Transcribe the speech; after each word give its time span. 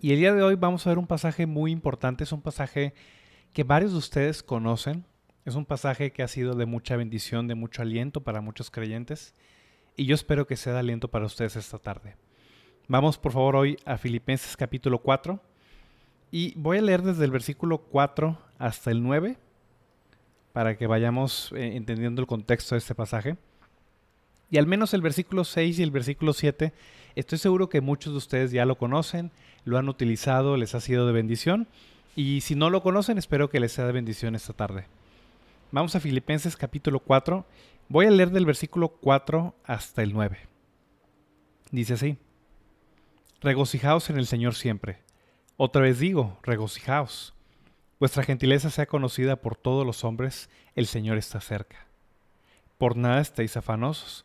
Y 0.00 0.12
el 0.12 0.20
día 0.20 0.32
de 0.32 0.44
hoy 0.44 0.54
vamos 0.54 0.86
a 0.86 0.90
ver 0.90 0.98
un 0.98 1.08
pasaje 1.08 1.44
muy 1.44 1.72
importante, 1.72 2.22
es 2.22 2.30
un 2.30 2.40
pasaje 2.40 2.94
que 3.52 3.64
varios 3.64 3.90
de 3.90 3.98
ustedes 3.98 4.44
conocen, 4.44 5.04
es 5.44 5.56
un 5.56 5.64
pasaje 5.64 6.12
que 6.12 6.22
ha 6.22 6.28
sido 6.28 6.54
de 6.54 6.66
mucha 6.66 6.94
bendición, 6.94 7.48
de 7.48 7.56
mucho 7.56 7.82
aliento 7.82 8.20
para 8.20 8.40
muchos 8.40 8.70
creyentes, 8.70 9.34
y 9.96 10.06
yo 10.06 10.14
espero 10.14 10.46
que 10.46 10.56
sea 10.56 10.74
de 10.74 10.78
aliento 10.78 11.08
para 11.08 11.26
ustedes 11.26 11.56
esta 11.56 11.80
tarde. 11.80 12.14
Vamos 12.86 13.18
por 13.18 13.32
favor 13.32 13.56
hoy 13.56 13.76
a 13.84 13.98
Filipenses 13.98 14.56
capítulo 14.56 15.00
4, 15.00 15.40
y 16.30 16.54
voy 16.54 16.78
a 16.78 16.82
leer 16.82 17.02
desde 17.02 17.24
el 17.24 17.32
versículo 17.32 17.78
4 17.78 18.38
hasta 18.58 18.92
el 18.92 19.02
9, 19.02 19.36
para 20.52 20.76
que 20.76 20.86
vayamos 20.86 21.50
eh, 21.56 21.74
entendiendo 21.74 22.20
el 22.20 22.28
contexto 22.28 22.76
de 22.76 22.78
este 22.78 22.94
pasaje. 22.94 23.36
Y 24.48 24.58
al 24.58 24.68
menos 24.68 24.94
el 24.94 25.02
versículo 25.02 25.42
6 25.42 25.80
y 25.80 25.82
el 25.82 25.90
versículo 25.90 26.32
7, 26.32 26.72
estoy 27.16 27.38
seguro 27.38 27.68
que 27.68 27.80
muchos 27.80 28.12
de 28.12 28.18
ustedes 28.18 28.52
ya 28.52 28.64
lo 28.64 28.78
conocen, 28.78 29.32
lo 29.68 29.78
han 29.78 29.88
utilizado, 29.88 30.56
les 30.56 30.74
ha 30.74 30.80
sido 30.80 31.06
de 31.06 31.12
bendición. 31.12 31.68
Y 32.16 32.40
si 32.40 32.54
no 32.54 32.70
lo 32.70 32.82
conocen, 32.82 33.18
espero 33.18 33.50
que 33.50 33.60
les 33.60 33.72
sea 33.72 33.86
de 33.86 33.92
bendición 33.92 34.34
esta 34.34 34.54
tarde. 34.54 34.86
Vamos 35.70 35.94
a 35.94 36.00
Filipenses 36.00 36.56
capítulo 36.56 37.00
4. 37.00 37.44
Voy 37.88 38.06
a 38.06 38.10
leer 38.10 38.30
del 38.30 38.46
versículo 38.46 38.88
4 38.88 39.54
hasta 39.64 40.02
el 40.02 40.14
9. 40.14 40.38
Dice 41.70 41.94
así. 41.94 42.16
Regocijaos 43.40 44.08
en 44.08 44.18
el 44.18 44.26
Señor 44.26 44.54
siempre. 44.54 45.02
Otra 45.58 45.82
vez 45.82 45.98
digo, 45.98 46.38
regocijaos. 46.42 47.34
Vuestra 48.00 48.24
gentileza 48.24 48.70
sea 48.70 48.86
conocida 48.86 49.36
por 49.36 49.56
todos 49.56 49.84
los 49.84 50.02
hombres, 50.02 50.48
el 50.76 50.86
Señor 50.86 51.18
está 51.18 51.40
cerca. 51.40 51.86
Por 52.78 52.96
nada 52.96 53.20
estéis 53.20 53.56
afanosos 53.56 54.24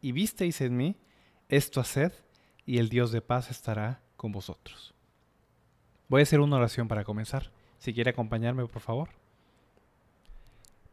y 0.00 0.12
visteis 0.12 0.60
en 0.60 0.76
mí, 0.76 0.96
esto 1.48 1.80
haced, 1.80 2.12
y 2.66 2.78
el 2.78 2.88
Dios 2.88 3.10
de 3.12 3.20
paz 3.20 3.50
estará 3.50 4.00
con 4.16 4.32
vosotros. 4.32 4.94
Voy 6.08 6.20
a 6.20 6.22
hacer 6.22 6.40
una 6.40 6.56
oración 6.56 6.88
para 6.88 7.04
comenzar. 7.04 7.50
Si 7.78 7.94
quiere 7.94 8.10
acompañarme, 8.10 8.66
por 8.66 8.82
favor. 8.82 9.08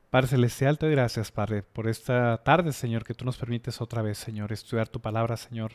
Padre 0.09 0.27
Celestial, 0.27 0.77
te 0.77 0.85
doy 0.85 0.95
gracias, 0.95 1.31
Padre, 1.31 1.63
por 1.63 1.87
esta 1.87 2.37
tarde, 2.37 2.71
Señor, 2.71 3.03
que 3.03 3.13
tú 3.13 3.25
nos 3.25 3.37
permites 3.37 3.81
otra 3.81 4.01
vez, 4.01 4.17
Señor, 4.17 4.53
estudiar 4.53 4.87
tu 4.87 5.01
palabra, 5.01 5.35
Señor. 5.35 5.73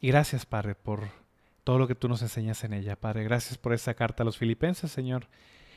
Y 0.00 0.08
gracias, 0.08 0.46
Padre, 0.46 0.74
por 0.74 1.08
todo 1.64 1.78
lo 1.78 1.88
que 1.88 1.94
tú 1.94 2.08
nos 2.08 2.22
enseñas 2.22 2.62
en 2.64 2.72
ella, 2.72 2.96
Padre. 2.96 3.24
Gracias 3.24 3.58
por 3.58 3.72
esta 3.72 3.94
carta 3.94 4.22
a 4.22 4.26
los 4.26 4.38
filipenses, 4.38 4.92
Señor. 4.92 5.26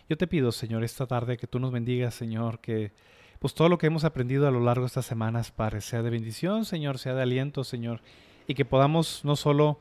Yo 0.08 0.18
te 0.18 0.28
pido, 0.28 0.52
Señor, 0.52 0.84
esta 0.84 1.08
tarde 1.08 1.38
que 1.38 1.48
tú 1.48 1.60
nos 1.60 1.72
bendigas, 1.72 2.14
Señor, 2.14 2.60
que 2.60 2.92
pues 3.46 3.54
todo 3.54 3.70
lo 3.70 3.78
que 3.78 3.86
hemos 3.86 4.06
aprendido 4.06 4.48
a 4.48 4.52
lo 4.52 4.60
largo 4.60 4.86
de 4.86 4.88
estas 4.88 5.06
semanas, 5.06 5.52
Padre, 5.52 5.80
sea 5.80 6.02
de 6.02 6.10
bendición, 6.10 6.66
Señor, 6.66 6.98
sea 6.98 7.14
de 7.14 7.22
aliento, 7.22 7.64
Señor, 7.64 8.02
y 8.48 8.56
que 8.56 8.66
podamos 8.66 9.24
no 9.24 9.36
solo 9.36 9.80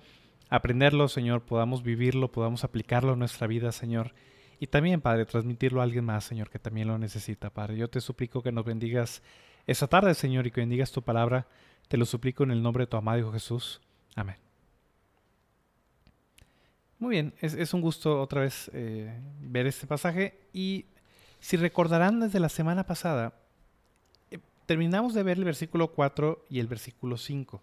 aprenderlo, 0.50 1.08
Señor, 1.08 1.40
podamos 1.40 1.82
vivirlo, 1.82 2.30
podamos 2.30 2.62
aplicarlo 2.62 3.14
en 3.14 3.20
nuestra 3.20 3.46
vida, 3.46 3.72
Señor, 3.72 4.12
y 4.60 4.66
también, 4.66 5.00
Padre, 5.00 5.24
transmitirlo 5.24 5.80
a 5.80 5.84
alguien 5.84 6.04
más, 6.04 6.24
Señor, 6.24 6.50
que 6.50 6.58
también 6.58 6.88
lo 6.88 6.98
necesita, 6.98 7.48
Padre. 7.48 7.78
Yo 7.78 7.88
te 7.88 8.02
suplico 8.02 8.42
que 8.42 8.52
nos 8.52 8.66
bendigas 8.66 9.22
esta 9.66 9.86
tarde, 9.86 10.12
Señor, 10.12 10.46
y 10.46 10.50
que 10.50 10.60
bendigas 10.60 10.92
tu 10.92 11.00
palabra. 11.00 11.46
Te 11.88 11.96
lo 11.96 12.04
suplico 12.04 12.44
en 12.44 12.50
el 12.50 12.62
nombre 12.62 12.82
de 12.82 12.88
tu 12.88 12.98
amado 12.98 13.18
Hijo 13.18 13.32
Jesús. 13.32 13.80
Amén. 14.14 14.36
Muy 16.98 17.12
bien, 17.12 17.32
es, 17.40 17.72
un 17.72 17.80
gusto 17.80 18.20
otra 18.20 18.42
vez 18.42 18.70
eh, 18.74 19.18
ver 19.40 19.66
este 19.66 19.86
pasaje 19.86 20.38
y 20.52 20.84
si 21.40 21.56
recordarán 21.56 22.20
desde 22.20 22.40
la 22.40 22.50
semana 22.50 22.84
pasada, 22.84 23.32
terminamos 24.66 25.14
de 25.14 25.22
ver 25.22 25.38
el 25.38 25.44
versículo 25.44 25.92
4 25.92 26.46
y 26.48 26.60
el 26.60 26.66
versículo 26.66 27.16
5. 27.16 27.62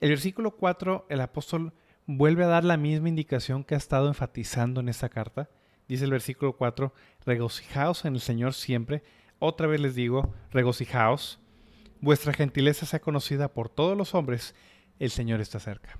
El 0.00 0.10
versículo 0.10 0.52
4, 0.52 1.06
el 1.08 1.20
apóstol 1.20 1.72
vuelve 2.06 2.44
a 2.44 2.48
dar 2.48 2.64
la 2.64 2.76
misma 2.76 3.08
indicación 3.08 3.64
que 3.64 3.74
ha 3.74 3.78
estado 3.78 4.08
enfatizando 4.08 4.80
en 4.80 4.88
esta 4.88 5.08
carta. 5.08 5.48
Dice 5.88 6.04
el 6.04 6.10
versículo 6.10 6.56
4, 6.56 6.92
regocijaos 7.24 8.04
en 8.04 8.14
el 8.14 8.20
Señor 8.20 8.54
siempre. 8.54 9.02
Otra 9.38 9.66
vez 9.66 9.80
les 9.80 9.94
digo, 9.94 10.34
regocijaos. 10.50 11.40
Vuestra 12.00 12.32
gentileza 12.32 12.86
sea 12.86 13.00
conocida 13.00 13.52
por 13.52 13.68
todos 13.68 13.96
los 13.96 14.14
hombres, 14.14 14.54
el 14.98 15.10
Señor 15.10 15.40
está 15.40 15.60
cerca. 15.60 15.98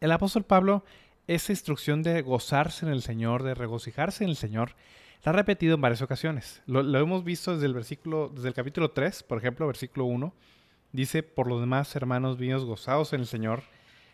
El 0.00 0.12
apóstol 0.12 0.44
Pablo, 0.44 0.84
esa 1.26 1.52
instrucción 1.52 2.02
de 2.02 2.22
gozarse 2.22 2.86
en 2.86 2.92
el 2.92 3.02
Señor, 3.02 3.42
de 3.42 3.54
regocijarse 3.54 4.24
en 4.24 4.30
el 4.30 4.36
Señor, 4.36 4.74
la 5.24 5.30
ha 5.30 5.32
repetido 5.32 5.74
en 5.74 5.80
varias 5.80 6.02
ocasiones. 6.02 6.62
Lo, 6.66 6.80
hemos 6.98 7.24
visto 7.24 7.52
desde 7.52 7.66
el 7.66 7.74
versículo, 7.74 8.30
desde 8.34 8.48
el 8.48 8.54
capítulo 8.54 8.90
3, 8.90 9.22
por 9.24 9.38
ejemplo, 9.38 9.66
versículo 9.66 10.04
1. 10.04 10.32
Dice, 10.92 11.22
por 11.22 11.48
lo 11.48 11.60
demás, 11.60 11.94
hermanos 11.96 12.38
míos, 12.38 12.64
gozados 12.64 13.12
en 13.12 13.20
el 13.20 13.26
Señor. 13.26 13.62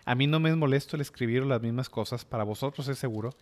A 0.07 0.15
mí 0.15 0.27
no 0.27 0.41
me 0.41 0.51
es 0.51 0.57
molesto 0.57 0.97
el 0.97 1.03
escribir 1.03 1.45
las 1.45 1.63
mismas 1.63 1.89
cosas, 1.89 2.25
para 2.25 2.45
vosotros 2.45 2.89
es 2.89 2.99
seguro. 2.99 3.35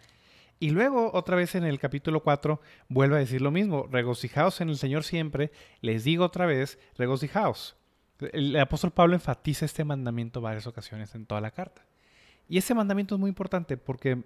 Y 0.58 0.70
luego, 0.70 1.10
otra 1.12 1.36
vez 1.36 1.54
en 1.54 1.64
el 1.64 1.78
capítulo 1.78 2.22
4, 2.22 2.60
vuelve 2.88 3.16
a 3.16 3.20
decir 3.20 3.40
lo 3.40 3.50
mismo, 3.50 3.88
regocijaos 3.90 4.60
en 4.60 4.68
el 4.68 4.76
Señor 4.76 5.02
siempre. 5.02 5.50
Les 5.80 6.04
digo 6.04 6.24
otra 6.24 6.46
vez, 6.46 6.78
regocijaos. 6.96 7.76
El 8.32 8.56
apóstol 8.58 8.92
Pablo 8.92 9.14
enfatiza 9.14 9.64
este 9.64 9.84
mandamiento 9.84 10.40
varias 10.40 10.66
ocasiones 10.66 11.14
en 11.14 11.26
toda 11.26 11.40
la 11.40 11.50
carta. 11.50 11.84
Y 12.48 12.58
ese 12.58 12.74
mandamiento 12.74 13.14
es 13.14 13.20
muy 13.20 13.28
importante 13.28 13.76
porque 13.76 14.22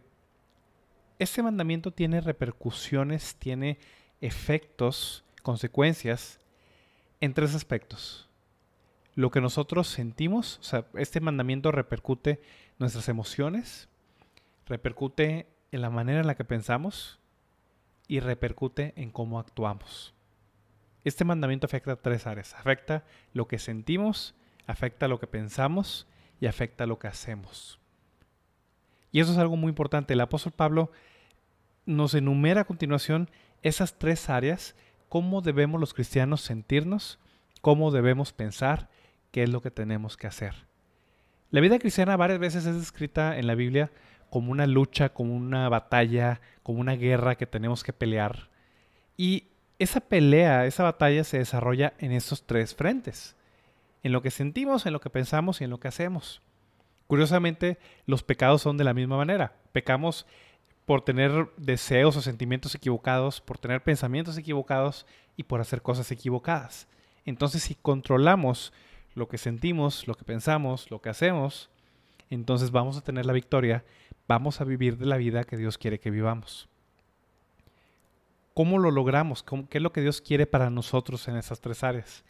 este 1.19 1.43
mandamiento 1.43 1.93
tiene 1.93 2.21
repercusiones, 2.21 3.37
tiene 3.37 3.79
efectos, 4.21 5.25
consecuencias 5.43 6.39
en 7.21 7.35
tres 7.35 7.55
aspectos. 7.55 8.29
Lo 9.15 9.31
que 9.31 9.41
nosotros 9.41 9.89
sentimos, 9.89 10.59
o 10.61 10.63
sea, 10.63 10.87
este 10.95 11.21
mandamiento 11.21 11.73
repercute 11.73 12.43
nuestras 12.79 13.09
emociones, 13.09 13.89
repercute 14.67 15.47
en 15.73 15.81
la 15.81 15.91
manera 15.91 16.21
en 16.21 16.27
la 16.27 16.35
que 16.35 16.45
pensamos 16.45 17.19
y 18.09 18.21
repercute 18.21 18.93
en 18.97 19.11
cómo 19.11 19.39
actuamos. 19.39 20.15
Este 21.05 21.25
mandamiento 21.25 21.67
afecta 21.67 21.93
a 21.93 21.97
tres 21.97 22.27
áreas. 22.27 22.55
Afecta 22.55 23.05
lo 23.33 23.47
que 23.47 23.59
sentimos, 23.59 24.35
afecta 24.67 25.09
lo 25.09 25.21
que 25.21 25.27
pensamos 25.27 26.07
y 26.41 26.47
afecta 26.47 26.85
lo 26.85 26.99
que 26.99 27.09
hacemos. 27.09 27.79
Y 29.17 29.21
eso 29.21 29.33
es 29.33 29.39
algo 29.39 29.57
muy 29.57 29.71
importante. 29.71 30.13
El 30.13 30.21
apóstol 30.21 30.53
Pablo 30.53 30.91
nos 31.87 32.13
enumera 32.13 32.61
a 32.61 32.65
continuación 32.67 33.31
esas 33.63 33.99
tres 33.99 34.29
áreas, 34.29 34.77
cómo 35.09 35.41
debemos 35.41 35.81
los 35.81 35.95
cristianos 35.95 36.43
sentirnos, 36.43 37.19
cómo 37.63 37.91
debemos 37.91 38.35
pensar, 38.35 38.91
qué 39.31 39.45
es 39.45 39.49
lo 39.49 39.63
que 39.63 39.71
tenemos 39.71 40.19
que 40.19 40.27
hacer. 40.27 40.67
La 41.51 41.63
vida 41.63 41.79
cristiana 41.79 42.19
varias 42.19 42.41
veces 42.41 42.67
es 42.67 42.77
descrita 42.77 43.39
en 43.39 43.47
la 43.47 43.55
Biblia 43.55 43.91
como 44.29 44.53
una 44.53 44.67
lucha, 44.67 45.09
como 45.09 45.35
una 45.35 45.71
batalla, 45.71 46.43
como 46.63 46.81
una 46.81 46.93
guerra 46.93 47.37
que 47.37 47.47
tenemos 47.47 47.85
que 47.85 47.95
pelear. 47.95 48.51
Y 49.17 49.45
esa 49.79 50.01
pelea, 50.01 50.67
esa 50.67 50.83
batalla 50.83 51.25
se 51.25 51.39
desarrolla 51.39 51.95
en 52.01 52.13
estos 52.13 52.47
tres 52.47 52.75
frentes. 52.75 53.35
En 54.03 54.13
lo 54.13 54.21
que 54.21 54.31
sentimos, 54.31 54.85
en 54.85 54.93
lo 54.93 55.01
que 55.01 55.09
pensamos 55.09 55.63
y 55.63 55.65
en 55.65 55.71
lo 55.71 55.81
que 55.81 55.89
hacemos. 55.89 56.43
Curiosamente, 57.07 57.79
los 58.07 58.23
pecados 58.23 58.63
son 58.63 58.77
de 58.77 58.85
la 58.85 58.95
misma 58.95 59.17
manera. 59.17 59.55
Pecamos 59.73 60.27
por 60.85 61.03
tener 61.03 61.49
deseos 61.57 62.17
o 62.17 62.23
sentimientos 62.23 62.75
equivocados, 62.75 63.41
por 63.41 63.59
tener 63.59 63.83
pensamientos 63.83 64.39
equivocados 64.39 65.07
y 65.37 65.43
por 65.43 65.61
hacer 65.61 65.83
cosas 65.83 66.11
equivocadas. 66.11 66.89
Entonces, 67.25 67.63
si 67.65 67.75
controlamos 67.75 68.73
lo 69.15 69.29
que 69.29 69.39
sentimos, 69.39 70.07
lo 70.07 70.15
que 70.15 70.25
pensamos, 70.25 70.91
lo 70.91 71.01
que 71.01 71.09
hacemos, 71.09 71.71
entonces 72.31 72.71
vamos 72.71 72.97
a 72.97 73.03
tener 73.03 73.27
la 73.27 73.33
victoria, 73.33 73.85
vamos 74.29 74.61
a 74.61 74.65
vivir 74.65 74.97
de 74.99 75.07
la 75.07 75.17
vida 75.17 75.45
que 75.45 75.57
Dios 75.57 75.79
quiere 75.79 75.99
que 75.99 76.11
vivamos. 76.11 76.69
¿Cómo 78.55 78.79
lo 78.79 78.91
logramos? 78.91 79.43
¿Qué 79.43 79.79
es 79.79 79.83
lo 79.83 79.93
que 79.93 80.01
Dios 80.01 80.21
quiere 80.21 80.47
para 80.47 80.71
nosotros 80.71 81.29
en 81.29 81.37
esas 81.37 81.61
tres 81.61 81.85
áreas? 81.85 82.25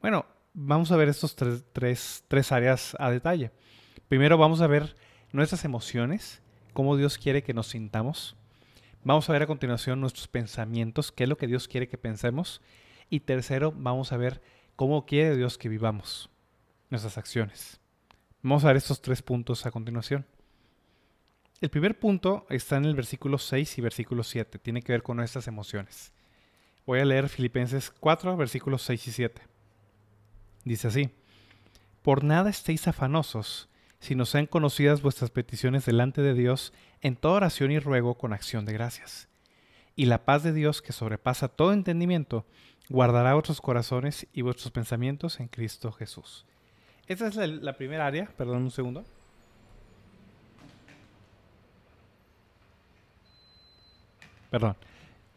Bueno, 0.00 0.26
vamos 0.54 0.92
a 0.92 0.96
ver 0.96 1.08
estos 1.08 1.34
tres, 1.34 2.24
tres 2.28 2.52
áreas 2.52 2.96
a 2.98 3.10
detalle. 3.10 3.50
Primero 4.12 4.36
vamos 4.36 4.60
a 4.60 4.66
ver 4.66 4.94
nuestras 5.32 5.64
emociones, 5.64 6.42
cómo 6.74 6.98
Dios 6.98 7.16
quiere 7.16 7.42
que 7.42 7.54
nos 7.54 7.68
sintamos. 7.68 8.36
Vamos 9.04 9.26
a 9.26 9.32
ver 9.32 9.40
a 9.40 9.46
continuación 9.46 10.02
nuestros 10.02 10.28
pensamientos, 10.28 11.10
qué 11.10 11.22
es 11.22 11.30
lo 11.30 11.38
que 11.38 11.46
Dios 11.46 11.66
quiere 11.66 11.88
que 11.88 11.96
pensemos. 11.96 12.60
Y 13.08 13.20
tercero, 13.20 13.72
vamos 13.74 14.12
a 14.12 14.18
ver 14.18 14.42
cómo 14.76 15.06
quiere 15.06 15.34
Dios 15.34 15.56
que 15.56 15.70
vivamos 15.70 16.28
nuestras 16.90 17.16
acciones. 17.16 17.80
Vamos 18.42 18.64
a 18.64 18.66
ver 18.66 18.76
estos 18.76 19.00
tres 19.00 19.22
puntos 19.22 19.64
a 19.64 19.70
continuación. 19.70 20.26
El 21.62 21.70
primer 21.70 21.98
punto 21.98 22.44
está 22.50 22.76
en 22.76 22.84
el 22.84 22.94
versículo 22.94 23.38
6 23.38 23.78
y 23.78 23.80
versículo 23.80 24.24
7. 24.24 24.58
Tiene 24.58 24.82
que 24.82 24.92
ver 24.92 25.02
con 25.02 25.16
nuestras 25.16 25.48
emociones. 25.48 26.12
Voy 26.84 27.00
a 27.00 27.06
leer 27.06 27.30
Filipenses 27.30 27.90
4, 27.90 28.36
versículos 28.36 28.82
6 28.82 29.08
y 29.08 29.10
7. 29.12 29.42
Dice 30.66 30.88
así, 30.88 31.08
Por 32.02 32.24
nada 32.24 32.50
estéis 32.50 32.86
afanosos, 32.86 33.70
sino 34.02 34.26
sean 34.26 34.46
conocidas 34.46 35.00
vuestras 35.00 35.30
peticiones 35.30 35.86
delante 35.86 36.22
de 36.22 36.34
Dios 36.34 36.72
en 37.02 37.14
toda 37.14 37.36
oración 37.36 37.70
y 37.70 37.78
ruego 37.78 38.18
con 38.18 38.32
acción 38.32 38.64
de 38.64 38.72
gracias. 38.72 39.28
Y 39.94 40.06
la 40.06 40.24
paz 40.24 40.42
de 40.42 40.52
Dios, 40.52 40.82
que 40.82 40.92
sobrepasa 40.92 41.46
todo 41.46 41.72
entendimiento, 41.72 42.44
guardará 42.88 43.34
vuestros 43.34 43.60
corazones 43.60 44.26
y 44.32 44.42
vuestros 44.42 44.72
pensamientos 44.72 45.38
en 45.38 45.46
Cristo 45.46 45.92
Jesús. 45.92 46.44
Esta 47.06 47.28
es 47.28 47.36
la, 47.36 47.74
primera 47.74 48.04
área, 48.04 48.26
perdón 48.36 48.64
un 48.64 48.72
segundo. 48.72 49.04
Perdón. 54.50 54.74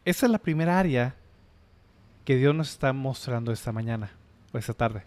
Esta 0.04 0.26
es 0.26 0.32
la 0.32 0.38
primera 0.38 0.76
área 0.76 1.14
que 2.24 2.34
Dios 2.34 2.52
nos 2.52 2.70
está 2.70 2.92
mostrando 2.92 3.52
esta 3.52 3.70
mañana 3.70 4.10
o 4.52 4.58
esta 4.58 4.74
tarde 4.74 5.04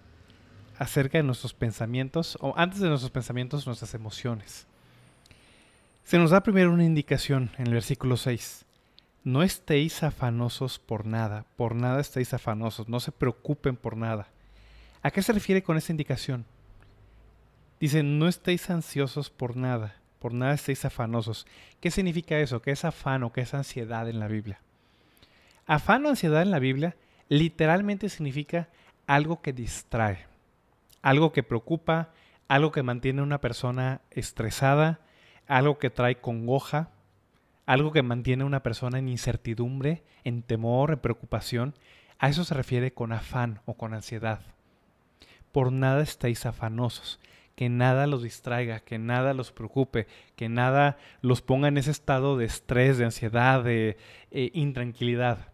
acerca 0.79 1.17
de 1.17 1.25
nuestros 1.25 1.53
pensamientos, 1.53 2.37
o 2.39 2.53
antes 2.55 2.79
de 2.79 2.87
nuestros 2.87 3.11
pensamientos, 3.11 3.67
nuestras 3.67 3.93
emociones. 3.93 4.65
Se 6.05 6.17
nos 6.17 6.31
da 6.31 6.41
primero 6.41 6.71
una 6.71 6.85
indicación 6.85 7.51
en 7.57 7.67
el 7.67 7.73
versículo 7.73 8.15
6. 8.15 8.65
No 9.25 9.43
estéis 9.43 10.03
afanosos 10.03 10.79
por 10.79 11.05
nada, 11.05 11.45
por 11.57 11.75
nada 11.75 11.99
estéis 11.99 12.33
afanosos, 12.33 12.87
no 12.87 13.01
se 13.01 13.11
preocupen 13.11 13.75
por 13.75 13.97
nada. 13.97 14.29
¿A 15.03 15.11
qué 15.11 15.21
se 15.21 15.33
refiere 15.33 15.61
con 15.61 15.75
esa 15.75 15.91
indicación? 15.91 16.45
Dice, 17.81 18.01
no 18.01 18.29
estéis 18.29 18.69
ansiosos 18.69 19.29
por 19.29 19.57
nada, 19.57 19.97
por 20.19 20.33
nada 20.33 20.53
estéis 20.53 20.85
afanosos. 20.85 21.45
¿Qué 21.81 21.91
significa 21.91 22.39
eso? 22.39 22.61
¿Qué 22.61 22.71
es 22.71 22.85
afano? 22.85 23.33
¿Qué 23.33 23.41
es 23.41 23.53
ansiedad 23.53 24.07
en 24.07 24.19
la 24.21 24.29
Biblia? 24.29 24.61
Afano 25.65 26.07
ansiedad 26.07 26.41
en 26.41 26.51
la 26.51 26.59
Biblia 26.59 26.95
literalmente 27.27 28.07
significa 28.07 28.69
algo 29.07 29.41
que 29.41 29.51
distrae 29.51 30.28
algo 31.01 31.31
que 31.31 31.43
preocupa, 31.43 32.09
algo 32.47 32.71
que 32.71 32.83
mantiene 32.83 33.21
a 33.21 33.23
una 33.23 33.41
persona 33.41 34.01
estresada, 34.11 34.99
algo 35.47 35.77
que 35.77 35.89
trae 35.89 36.15
congoja, 36.15 36.89
algo 37.65 37.91
que 37.91 38.03
mantiene 38.03 38.43
a 38.43 38.47
una 38.47 38.63
persona 38.63 38.99
en 38.99 39.09
incertidumbre, 39.09 40.03
en 40.23 40.41
temor, 40.41 40.91
en 40.91 40.99
preocupación. 40.99 41.75
A 42.17 42.29
eso 42.29 42.43
se 42.43 42.55
refiere 42.55 42.93
con 42.93 43.11
afán 43.11 43.61
o 43.65 43.75
con 43.75 43.93
ansiedad. 43.93 44.41
Por 45.51 45.71
nada 45.71 46.01
estéis 46.01 46.45
afanosos, 46.45 47.19
que 47.55 47.69
nada 47.69 48.07
los 48.07 48.23
distraiga, 48.23 48.79
que 48.79 48.97
nada 48.97 49.33
los 49.33 49.51
preocupe, 49.51 50.07
que 50.35 50.49
nada 50.49 50.97
los 51.21 51.41
ponga 51.41 51.67
en 51.67 51.77
ese 51.77 51.91
estado 51.91 52.37
de 52.37 52.45
estrés, 52.45 52.97
de 52.97 53.05
ansiedad, 53.05 53.63
de 53.63 53.97
eh, 54.31 54.51
intranquilidad. 54.53 55.51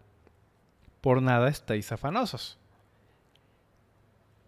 Por 1.00 1.22
nada 1.22 1.48
estéis 1.48 1.92
afanosos. 1.92 2.58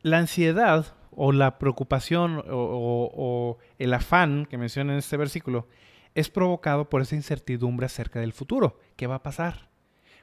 La 0.03 0.19
ansiedad 0.19 0.95
o 1.11 1.33
la 1.33 1.59
preocupación 1.59 2.45
o, 2.49 3.59
el 3.79 3.95
afán 3.95 4.47
que 4.47 4.59
menciona 4.59 4.93
en 4.93 4.99
este 4.99 5.17
versículo 5.17 5.67
es 6.15 6.31
provocado 6.31 6.89
por 6.89 7.03
esa 7.03 7.17
incertidumbre 7.17 7.87
acerca 7.87 8.21
del 8.21 8.33
futuro. 8.33 8.79
¿Qué 8.97 9.07
va 9.07 9.17
a 9.17 9.23
pasar? 9.23 9.69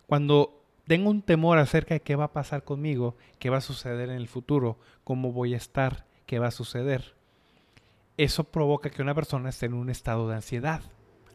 Cuando 0.07 0.62
tengo 0.88 1.10
un 1.10 1.22
temor 1.22 1.57
acerca 1.57 1.95
de 1.95 2.01
qué 2.01 2.16
va 2.16 2.25
a 2.25 2.33
pasar 2.33 2.63
conmigo, 2.63 3.18
qué 3.39 3.50
va 3.50 3.57
a 3.57 3.62
suceder 3.62 4.10
en 4.10 4.18
el 4.18 4.27
futuro, 4.27 4.80
cómo 5.04 5.31
voy 5.31 5.54
a 5.54 5.57
estar, 5.57 6.06
qué 6.25 6.39
va 6.39 6.48
a 6.48 6.51
suceder, 6.51 7.16
eso 8.18 8.45
provoca 8.45 8.89
que 8.89 9.01
una 9.01 9.13
persona 9.13 9.50
esté 9.50 9.66
en 9.66 9.74
un 9.74 9.89
estado 9.89 10.30
de 10.30 10.36
ansiedad. 10.36 10.81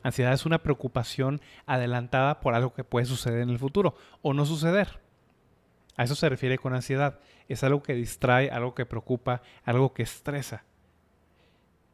Ansiedad 0.02 0.32
es 0.32 0.46
una 0.46 0.62
preocupación 0.62 1.40
adelantada 1.66 2.40
por 2.40 2.54
algo 2.54 2.72
que 2.72 2.84
puede 2.84 3.04
suceder 3.04 3.42
en 3.42 3.50
el 3.50 3.58
futuro 3.58 3.94
o 4.22 4.32
no 4.32 4.46
suceder. 4.46 5.00
A 5.96 6.04
eso 6.04 6.14
se 6.14 6.28
refiere 6.30 6.56
con 6.56 6.72
ansiedad. 6.72 7.18
Es 7.50 7.64
algo 7.64 7.82
que 7.82 7.94
distrae, 7.94 8.48
algo 8.48 8.76
que 8.76 8.86
preocupa, 8.86 9.42
algo 9.64 9.92
que 9.92 10.04
estresa. 10.04 10.62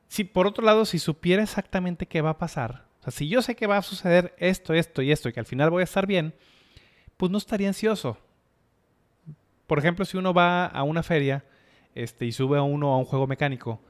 Si 0.07 0.23
por 0.23 0.47
otro 0.47 0.63
lado, 0.63 0.85
si 0.85 0.99
supiera 0.99 1.43
exactamente 1.43 2.07
qué 2.07 2.21
va 2.21 2.31
a 2.31 2.39
pasar, 2.39 2.85
o 3.01 3.03
sea, 3.05 3.11
si 3.11 3.27
yo 3.29 3.41
sé 3.41 3.57
que 3.57 3.67
va 3.67 3.79
a 3.79 3.83
suceder 3.83 4.35
esto, 4.37 4.75
esto 4.75 5.01
y 5.01 5.11
esto, 5.11 5.31
y 5.31 5.33
que 5.33 5.41
al 5.41 5.47
final 5.47 5.71
voy 5.71 5.81
a 5.81 5.85
estar 5.85 6.07
bien, 6.07 6.35
pues 7.17 7.33
no 7.33 7.39
estaría 7.39 7.69
ansioso. 7.69 8.19
Por 9.67 9.79
ejemplo, 9.79 10.05
si 10.05 10.19
uno 10.19 10.35
va 10.35 10.67
a 10.67 10.83
una 10.83 11.03
feria 11.03 11.45
este, 11.95 12.27
y 12.27 12.33
sube 12.33 12.59
a 12.59 12.63
uno 12.63 12.93
a 12.93 12.99
un 12.99 13.07
juego 13.07 13.27
mecánico, 13.27 13.81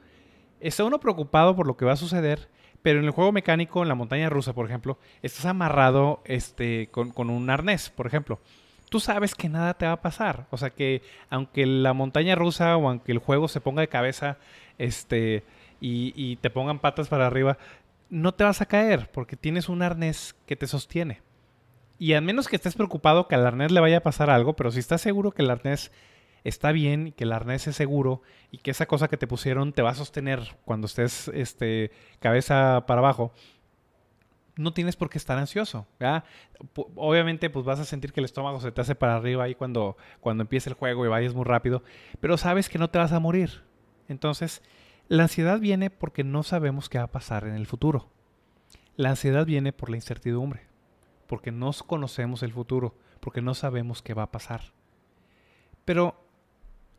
está 0.61 0.85
uno 0.85 1.01
preocupado 1.01 1.57
por 1.57 1.67
lo 1.67 1.77
que 1.77 1.85
va 1.85 1.95
a 1.95 1.97
suceder, 1.97 2.49
pero 2.81 3.01
en 3.01 3.07
el 3.07 3.11
juego 3.11 3.33
mecánico, 3.33 3.83
en 3.83 3.89
la 3.89 3.97
montaña 3.97 4.31
rusa, 4.31 4.55
por 4.55 4.67
ejemplo, 4.67 5.01
estás 5.21 5.47
amarrado 5.47 6.23
este, 6.25 6.91
con, 6.93 7.11
con 7.11 7.29
un 7.29 7.51
arnés, 7.51 7.91
por 7.91 8.07
ejemplo 8.07 8.41
tú 8.89 9.01
sabes 9.01 9.35
que 9.35 9.49
nada 9.49 9.75
te 9.75 9.87
va 9.87 9.93
a 9.93 10.01
pasar. 10.01 10.47
O 10.51 10.57
sea 10.57 10.71
que 10.71 11.03
aunque 11.31 11.67
la 11.67 11.93
montaña 11.93 12.35
rusa 12.35 12.77
o 12.77 12.89
aunque 12.89 13.13
el 13.13 13.19
juego 13.19 13.49
se 13.49 13.61
ponga 13.61 13.81
de 13.81 13.89
cabeza 13.89 14.39
este, 14.79 15.45
y, 15.81 16.37
te 16.37 16.51
pongan 16.51 16.79
patas 16.79 17.09
para 17.09 17.27
arriba, 17.27 17.59
no 18.09 18.33
te 18.33 18.45
vas 18.45 18.61
a 18.61 18.67
caer 18.67 19.11
porque 19.13 19.37
tienes 19.37 19.69
un 19.69 19.83
arnés 19.83 20.35
que 20.47 20.57
te 20.57 20.67
sostiene. 20.67 21.23
Y 21.99 22.13
al 22.13 22.23
menos 22.23 22.49
que 22.49 22.57
estés 22.57 22.75
preocupado 22.75 23.27
que 23.27 23.35
al 23.35 23.47
arnés 23.47 23.73
le 23.73 23.81
vaya 23.81 23.99
a 23.99 24.03
pasar 24.03 24.31
algo, 24.31 24.55
pero 24.55 24.71
si 24.71 24.81
estás 24.81 25.01
seguro 25.01 25.33
que 25.33 25.43
el 25.43 25.51
arnés 25.51 25.93
está 26.45 26.71
bien, 26.71 27.13
que 27.13 27.25
el 27.25 27.33
arnés 27.33 27.67
es 27.67 27.75
seguro 27.75 28.23
y 28.51 28.59
que 28.59 28.71
esa 28.71 28.87
cosa 28.87 29.09
que 29.09 29.17
te 29.17 29.27
pusieron 29.27 29.73
te 29.73 29.83
va 29.83 29.91
a 29.91 29.95
sostener 29.95 30.57
cuando 30.65 30.87
estés 30.87 31.29
este, 31.29 31.91
cabeza 32.21 32.85
para 32.87 33.01
abajo, 33.01 33.33
no 34.57 34.73
tienes 34.73 34.97
por 34.97 35.11
qué 35.11 35.19
estar 35.19 35.39
ansioso. 35.39 35.87
Obviamente, 36.95 37.51
pues 37.51 37.65
vas 37.65 37.79
a 37.79 37.85
sentir 37.85 38.13
que 38.13 38.21
el 38.21 38.25
estómago 38.25 38.61
se 38.61 38.73
te 38.73 38.81
hace 38.81 38.95
para 38.95 39.17
arriba 39.17 39.45
ahí 39.45 39.55
cuando, 39.55 39.97
cuando 40.21 40.43
empieza 40.43 40.71
el 40.71 40.75
juego 40.75 41.05
y 41.05 41.09
vayas 41.09 41.35
muy 41.35 41.45
rápido, 41.45 41.83
pero 42.21 42.37
sabes 42.37 42.69
que 42.69 42.79
no 42.79 42.91
te 42.91 42.99
vas 42.99 43.13
a 43.13 43.21
morir. 43.21 43.63
Entonces, 44.09 44.63
la 45.09 45.25
ansiedad 45.25 45.61
viene 45.61 45.91
porque 45.91 46.25
no 46.25 46.43
sabemos 46.43 46.89
qué 46.89 46.99
va 46.99 47.05
a 47.05 47.13
pasar 47.13 47.47
en 47.47 47.55
el 47.55 47.67
futuro. 47.67 48.09
La 48.97 49.11
ansiedad 49.11 49.45
viene 49.45 49.73
por 49.73 49.91
la 49.91 49.97
incertidumbre, 49.97 50.63
porque 51.27 51.53
no 51.53 51.71
conocemos 51.87 52.43
el 52.43 52.53
futuro, 52.53 52.95
porque 53.21 53.43
no 53.43 53.55
sabemos 53.55 54.03
qué 54.03 54.15
va 54.15 54.25
a 54.25 54.33
pasar. 54.33 54.73
Pero 55.85 56.25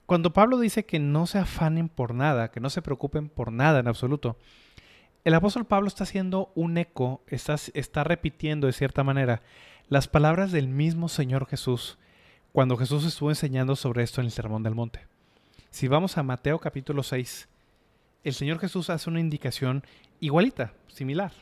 cuando 0.06 0.32
Pablo 0.32 0.60
dice 0.60 0.86
que 0.86 1.00
no 1.00 1.26
se 1.26 1.40
afanen 1.40 1.90
por 1.90 2.14
nada, 2.14 2.52
que 2.52 2.60
no 2.60 2.70
se 2.70 2.82
preocupen 2.82 3.30
por 3.30 3.52
nada 3.52 3.80
en 3.80 3.88
absoluto, 3.88 4.38
el 5.24 5.34
apóstol 5.34 5.66
Pablo 5.66 5.88
está 5.88 6.04
haciendo 6.04 6.52
un 6.56 6.78
eco, 6.78 7.22
está, 7.28 8.04
repitiendo 8.04 8.68
de 8.68 8.74
cierta 8.74 9.04
manera 9.04 9.42
las 9.90 10.08
palabras 10.08 10.52
del 10.52 10.68
mismo 10.68 11.10
Señor 11.10 11.48
Jesús 11.48 11.98
cuando 12.52 12.78
Jesús 12.78 13.06
estuvo 13.06 13.30
enseñando 13.30 13.76
sobre 13.76 14.04
esto 14.04 14.22
en 14.22 14.26
el 14.26 14.32
Sermón 14.32 14.64
del 14.64 14.76
Monte. 14.76 15.06
Si 15.70 15.88
vamos 15.88 16.18
a 16.18 16.24
Mateo 16.24 16.60
capítulo 16.60 17.04
6, 17.04 17.50
el 18.24 18.34
Señor 18.34 18.60
Jesús 18.60 18.90
hace 18.90 19.10
una 19.10 19.20
indicación 19.20 19.84
igualita, 20.20 20.74
similar. 20.88 21.34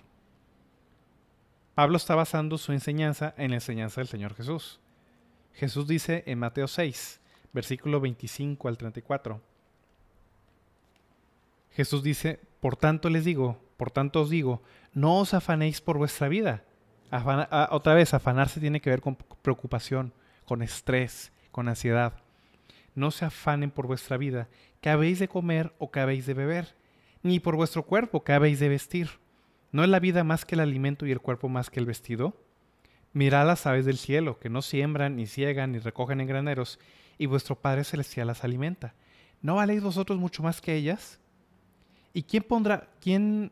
Pablo 1.75 1.98
está 1.98 2.15
basando 2.15 2.58
su 2.58 2.72
enseñanza 2.72 3.34
en 3.38 3.51
la 3.51 3.58
enseñanza 3.58 4.01
del 4.01 4.08
Señor 4.08 4.34
Jesús. 4.34 4.79
Jesús 5.53 5.88
dice 5.88 6.24
en 6.25 6.39
Mateo 6.39 6.67
6, 6.67 7.22
versículo 7.53 8.01
25 8.01 8.67
al 8.67 8.77
34. 8.77 9.41
Jesús 11.72 12.03
dice, 12.03 12.39
por 12.60 12.77
tanto 12.77 13.10
les 13.10 13.25
digo, 13.25 13.64
por 13.77 13.91
tanto 13.91 14.22
os 14.22 14.29
digo, 14.29 14.62
no 14.94 15.20
os 15.20 15.34
afanéis 15.34 15.82
por 15.82 15.98
vuestra 15.98 16.27
vida. 16.27 16.63
otra 17.72 17.94
vez, 17.94 18.13
afanarse 18.13 18.60
tiene 18.60 18.82
que 18.82 18.89
ver 18.89 19.01
con 19.01 19.15
preocupación, 19.41 20.13
con 20.46 20.62
estrés, 20.62 21.32
con 21.51 21.67
ansiedad. 21.67 22.13
No 22.94 23.12
se 23.12 23.25
afanen 23.25 23.72
por 23.72 23.88
vuestra 23.88 24.17
vida, 24.17 24.48
que 24.82 24.89
habéis 24.89 25.20
de 25.20 25.27
comer 25.27 25.74
o 25.79 25.91
que 25.91 26.00
habéis 26.00 26.25
de 26.25 26.34
beber, 26.34 26.75
ni 27.24 27.39
por 27.39 27.55
vuestro 27.55 27.84
cuerpo, 27.84 28.24
que 28.24 28.34
habéis 28.34 28.60
de 28.60 28.70
vestir. 28.70 29.10
¿No 29.72 29.84
es 29.84 29.89
la 29.89 30.00
vida 30.00 30.24
más 30.24 30.46
que 30.46 30.55
el 30.55 30.62
alimento 30.62 31.05
y 31.05 31.12
el 31.12 31.20
cuerpo 31.20 31.50
más 31.50 31.70
que 31.70 31.79
el 31.79 31.86
vestido? 31.86 32.38
Mirad 33.12 33.48
las 33.48 33.65
aves 33.65 33.86
del 33.86 33.98
cielo, 33.98 34.39
que 34.39 34.50
no 34.50 34.62
siembran, 34.62 35.15
ni 35.15 35.25
ciegan, 35.25 35.72
ni 35.72 35.79
recogen 35.79 36.22
en 36.22 36.27
graneros, 36.27 36.79
y 37.17 37.25
vuestro 37.25 37.60
Padre 37.60 37.84
Celestial 37.84 38.27
las 38.27 38.44
alimenta. 38.44 38.94
¿No 39.41 39.55
valéis 39.55 39.82
vosotros 39.84 40.20
mucho 40.20 40.44
más 40.44 40.62
que 40.62 40.75
ellas? 40.75 41.20
¿Y 42.13 42.24
quién 42.24 42.44
pondrá, 42.44 42.89
quién, 43.01 43.51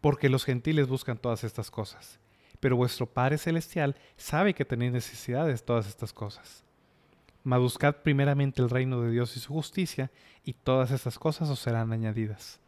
porque 0.00 0.28
los 0.28 0.44
gentiles 0.44 0.88
buscan 0.88 1.18
todas 1.18 1.44
estas 1.44 1.70
cosas. 1.70 2.20
Pero 2.60 2.76
vuestro 2.76 3.06
Padre 3.06 3.38
Celestial 3.38 3.96
sabe 4.16 4.54
que 4.54 4.64
tenéis 4.64 4.92
necesidad 4.92 5.46
de 5.46 5.56
todas 5.58 5.86
estas 5.86 6.12
cosas. 6.12 6.64
Mas 7.44 7.60
buscad 7.60 7.96
primeramente 7.96 8.60
el 8.60 8.70
reino 8.70 9.00
de 9.00 9.10
Dios 9.10 9.36
y 9.36 9.40
su 9.40 9.52
justicia, 9.52 10.10
y 10.44 10.54
todas 10.54 10.90
estas 10.90 11.18
cosas 11.18 11.48
os 11.50 11.60
serán 11.60 11.92
añadidas. 11.92 12.60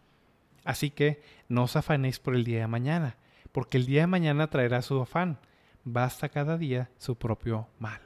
Así 0.64 0.90
que 0.90 1.22
no 1.48 1.64
os 1.64 1.76
afanéis 1.76 2.18
por 2.18 2.34
el 2.34 2.44
día 2.44 2.60
de 2.60 2.66
mañana, 2.66 3.16
porque 3.52 3.78
el 3.78 3.86
día 3.86 4.02
de 4.02 4.06
mañana 4.06 4.48
traerá 4.48 4.82
su 4.82 5.00
afán. 5.00 5.38
Basta 5.84 6.28
cada 6.28 6.58
día 6.58 6.90
su 6.98 7.16
propio 7.16 7.68
mal. 7.78 8.00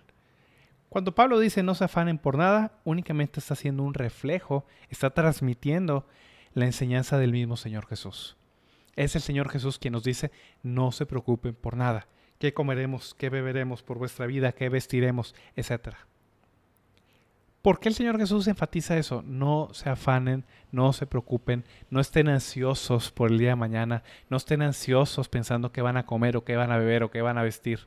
Cuando 0.88 1.14
Pablo 1.14 1.40
dice 1.40 1.64
no 1.64 1.74
se 1.74 1.84
afanen 1.84 2.18
por 2.18 2.38
nada, 2.38 2.78
únicamente 2.84 3.40
está 3.40 3.54
haciendo 3.54 3.82
un 3.82 3.94
reflejo, 3.94 4.64
está 4.88 5.10
transmitiendo 5.10 6.06
la 6.52 6.66
enseñanza 6.66 7.18
del 7.18 7.32
mismo 7.32 7.56
Señor 7.56 7.86
Jesús. 7.86 8.36
Es 8.96 9.16
el 9.16 9.22
Señor 9.22 9.48
Jesús 9.50 9.78
quien 9.78 9.92
nos 9.92 10.04
dice 10.04 10.30
no 10.62 10.92
se 10.92 11.06
preocupen 11.06 11.54
por 11.54 11.76
nada. 11.76 12.06
¿Qué 12.38 12.52
comeremos? 12.52 13.14
¿Qué 13.14 13.30
beberemos 13.30 13.82
por 13.82 13.98
vuestra 13.98 14.26
vida? 14.26 14.52
¿Qué 14.52 14.68
vestiremos? 14.68 15.34
Etcétera. 15.56 15.98
¿Por 17.62 17.80
qué 17.80 17.88
el 17.88 17.94
Señor 17.94 18.18
Jesús 18.18 18.46
enfatiza 18.46 18.98
eso? 18.98 19.22
No 19.22 19.70
se 19.72 19.88
afanen, 19.88 20.44
no 20.70 20.92
se 20.92 21.06
preocupen, 21.06 21.64
no 21.88 21.98
estén 21.98 22.28
ansiosos 22.28 23.10
por 23.10 23.30
el 23.30 23.38
día 23.38 23.50
de 23.50 23.56
mañana, 23.56 24.02
no 24.28 24.36
estén 24.36 24.60
ansiosos 24.60 25.30
pensando 25.30 25.72
qué 25.72 25.80
van 25.80 25.96
a 25.96 26.04
comer 26.04 26.36
o 26.36 26.44
qué 26.44 26.56
van 26.56 26.70
a 26.70 26.76
beber 26.76 27.04
o 27.04 27.10
qué 27.10 27.22
van 27.22 27.38
a 27.38 27.42
vestir. 27.42 27.86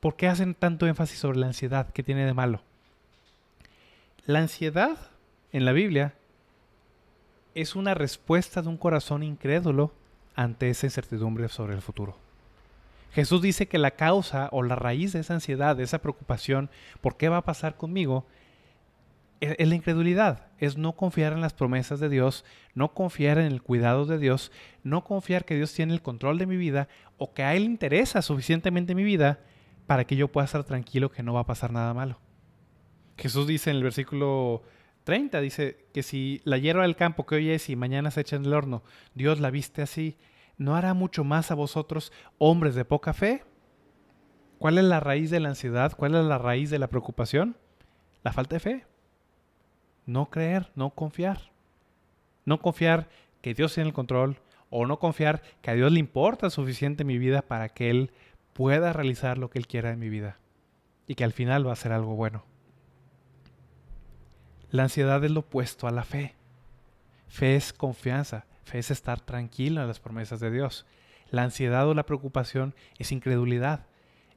¿Por 0.00 0.16
qué 0.16 0.26
hacen 0.26 0.54
tanto 0.54 0.88
énfasis 0.88 1.20
sobre 1.20 1.38
la 1.38 1.46
ansiedad? 1.46 1.88
¿Qué 1.92 2.02
tiene 2.02 2.26
de 2.26 2.34
malo? 2.34 2.62
La 4.24 4.40
ansiedad 4.40 4.98
en 5.52 5.64
la 5.64 5.70
Biblia 5.70 6.14
es 7.54 7.76
una 7.76 7.94
respuesta 7.94 8.60
de 8.60 8.68
un 8.68 8.76
corazón 8.76 9.22
incrédulo 9.22 9.92
ante 10.36 10.70
esa 10.70 10.86
incertidumbre 10.86 11.48
sobre 11.48 11.74
el 11.74 11.82
futuro. 11.82 12.16
Jesús 13.12 13.42
dice 13.42 13.66
que 13.66 13.78
la 13.78 13.92
causa 13.92 14.48
o 14.52 14.62
la 14.62 14.76
raíz 14.76 15.14
de 15.14 15.20
esa 15.20 15.34
ansiedad, 15.34 15.74
de 15.74 15.82
esa 15.82 16.00
preocupación, 16.00 16.70
¿por 17.00 17.16
qué 17.16 17.28
va 17.28 17.38
a 17.38 17.44
pasar 17.44 17.76
conmigo? 17.76 18.26
es 19.40 19.68
la 19.68 19.74
incredulidad, 19.74 20.46
es 20.58 20.78
no 20.78 20.92
confiar 20.92 21.34
en 21.34 21.42
las 21.42 21.52
promesas 21.52 22.00
de 22.00 22.08
Dios, 22.08 22.44
no 22.74 22.94
confiar 22.94 23.38
en 23.38 23.46
el 23.46 23.62
cuidado 23.62 24.06
de 24.06 24.18
Dios, 24.18 24.50
no 24.82 25.04
confiar 25.04 25.44
que 25.44 25.56
Dios 25.56 25.74
tiene 25.74 25.92
el 25.92 26.00
control 26.00 26.38
de 26.38 26.46
mi 26.46 26.56
vida 26.56 26.88
o 27.18 27.34
que 27.34 27.42
a 27.42 27.54
Él 27.54 27.64
interesa 27.64 28.22
suficientemente 28.22 28.94
mi 28.94 29.04
vida 29.04 29.40
para 29.86 30.06
que 30.06 30.16
yo 30.16 30.28
pueda 30.28 30.46
estar 30.46 30.64
tranquilo 30.64 31.10
que 31.10 31.22
no 31.22 31.34
va 31.34 31.40
a 31.40 31.46
pasar 31.46 31.70
nada 31.70 31.92
malo. 31.92 32.18
Jesús 33.18 33.46
dice 33.46 33.70
en 33.70 33.76
el 33.76 33.82
versículo 33.82 34.62
30, 35.06 35.40
dice 35.40 35.86
que 35.94 36.02
si 36.02 36.42
la 36.44 36.58
hierba 36.58 36.82
del 36.82 36.96
campo 36.96 37.24
que 37.24 37.36
hoy 37.36 37.50
es 37.50 37.70
y 37.70 37.76
mañana 37.76 38.10
se 38.10 38.20
echa 38.20 38.36
en 38.36 38.44
el 38.44 38.52
horno, 38.52 38.82
Dios 39.14 39.40
la 39.40 39.50
viste 39.50 39.80
así, 39.80 40.18
¿no 40.58 40.76
hará 40.76 40.92
mucho 40.92 41.24
más 41.24 41.50
a 41.50 41.54
vosotros, 41.54 42.12
hombres 42.36 42.74
de 42.74 42.84
poca 42.84 43.14
fe? 43.14 43.44
¿Cuál 44.58 44.76
es 44.76 44.84
la 44.84 45.00
raíz 45.00 45.30
de 45.30 45.40
la 45.40 45.48
ansiedad? 45.48 45.94
¿Cuál 45.96 46.14
es 46.14 46.24
la 46.24 46.36
raíz 46.36 46.68
de 46.68 46.78
la 46.78 46.88
preocupación? 46.88 47.56
La 48.22 48.32
falta 48.32 48.56
de 48.56 48.60
fe 48.60 48.86
no 50.06 50.30
creer, 50.30 50.70
no 50.74 50.90
confiar. 50.90 51.50
No 52.44 52.60
confiar 52.60 53.08
que 53.42 53.54
Dios 53.54 53.74
tiene 53.74 53.88
el 53.88 53.94
control 53.94 54.38
o 54.70 54.86
no 54.86 54.98
confiar 54.98 55.42
que 55.60 55.70
a 55.70 55.74
Dios 55.74 55.92
le 55.92 55.98
importa 56.00 56.48
suficiente 56.48 57.04
mi 57.04 57.18
vida 57.18 57.42
para 57.42 57.68
que 57.68 57.90
Él 57.90 58.12
pueda 58.52 58.92
realizar 58.92 59.36
lo 59.36 59.50
que 59.50 59.58
Él 59.58 59.66
quiera 59.66 59.90
en 59.90 59.98
mi 59.98 60.08
vida 60.08 60.38
y 61.06 61.16
que 61.16 61.24
al 61.24 61.32
final 61.32 61.66
va 61.66 61.72
a 61.72 61.76
ser 61.76 61.92
algo 61.92 62.14
bueno. 62.14 62.44
La 64.76 64.82
ansiedad 64.82 65.24
es 65.24 65.30
lo 65.30 65.40
opuesto 65.40 65.88
a 65.88 65.90
la 65.90 66.04
fe. 66.04 66.34
Fe 67.28 67.56
es 67.56 67.72
confianza, 67.72 68.44
fe 68.62 68.78
es 68.78 68.90
estar 68.90 69.22
tranquilo 69.22 69.80
en 69.80 69.88
las 69.88 70.00
promesas 70.00 70.38
de 70.38 70.50
Dios. 70.50 70.84
La 71.30 71.44
ansiedad 71.44 71.88
o 71.88 71.94
la 71.94 72.04
preocupación 72.04 72.74
es 72.98 73.10
incredulidad, 73.10 73.86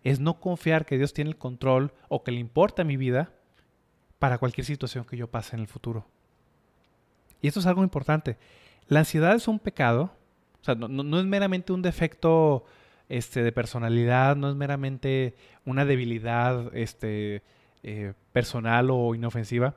es 0.01 0.21
no 0.21 0.39
confiar 0.39 0.85
que 0.85 0.97
Dios 0.97 1.11
tiene 1.11 1.31
el 1.31 1.35
control 1.35 1.91
o 2.07 2.23
que 2.23 2.31
le 2.31 2.39
importa 2.39 2.85
mi 2.85 2.95
vida 2.95 3.33
para 4.17 4.37
cualquier 4.37 4.63
situación 4.63 5.03
que 5.03 5.17
yo 5.17 5.29
pase 5.29 5.57
en 5.57 5.61
el 5.61 5.67
futuro. 5.67 6.07
Y 7.41 7.49
esto 7.49 7.59
es 7.59 7.65
algo 7.65 7.83
importante. 7.83 8.37
La 8.87 8.99
ansiedad 8.99 9.35
es 9.35 9.49
un 9.49 9.59
pecado, 9.59 10.13
o 10.61 10.63
sea, 10.63 10.73
no, 10.73 11.19
es 11.19 11.25
meramente 11.25 11.73
un 11.73 11.81
defecto 11.81 12.63
este, 13.09 13.43
de 13.43 13.51
personalidad, 13.51 14.37
no 14.37 14.49
es 14.49 14.55
meramente 14.55 15.35
una 15.65 15.83
debilidad 15.83 16.73
este, 16.73 17.43
eh, 17.83 18.13
personal 18.31 18.89
o 18.89 19.13
inofensiva. 19.15 19.75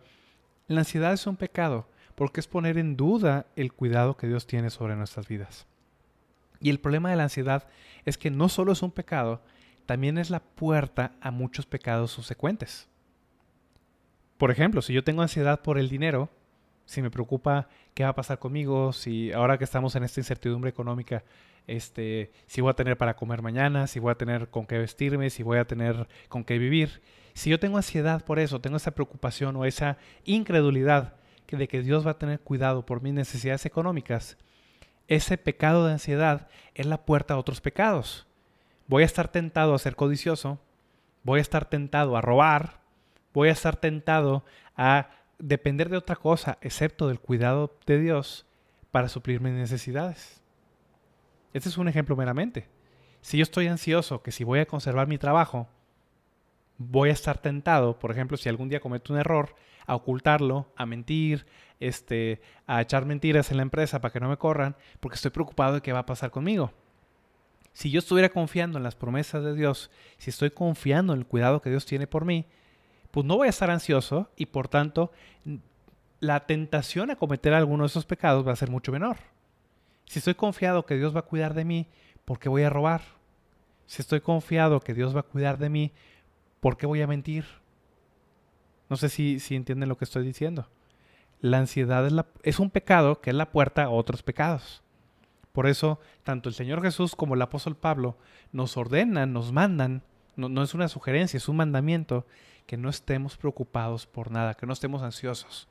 La 0.75 0.81
ansiedad 0.81 1.13
es 1.13 1.27
un 1.27 1.37
pecado 1.37 1.87
porque 2.15 2.41
es 2.41 2.49
poner 2.49 2.79
en 2.79 2.97
duda 2.97 3.47
el 3.57 3.73
cuidado 3.75 4.17
que 4.17 4.27
Dios 4.27 4.47
tiene 4.47 4.71
sobre 4.71 4.97
nuestras 4.97 5.29
vidas. 5.29 5.67
Y 6.61 6.71
el 6.71 6.81
problema 6.81 7.11
de 7.11 7.17
la 7.17 7.25
ansiedad 7.25 7.69
es 8.07 8.17
que 8.17 8.31
no 8.31 8.49
solo 8.49 8.73
es 8.73 8.83
un 8.83 8.91
pecado, 8.91 9.43
también 9.85 10.17
es 10.17 10.31
la 10.31 10.41
puerta 10.41 11.13
a 11.21 11.31
muchos 11.31 11.67
pecados 11.67 12.13
subsecuentes. 12.13 12.89
Por 14.39 14.51
ejemplo, 14.51 14.81
si 14.81 14.95
yo 14.95 15.05
tengo 15.05 15.21
ansiedad 15.21 15.61
por 15.61 15.79
el 15.79 15.91
dinero, 15.91 16.31
si 16.87 17.03
me 17.03 17.11
preocupa 17.11 17.69
qué 17.93 18.05
va 18.05 18.11
a 18.11 18.15
pasar 18.15 18.39
conmigo, 18.39 18.95
si 18.95 19.31
ahora 19.33 19.59
que 19.59 19.65
estamos 19.65 19.95
en 19.95 20.05
esta 20.05 20.21
incertidumbre 20.21 20.71
económica, 20.71 21.23
este, 21.67 22.33
si 22.47 22.61
voy 22.61 22.71
a 22.71 22.75
tener 22.75 22.97
para 22.97 23.15
comer 23.15 23.43
mañana, 23.43 23.87
si 23.87 24.01
voy 24.01 24.13
a 24.13 24.17
tener 24.17 24.49
con 24.49 24.67
qué 24.67 24.79
vestirme, 24.79 25.29
si 25.29 25.43
voy 25.43 25.59
a 25.59 25.67
tener 25.67 26.09
con 26.29 26.45
qué 26.45 26.59
vivir. 26.59 27.03
Si 27.35 27.51
yo 27.51 27.59
tengo 27.59 27.77
ansiedad 27.77 28.25
por 28.25 28.39
eso, 28.39 28.61
tengo 28.61 28.77
esa 28.77 28.91
preocupación 28.91 29.57
o 29.57 29.65
esa 29.65 29.97
incredulidad 30.25 31.15
de 31.57 31.69
que 31.69 31.83
Dios 31.83 32.07
va 32.07 32.13
a 32.13 32.19
tener 32.19 32.41
cuidado 32.41 32.85
por 32.85 33.03
mis 33.03 33.15
necesidades 33.15 33.67
económicas, 33.67 34.37
ese 35.09 35.37
pecado 35.39 35.87
de 35.87 35.93
ansiedad 35.93 36.49
es 36.75 36.87
la 36.87 37.05
puerta 37.05 37.35
a 37.35 37.39
otros 37.39 37.61
pecados. 37.61 38.27
Voy 38.87 39.03
a 39.03 39.07
estar 39.07 39.29
tentado 39.29 39.75
a 39.75 39.79
ser 39.79 39.97
codicioso, 39.97 40.59
voy 41.23 41.39
a 41.39 41.43
estar 41.43 41.69
tentado 41.69 42.17
a 42.17 42.21
robar, 42.21 42.81
voy 43.33 43.49
a 43.49 43.53
estar 43.53 43.77
tentado 43.77 44.45
a 44.77 45.11
depender 45.39 45.89
de 45.89 45.97
otra 45.97 46.17
cosa 46.17 46.59
excepto 46.61 47.09
del 47.09 47.21
cuidado 47.21 47.77
de 47.87 47.99
Dios 47.99 48.47
para 48.91 49.09
suplir 49.09 49.41
mis 49.41 49.53
necesidades. 49.53 50.41
Este 51.53 51.69
es 51.69 51.77
un 51.77 51.89
ejemplo 51.89 52.17
meramente. 52.17 52.69
Si 53.21 53.39
yo 53.39 53.43
estoy 53.43 53.69
ansioso 53.69 54.23
que 54.23 54.33
si 54.33 54.45
voy 54.45 54.61
a 54.61 54.67
conservar 54.67 55.07
mi 55.07 55.19
trabajo, 55.19 55.69
voy 56.91 57.11
a 57.11 57.13
estar 57.13 57.39
tentado, 57.39 57.99
por 57.99 58.11
ejemplo, 58.11 58.37
si 58.37 58.49
algún 58.49 58.69
día 58.69 58.81
cometo 58.81 59.13
un 59.13 59.19
error, 59.19 59.55
a 59.87 59.95
ocultarlo, 59.95 60.67
a 60.77 60.87
mentir, 60.87 61.47
este, 61.81 62.41
a 62.67 62.81
echar 62.81 63.05
mentiras 63.05 63.51
en 63.51 63.57
la 63.57 63.63
empresa 63.63 64.01
para 64.01 64.13
que 64.13 64.21
no 64.21 64.29
me 64.29 64.37
corran, 64.37 64.77
porque 65.01 65.17
estoy 65.17 65.31
preocupado 65.31 65.75
de 65.75 65.81
qué 65.81 65.93
va 65.93 66.01
a 66.01 66.07
pasar 66.07 66.31
conmigo. 66.31 66.73
Si 67.73 67.91
yo 67.91 67.99
estuviera 67.99 68.29
confiando 68.29 68.79
en 68.79 68.85
las 68.85 68.95
promesas 68.95 69.43
de 69.43 69.55
Dios, 69.55 69.91
si 70.19 70.31
estoy 70.31 70.51
confiando 70.51 71.13
en 71.13 71.21
el 71.21 71.27
cuidado 71.27 71.61
que 71.61 71.71
Dios 71.71 71.87
tiene 71.87 72.07
por 72.07 72.25
mí, 72.25 72.47
pues 73.11 73.27
no 73.27 73.37
voy 73.37 73.47
a 73.47 73.51
estar 73.51 73.71
ansioso 73.71 74.31
y 74.37 74.47
por 74.47 74.69
tanto 74.69 75.11
la 76.21 76.47
tentación 76.47 77.11
a 77.11 77.17
cometer 77.17 77.53
alguno 77.53 77.85
de 77.85 77.89
esos 77.89 78.07
pecados 78.07 78.47
va 78.47 78.53
a 78.53 78.57
ser 78.57 78.71
mucho 78.71 78.93
menor. 78.93 79.17
Si 80.07 80.19
estoy 80.19 80.35
confiado 80.35 80.85
que 80.87 80.97
Dios 80.97 81.15
va 81.15 81.21
a 81.21 81.25
cuidar 81.25 81.55
de 81.55 81.65
mí, 81.65 81.89
¿por 82.25 82.39
qué 82.39 82.49
voy 82.49 82.63
a 82.63 82.71
robar? 82.71 83.03
Si 83.87 84.03
estoy 84.03 84.21
confiado 84.21 84.81
que 84.81 84.95
Dios 84.95 85.17
va 85.17 85.21
a 85.21 85.25
cuidar 85.25 85.59
de 85.59 85.69
mí, 85.69 85.93
¿por 86.63 86.77
qué 86.77 86.87
voy 86.87 87.03
a 87.03 87.09
mentir? 87.09 87.45
No 88.89 88.97
sé 88.97 89.09
si, 89.09 89.41
si 89.41 89.57
entienden 89.57 89.89
lo 89.89 89.99
que 89.99 90.05
estoy 90.05 90.25
diciendo. 90.25 90.69
La 91.41 91.59
ansiedad 91.59 92.09
es, 92.45 92.61
un 92.61 92.71
pecado 92.71 93.21
que 93.21 93.31
es 93.31 93.37
la 93.37 93.51
puerta 93.51 93.83
a 93.83 93.91
otros 93.91 94.23
pecados. 94.23 94.81
Por 95.51 95.67
eso, 95.67 95.99
tanto 96.23 96.49
el 96.49 96.55
Señor 96.55 96.81
Jesús 96.81 97.17
como 97.17 97.35
el 97.35 97.43
apóstol 97.43 97.75
Pablo 97.75 98.17
nos 98.53 98.77
ordenan, 98.77 99.33
nos 99.33 99.51
mandan, 99.51 100.05
no, 100.37 100.49
no 100.49 100.63
es 100.63 100.73
una 100.73 100.87
sugerencia, 100.87 101.37
es 101.37 101.49
un 101.49 101.57
mandamiento, 101.57 102.27
que 102.67 102.77
no 102.77 102.89
estemos 102.89 103.37
preocupados 103.37 104.07
por 104.07 104.31
nada, 104.31 104.55
que 104.55 104.67
no 104.67 104.73
estemos 104.73 105.03
ansiosos, 105.03 105.69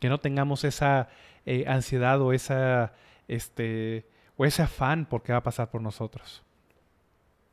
que 0.00 0.08
no 0.08 0.18
tengamos 0.18 0.64
esa 0.64 1.10
eh, 1.44 1.66
ansiedad 1.68 2.18
o 2.22 2.32
esa 2.32 2.94
este 3.28 4.08
o 4.38 4.46
ese 4.46 4.62
afán 4.62 5.04
por 5.04 5.22
qué 5.22 5.32
va 5.32 5.38
a 5.38 5.42
pasar 5.42 5.70
por 5.70 5.82
nosotros. 5.82 6.42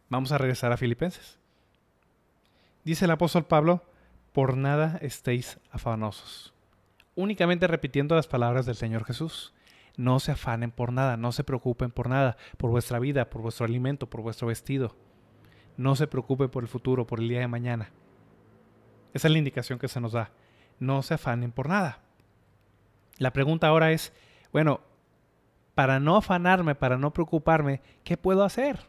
Vamos 0.07 0.31
a 0.31 0.37
regresar 0.37 0.71
a 0.71 0.77
Filipenses. 0.77 1.37
Dice 2.87 3.03
el 3.03 3.11
apóstol 3.11 3.43
Pablo, 3.43 3.83
por 4.31 4.55
nada 4.55 4.97
estéis 5.01 5.59
afanosos. 5.71 6.53
únicamente 7.15 7.67
repitiendo 7.67 8.15
las 8.15 8.27
palabras 8.27 8.65
del 8.65 8.77
Señor 8.77 9.03
Jesús. 9.03 9.53
No 9.97 10.21
se 10.21 10.31
afanen 10.31 10.71
por 10.71 10.93
nada, 10.93 11.17
no 11.17 11.33
se 11.33 11.43
preocupen 11.43 11.91
por 11.91 12.07
nada, 12.07 12.37
por 12.55 12.71
vuestra 12.71 12.97
vida, 12.99 13.29
por 13.29 13.41
vuestro 13.41 13.65
alimento, 13.65 14.09
por 14.09 14.21
vuestro 14.21 14.47
vestido. 14.47 14.95
No 15.75 15.97
se 15.97 16.07
preocupen 16.07 16.47
por 16.47 16.63
el 16.63 16.69
futuro, 16.69 17.05
por 17.05 17.19
el 17.19 17.27
día 17.27 17.41
de 17.41 17.49
mañana. 17.49 17.91
Esa 19.13 19.27
es 19.27 19.33
la 19.33 19.37
indicación 19.37 19.79
que 19.79 19.89
se 19.89 19.99
nos 19.99 20.13
da. 20.13 20.31
No 20.79 21.01
se 21.01 21.15
afanen 21.15 21.51
por 21.51 21.67
nada. 21.67 21.99
La 23.17 23.33
pregunta 23.33 23.67
ahora 23.67 23.91
es, 23.91 24.13
bueno, 24.53 24.79
para 25.75 25.99
no 25.99 26.15
afanarme, 26.15 26.73
para 26.73 26.97
no 26.97 27.11
preocuparme, 27.11 27.81
¿qué 28.05 28.15
puedo 28.15 28.45
hacer? 28.45 28.79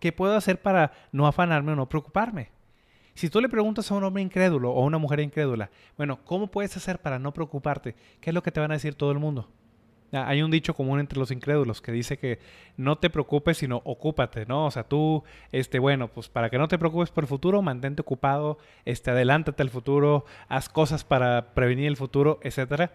¿Qué 0.00 0.12
puedo 0.12 0.34
hacer 0.34 0.62
para 0.62 0.92
no 1.12 1.26
afanarme 1.26 1.72
o 1.72 1.76
no 1.76 1.90
preocuparme? 1.90 2.55
Si 3.16 3.30
tú 3.30 3.40
le 3.40 3.48
preguntas 3.48 3.90
a 3.90 3.94
un 3.94 4.04
hombre 4.04 4.22
incrédulo 4.22 4.70
o 4.72 4.82
a 4.82 4.84
una 4.84 4.98
mujer 4.98 5.20
incrédula, 5.20 5.70
bueno, 5.96 6.18
¿cómo 6.26 6.48
puedes 6.48 6.76
hacer 6.76 6.98
para 6.98 7.18
no 7.18 7.32
preocuparte? 7.32 7.94
¿Qué 8.20 8.28
es 8.28 8.34
lo 8.34 8.42
que 8.42 8.52
te 8.52 8.60
van 8.60 8.70
a 8.70 8.74
decir 8.74 8.94
todo 8.94 9.10
el 9.10 9.18
mundo? 9.18 9.48
Ah, 10.12 10.28
hay 10.28 10.42
un 10.42 10.50
dicho 10.50 10.74
común 10.74 11.00
entre 11.00 11.18
los 11.18 11.30
incrédulos 11.30 11.80
que 11.80 11.92
dice 11.92 12.18
que 12.18 12.40
no 12.76 12.98
te 12.98 13.08
preocupes, 13.08 13.56
sino 13.56 13.80
ocúpate, 13.86 14.44
¿no? 14.44 14.66
O 14.66 14.70
sea, 14.70 14.84
tú, 14.84 15.24
este, 15.50 15.78
bueno, 15.78 16.08
pues 16.08 16.28
para 16.28 16.50
que 16.50 16.58
no 16.58 16.68
te 16.68 16.78
preocupes 16.78 17.10
por 17.10 17.24
el 17.24 17.28
futuro, 17.28 17.62
mantente 17.62 18.02
ocupado, 18.02 18.58
este, 18.84 19.10
adelántate 19.10 19.62
al 19.62 19.70
futuro, 19.70 20.26
haz 20.48 20.68
cosas 20.68 21.02
para 21.02 21.54
prevenir 21.54 21.86
el 21.86 21.96
futuro, 21.96 22.38
etcétera. 22.42 22.92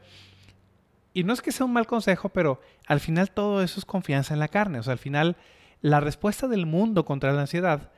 Y 1.16 1.24
no 1.24 1.34
es 1.34 1.42
que 1.42 1.52
sea 1.52 1.66
un 1.66 1.74
mal 1.74 1.88
consejo, 1.88 2.30
pero 2.30 2.62
al 2.86 3.00
final 3.00 3.32
todo 3.32 3.64
eso 3.64 3.80
es 3.80 3.86
confianza 3.86 4.36
en 4.36 4.40
la 4.40 4.50
carne. 4.50 4.78
O 4.78 4.84
sea, 4.84 4.94
al 4.94 5.00
final 5.00 5.36
la 5.82 6.00
respuesta 6.00 6.48
del 6.48 6.68
mundo 6.68 7.06
contra 7.06 7.34
la 7.34 7.42
ansiedad 7.42 7.92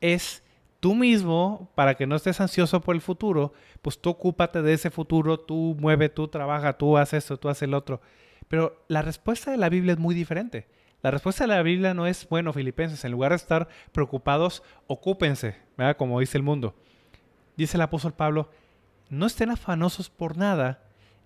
es 0.00 0.42
tú 0.80 0.94
mismo, 0.94 1.70
para 1.74 1.94
que 1.94 2.06
no 2.06 2.16
estés 2.16 2.40
ansioso 2.40 2.80
por 2.80 2.94
el 2.94 3.00
futuro, 3.00 3.52
pues 3.82 4.00
tú 4.00 4.10
ocúpate 4.10 4.62
de 4.62 4.72
ese 4.72 4.90
futuro, 4.90 5.38
tú 5.38 5.76
mueve, 5.78 6.08
tú 6.08 6.28
trabaja, 6.28 6.74
tú 6.74 6.96
haces 6.96 7.24
esto, 7.24 7.36
tú 7.36 7.48
haces 7.48 7.62
el 7.62 7.74
otro. 7.74 8.00
Pero 8.48 8.84
la 8.88 9.02
respuesta 9.02 9.50
de 9.50 9.56
la 9.56 9.68
Biblia 9.68 9.92
es 9.92 9.98
muy 9.98 10.14
diferente. 10.14 10.68
La 11.02 11.10
respuesta 11.10 11.44
de 11.44 11.48
la 11.48 11.62
Biblia 11.62 11.94
no 11.94 12.06
es, 12.06 12.28
bueno, 12.28 12.52
filipenses, 12.52 13.04
en 13.04 13.12
lugar 13.12 13.30
de 13.30 13.36
estar 13.36 13.68
preocupados, 13.92 14.62
ocúpense, 14.86 15.56
¿verdad? 15.76 15.96
Como 15.96 16.18
dice 16.18 16.36
el 16.36 16.42
mundo. 16.42 16.74
Dice 17.56 17.76
el 17.76 17.82
apóstol 17.82 18.14
Pablo, 18.14 18.50
no 19.08 19.26
estén 19.26 19.50
afanosos 19.50 20.10
por 20.10 20.36
nada 20.36 20.82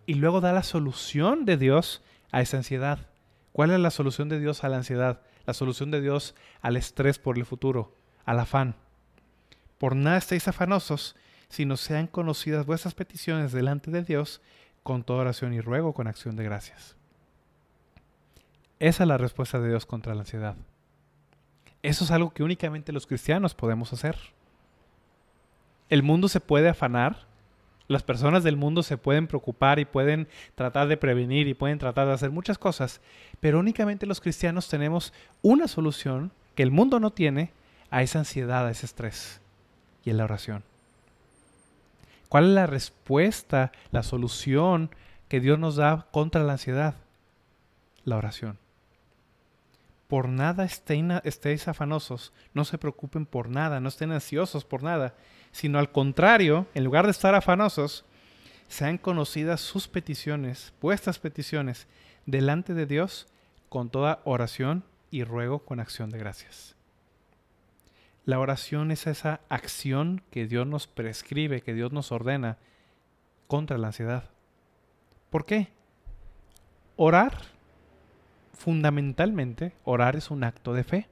y 0.06 0.14
luego 0.14 0.40
da 0.40 0.52
la 0.52 0.62
solución 0.62 1.44
de 1.44 1.56
Dios 1.56 2.02
a 2.30 2.40
esa 2.40 2.58
ansiedad. 2.58 3.08
¿Cuál 3.52 3.70
es 3.70 3.80
la 3.80 3.90
solución 3.90 4.28
de 4.28 4.40
Dios 4.40 4.64
a 4.64 4.68
la 4.68 4.76
ansiedad? 4.76 5.20
La 5.46 5.54
solución 5.54 5.90
de 5.90 6.00
Dios 6.00 6.34
al 6.60 6.76
estrés 6.76 7.18
por 7.18 7.38
el 7.38 7.44
futuro, 7.44 7.96
al 8.24 8.40
afán. 8.40 8.76
Por 9.82 9.96
nada 9.96 10.18
estéis 10.18 10.46
afanosos, 10.46 11.16
sino 11.48 11.76
sean 11.76 12.06
conocidas 12.06 12.66
vuestras 12.66 12.94
peticiones 12.94 13.50
delante 13.50 13.90
de 13.90 14.04
Dios 14.04 14.40
con 14.84 15.02
toda 15.02 15.22
oración 15.22 15.54
y 15.54 15.60
ruego 15.60 15.92
con 15.92 16.06
acción 16.06 16.36
de 16.36 16.44
gracias. 16.44 16.94
Esa 18.78 19.02
es 19.02 19.08
la 19.08 19.18
respuesta 19.18 19.58
de 19.58 19.70
Dios 19.70 19.84
contra 19.84 20.14
la 20.14 20.20
ansiedad. 20.20 20.54
Eso 21.82 22.04
es 22.04 22.12
algo 22.12 22.32
que 22.32 22.44
únicamente 22.44 22.92
los 22.92 23.08
cristianos 23.08 23.54
podemos 23.56 23.92
hacer. 23.92 24.16
El 25.88 26.04
mundo 26.04 26.28
se 26.28 26.38
puede 26.38 26.68
afanar, 26.68 27.26
las 27.88 28.04
personas 28.04 28.44
del 28.44 28.56
mundo 28.56 28.84
se 28.84 28.98
pueden 28.98 29.26
preocupar 29.26 29.80
y 29.80 29.84
pueden 29.84 30.28
tratar 30.54 30.86
de 30.86 30.96
prevenir 30.96 31.48
y 31.48 31.54
pueden 31.54 31.80
tratar 31.80 32.06
de 32.06 32.12
hacer 32.12 32.30
muchas 32.30 32.56
cosas, 32.56 33.00
pero 33.40 33.58
únicamente 33.58 34.06
los 34.06 34.20
cristianos 34.20 34.68
tenemos 34.68 35.12
una 35.42 35.66
solución 35.66 36.30
que 36.54 36.62
el 36.62 36.70
mundo 36.70 37.00
no 37.00 37.10
tiene 37.10 37.50
a 37.90 38.04
esa 38.04 38.20
ansiedad, 38.20 38.64
a 38.64 38.70
ese 38.70 38.86
estrés 38.86 39.41
y 40.04 40.10
en 40.10 40.16
la 40.16 40.24
oración. 40.24 40.64
¿Cuál 42.28 42.48
es 42.48 42.54
la 42.54 42.66
respuesta, 42.66 43.72
la 43.90 44.02
solución 44.02 44.90
que 45.28 45.40
Dios 45.40 45.58
nos 45.58 45.76
da 45.76 46.06
contra 46.10 46.42
la 46.42 46.52
ansiedad? 46.52 46.94
La 48.04 48.16
oración. 48.16 48.58
Por 50.08 50.28
nada 50.28 50.64
estéis 50.64 51.68
afanosos, 51.68 52.32
no 52.52 52.64
se 52.64 52.78
preocupen 52.78 53.26
por 53.26 53.48
nada, 53.48 53.80
no 53.80 53.88
estén 53.88 54.12
ansiosos 54.12 54.64
por 54.64 54.82
nada, 54.82 55.14
sino 55.52 55.78
al 55.78 55.90
contrario, 55.90 56.66
en 56.74 56.84
lugar 56.84 57.04
de 57.04 57.12
estar 57.12 57.34
afanosos, 57.34 58.04
sean 58.68 58.98
conocidas 58.98 59.60
sus 59.60 59.88
peticiones, 59.88 60.72
vuestras 60.80 61.18
peticiones, 61.18 61.86
delante 62.26 62.74
de 62.74 62.86
Dios 62.86 63.26
con 63.68 63.90
toda 63.90 64.20
oración 64.24 64.84
y 65.10 65.24
ruego 65.24 65.60
con 65.60 65.80
acción 65.80 66.10
de 66.10 66.18
gracias. 66.18 66.74
La 68.24 68.38
oración 68.38 68.90
es 68.92 69.06
esa 69.06 69.40
acción 69.48 70.22
que 70.30 70.46
Dios 70.46 70.66
nos 70.66 70.86
prescribe, 70.86 71.60
que 71.60 71.74
Dios 71.74 71.92
nos 71.92 72.12
ordena 72.12 72.58
contra 73.48 73.78
la 73.78 73.88
ansiedad. 73.88 74.30
¿Por 75.28 75.44
qué? 75.44 75.68
Orar, 76.96 77.36
fundamentalmente, 78.52 79.72
orar 79.82 80.14
es 80.14 80.30
un 80.30 80.44
acto 80.44 80.72
de 80.72 80.84
fe. 80.84 81.08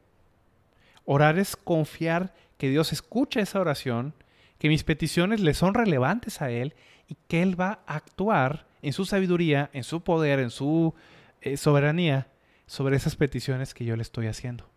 Orar 1.05 1.39
es 1.39 1.57
confiar 1.57 2.33
que 2.59 2.69
Dios 2.69 2.93
escucha 2.93 3.41
esa 3.41 3.61
oración, 3.61 4.15
que 4.59 4.69
mis 4.69 4.85
peticiones 4.85 5.41
le 5.41 5.55
son 5.55 5.75
relevantes 5.75 6.41
a 6.43 6.51
Él 6.51 6.75
y 7.09 7.17
que 7.27 7.43
Él 7.43 7.61
va 7.61 7.81
a 7.87 7.97
actuar 7.97 8.67
en 8.83 8.93
su 8.93 9.05
sabiduría, 9.05 9.69
en 9.73 9.83
su 9.83 10.03
poder, 10.03 10.39
en 10.39 10.51
su 10.51 10.95
eh, 11.41 11.57
soberanía 11.57 12.29
sobre 12.67 12.97
esas 12.97 13.17
peticiones 13.17 13.75
que 13.75 13.85
yo 13.85 13.97
le 13.97 14.03
estoy 14.03 14.29
haciendo. 14.29 14.71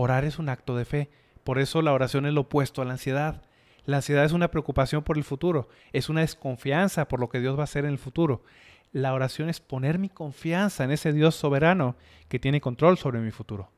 Orar 0.00 0.24
es 0.24 0.38
un 0.38 0.48
acto 0.48 0.76
de 0.76 0.84
fe. 0.84 1.10
Por 1.42 1.58
eso 1.58 1.82
la 1.82 1.92
oración 1.92 2.24
es 2.24 2.32
lo 2.32 2.42
opuesto 2.42 2.80
a 2.80 2.84
la 2.84 2.92
ansiedad. 2.92 3.42
La 3.84 3.96
ansiedad 3.96 4.24
es 4.24 4.30
una 4.30 4.52
preocupación 4.52 5.02
por 5.02 5.18
el 5.18 5.24
futuro, 5.24 5.68
es 5.92 6.08
una 6.08 6.20
desconfianza 6.20 7.08
por 7.08 7.18
lo 7.18 7.28
que 7.28 7.40
Dios 7.40 7.56
va 7.56 7.62
a 7.62 7.64
hacer 7.64 7.84
en 7.84 7.90
el 7.90 7.98
futuro. 7.98 8.44
La 8.92 9.12
oración 9.12 9.48
es 9.48 9.58
poner 9.58 9.98
mi 9.98 10.08
confianza 10.08 10.84
en 10.84 10.92
ese 10.92 11.12
Dios 11.12 11.34
soberano 11.34 11.96
que 12.28 12.38
tiene 12.38 12.60
control 12.60 12.96
sobre 12.96 13.18
mi 13.18 13.32
futuro. 13.32 13.72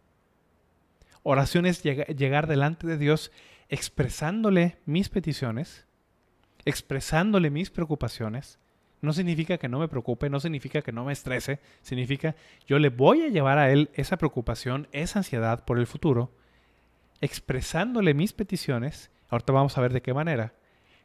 Oración 1.22 1.64
es 1.64 1.82
llegar 1.82 2.46
delante 2.46 2.86
de 2.86 2.98
Dios 2.98 3.32
expresándole 3.70 4.76
mis 4.84 5.08
peticiones, 5.08 5.86
expresándole 6.66 7.48
mis 7.48 7.70
preocupaciones, 7.70 8.58
no 9.00 9.12
significa 9.12 9.58
que 9.58 9.68
no 9.68 9.78
me 9.78 9.88
preocupe, 9.88 10.28
no 10.28 10.40
significa 10.40 10.82
que 10.82 10.92
no 10.92 11.04
me 11.04 11.12
estrese, 11.12 11.60
significa 11.82 12.36
yo 12.66 12.78
le 12.78 12.90
voy 12.90 13.22
a 13.22 13.28
llevar 13.28 13.58
a 13.58 13.70
él 13.70 13.90
esa 13.94 14.18
preocupación, 14.18 14.88
esa 14.92 15.20
ansiedad 15.20 15.64
por 15.64 15.78
el 15.78 15.86
futuro, 15.86 16.32
expresándole 17.20 18.14
mis 18.14 18.32
peticiones, 18.32 19.10
ahorita 19.28 19.52
vamos 19.52 19.76
a 19.76 19.80
ver 19.80 19.92
de 19.92 20.02
qué 20.02 20.12
manera, 20.12 20.52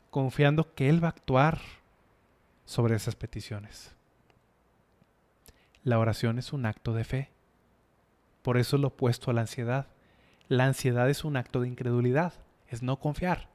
confiando 0.09 0.73
que 0.73 0.89
él 0.89 1.03
va 1.03 1.09
a 1.09 1.11
actuar 1.11 1.59
sobre 2.65 2.95
esas 2.95 3.15
peticiones. 3.15 3.95
La 5.83 5.99
oración 5.99 6.39
es 6.39 6.51
un 6.51 6.65
acto 6.65 6.93
de 6.93 7.03
fe. 7.03 7.29
Por 8.41 8.57
eso 8.57 8.75
es 8.75 8.81
lo 8.81 8.89
opuesto 8.89 9.29
a 9.29 9.33
la 9.33 9.41
ansiedad. 9.41 9.87
La 10.47 10.65
ansiedad 10.65 11.09
es 11.09 11.23
un 11.23 11.37
acto 11.37 11.61
de 11.61 11.67
incredulidad, 11.67 12.33
es 12.67 12.81
no 12.81 12.99
confiar. 12.99 13.49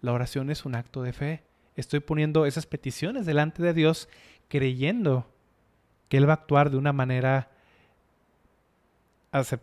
La 0.00 0.12
oración 0.12 0.50
es 0.50 0.64
un 0.64 0.74
acto 0.74 1.02
de 1.02 1.12
fe 1.12 1.42
estoy 1.80 2.00
poniendo 2.00 2.46
esas 2.46 2.66
peticiones 2.66 3.26
delante 3.26 3.62
de 3.62 3.74
Dios 3.74 4.08
creyendo 4.48 5.26
que 6.08 6.16
Él 6.16 6.28
va 6.28 6.34
a 6.34 6.36
actuar 6.36 6.70
de 6.70 6.76
una 6.76 6.92
manera 6.92 7.50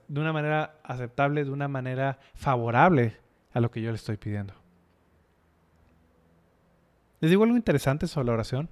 de 0.10 0.20
una 0.20 0.34
manera 0.34 0.76
aceptable, 0.84 1.46
de 1.46 1.50
una 1.50 1.70
manera 1.70 2.20
favorable 2.34 3.16
a 3.54 3.62
lo 3.62 3.72
que 3.72 3.82
yo 3.82 3.90
le 3.90 3.96
estoy 3.96 4.18
pidiendo. 4.18 4.54
Les 7.22 7.32
digo 7.32 7.46
algo 7.46 7.56
interesante 7.56 8.08
sobre 8.08 8.28
la 8.28 8.34
oración. 8.34 8.68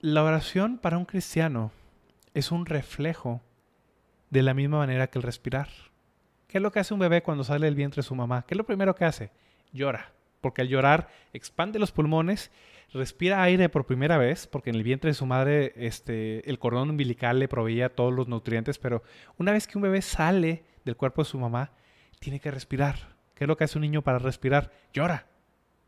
La 0.00 0.22
oración 0.22 0.78
para 0.78 0.98
un 0.98 1.04
cristiano 1.04 1.72
es 2.32 2.52
un 2.52 2.64
reflejo 2.64 3.40
de 4.30 4.42
la 4.42 4.54
misma 4.54 4.78
manera 4.78 5.08
que 5.08 5.18
el 5.18 5.24
respirar. 5.24 5.68
¿Qué 6.46 6.58
es 6.58 6.62
lo 6.62 6.70
que 6.70 6.78
hace 6.78 6.94
un 6.94 7.00
bebé 7.00 7.24
cuando 7.24 7.42
sale 7.42 7.66
del 7.66 7.74
vientre 7.74 8.02
de 8.02 8.06
su 8.06 8.14
mamá? 8.14 8.44
¿Qué 8.46 8.54
es 8.54 8.58
lo 8.58 8.66
primero 8.66 8.94
que 8.94 9.04
hace? 9.04 9.32
Llora 9.72 10.12
porque 10.44 10.60
al 10.60 10.68
llorar 10.68 11.08
expande 11.32 11.78
los 11.78 11.90
pulmones, 11.90 12.50
respira 12.92 13.42
aire 13.42 13.70
por 13.70 13.86
primera 13.86 14.18
vez, 14.18 14.46
porque 14.46 14.68
en 14.68 14.76
el 14.76 14.82
vientre 14.82 15.08
de 15.08 15.14
su 15.14 15.24
madre 15.24 15.72
este, 15.76 16.46
el 16.50 16.58
cordón 16.58 16.90
umbilical 16.90 17.38
le 17.38 17.48
proveía 17.48 17.88
todos 17.88 18.12
los 18.12 18.28
nutrientes, 18.28 18.76
pero 18.76 19.02
una 19.38 19.52
vez 19.52 19.66
que 19.66 19.78
un 19.78 19.82
bebé 19.84 20.02
sale 20.02 20.62
del 20.84 20.96
cuerpo 20.96 21.22
de 21.22 21.30
su 21.30 21.38
mamá, 21.38 21.72
tiene 22.18 22.40
que 22.40 22.50
respirar. 22.50 23.16
¿Qué 23.34 23.44
es 23.44 23.48
lo 23.48 23.56
que 23.56 23.64
hace 23.64 23.78
un 23.78 23.82
niño 23.82 24.02
para 24.02 24.18
respirar? 24.18 24.70
Llora. 24.92 25.28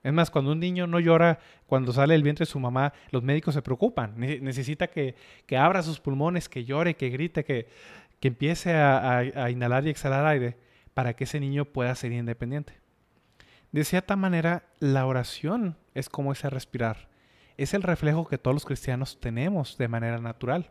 Es 0.02 0.14
más, 0.14 0.30
cuando 0.30 0.52
un 0.52 0.60
niño 0.60 0.86
no 0.86 1.00
llora 1.00 1.38
cuando 1.66 1.92
sale 1.92 2.14
del 2.14 2.22
vientre 2.22 2.46
de 2.46 2.50
su 2.50 2.58
mamá, 2.58 2.94
los 3.10 3.22
médicos 3.22 3.52
se 3.52 3.60
preocupan. 3.60 4.14
necesita 4.16 4.86
que, 4.86 5.16
abra 5.54 5.82
sus 5.82 6.00
pulmones, 6.00 6.48
que 6.48 6.64
llore, 6.64 6.94
que 6.94 7.10
grite, 7.10 7.44
que, 7.44 7.68
que 8.20 8.28
empiece 8.28 8.72
a 8.72 9.50
inhalar 9.50 9.86
y 9.86 9.90
exhalar 9.90 10.24
aire 10.24 10.56
para 10.94 11.12
que 11.12 11.24
ese 11.24 11.40
niño 11.40 11.66
pueda 11.66 11.94
ser 11.94 12.12
independiente. 12.12 12.85
De 13.72 13.84
cierta 13.84 14.16
manera, 14.16 14.64
la 14.78 15.06
oración 15.06 15.76
es 15.94 16.08
como 16.08 16.32
ese 16.32 16.48
respirar. 16.50 17.08
Es 17.56 17.74
el 17.74 17.82
reflejo 17.82 18.26
que 18.26 18.38
todos 18.38 18.54
los 18.54 18.64
cristianos 18.64 19.18
tenemos 19.20 19.78
de 19.78 19.88
manera 19.88 20.18
natural. 20.18 20.70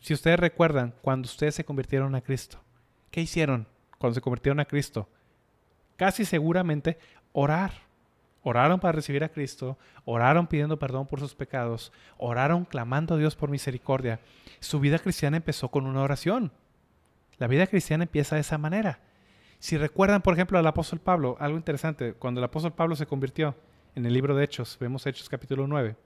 Si 0.00 0.12
ustedes 0.12 0.38
recuerdan, 0.38 0.94
cuando 1.00 1.26
ustedes 1.26 1.54
se 1.54 1.64
convirtieron 1.64 2.14
a 2.14 2.20
Cristo, 2.20 2.60
¿qué 3.10 3.22
hicieron 3.22 3.66
cuando 3.98 4.14
se 4.14 4.20
convirtieron 4.20 4.60
a 4.60 4.66
Cristo? 4.66 5.08
Casi 5.96 6.24
seguramente 6.24 6.98
orar. 7.32 7.72
oraron 8.42 8.78
para 8.78 8.92
recibir 8.92 9.24
a 9.24 9.30
Cristo, 9.30 9.78
oraron 10.04 10.46
pidiendo 10.46 10.78
perdón 10.78 11.06
por 11.06 11.20
sus 11.20 11.34
pecados, 11.34 11.90
oraron 12.18 12.66
clamando 12.66 13.14
a 13.14 13.16
Dios 13.16 13.34
por 13.34 13.48
misericordia. 13.48 14.20
Su 14.60 14.80
vida 14.80 14.98
cristiana 14.98 15.38
empezó 15.38 15.70
con 15.70 15.86
una 15.86 16.02
oración. 16.02 16.52
La 17.38 17.46
vida 17.46 17.66
cristiana 17.66 18.04
empieza 18.04 18.34
de 18.34 18.42
esa 18.42 18.58
manera. 18.58 19.00
Si 19.64 19.78
recuerdan, 19.78 20.20
por 20.20 20.34
ejemplo, 20.34 20.58
al 20.58 20.66
apóstol 20.66 20.98
Pablo, 20.98 21.38
algo 21.40 21.56
interesante, 21.56 22.12
cuando 22.12 22.38
el 22.38 22.44
apóstol 22.44 22.74
Pablo 22.74 22.96
se 22.96 23.06
convirtió 23.06 23.54
en 23.94 24.04
el 24.04 24.12
libro 24.12 24.36
de 24.36 24.44
Hechos, 24.44 24.76
vemos 24.78 25.06
Hechos 25.06 25.26
capítulo 25.30 25.66
9. 25.66 25.96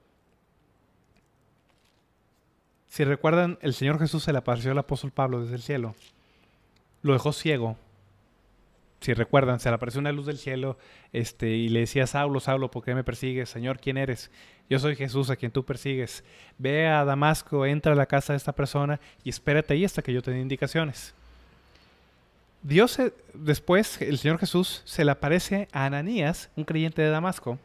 Si 2.87 3.03
recuerdan, 3.03 3.59
el 3.61 3.73
Señor 3.73 3.99
Jesús 3.99 4.23
se 4.23 4.31
le 4.31 4.37
apareció 4.37 4.71
al 4.71 4.77
apóstol 4.77 5.11
Pablo 5.11 5.41
desde 5.41 5.55
el 5.55 5.61
cielo. 5.61 5.93
Lo 7.01 7.11
dejó 7.11 7.33
ciego. 7.33 7.75
Si 9.01 9.13
recuerdan, 9.13 9.59
se 9.59 9.67
le 9.67 9.75
apareció 9.75 9.99
una 9.99 10.13
luz 10.13 10.27
del 10.27 10.37
cielo 10.37 10.77
este, 11.11 11.49
y 11.49 11.67
le 11.67 11.81
decía, 11.81 12.07
Saulo, 12.07 12.39
Saulo, 12.39 12.71
¿por 12.71 12.85
qué 12.85 12.95
me 12.95 13.03
persigues? 13.03 13.49
Señor, 13.49 13.81
¿quién 13.81 13.97
eres? 13.97 14.31
Yo 14.69 14.79
soy 14.79 14.95
Jesús 14.95 15.29
a 15.31 15.35
quien 15.35 15.51
tú 15.51 15.65
persigues. 15.65 16.23
Ve 16.57 16.87
a 16.87 17.03
Damasco, 17.03 17.65
entra 17.65 17.91
a 17.91 17.97
la 17.97 18.05
casa 18.05 18.31
de 18.31 18.37
esta 18.37 18.53
persona 18.53 19.01
y 19.25 19.29
espérate 19.29 19.73
ahí 19.73 19.83
hasta 19.83 20.01
que 20.01 20.13
yo 20.13 20.21
te 20.21 20.31
dé 20.31 20.39
indicaciones. 20.39 21.13
Dios, 22.61 22.99
después, 23.33 24.01
el 24.01 24.17
Señor 24.17 24.37
Jesús 24.37 24.81
se 24.83 25.05
le 25.05 25.11
aparece 25.11 25.69
a 25.71 25.85
Ananías, 25.85 26.49
un 26.57 26.65
creyente 26.65 27.01
de 27.01 27.09
Damasco, 27.09 27.57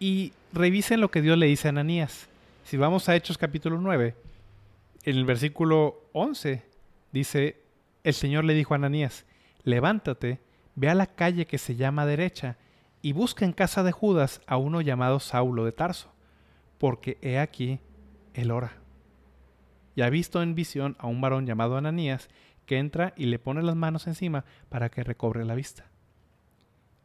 y 0.00 0.32
revisen 0.52 1.00
lo 1.00 1.10
que 1.10 1.22
Dios 1.22 1.38
le 1.38 1.46
dice 1.46 1.68
a 1.68 1.70
Ananías. 1.70 2.28
Si 2.64 2.76
vamos 2.76 3.08
a 3.08 3.14
Hechos 3.14 3.38
capítulo 3.38 3.78
9, 3.80 4.16
en 5.04 5.16
el 5.16 5.24
versículo 5.24 6.02
11 6.12 6.64
dice, 7.12 7.60
el 8.02 8.14
Señor 8.14 8.44
le 8.44 8.54
dijo 8.54 8.74
a 8.74 8.76
Ananías, 8.76 9.24
levántate, 9.62 10.40
ve 10.74 10.88
a 10.88 10.94
la 10.94 11.06
calle 11.06 11.46
que 11.46 11.58
se 11.58 11.76
llama 11.76 12.06
derecha 12.06 12.56
y 13.00 13.12
busca 13.12 13.44
en 13.44 13.52
casa 13.52 13.84
de 13.84 13.92
Judas 13.92 14.40
a 14.46 14.56
uno 14.56 14.80
llamado 14.80 15.20
Saulo 15.20 15.64
de 15.64 15.72
Tarso, 15.72 16.10
porque 16.78 17.16
he 17.22 17.38
aquí, 17.38 17.78
él 18.34 18.50
ora. 18.50 18.72
Y 19.94 20.02
ha 20.02 20.10
visto 20.10 20.42
en 20.42 20.56
visión 20.56 20.96
a 20.98 21.06
un 21.06 21.20
varón 21.20 21.46
llamado 21.46 21.76
Ananías 21.76 22.28
que 22.66 22.78
entra 22.78 23.12
y 23.16 23.26
le 23.26 23.38
pone 23.38 23.62
las 23.62 23.76
manos 23.76 24.06
encima 24.06 24.44
para 24.68 24.88
que 24.90 25.04
recobre 25.04 25.44
la 25.44 25.54
vista. 25.54 25.86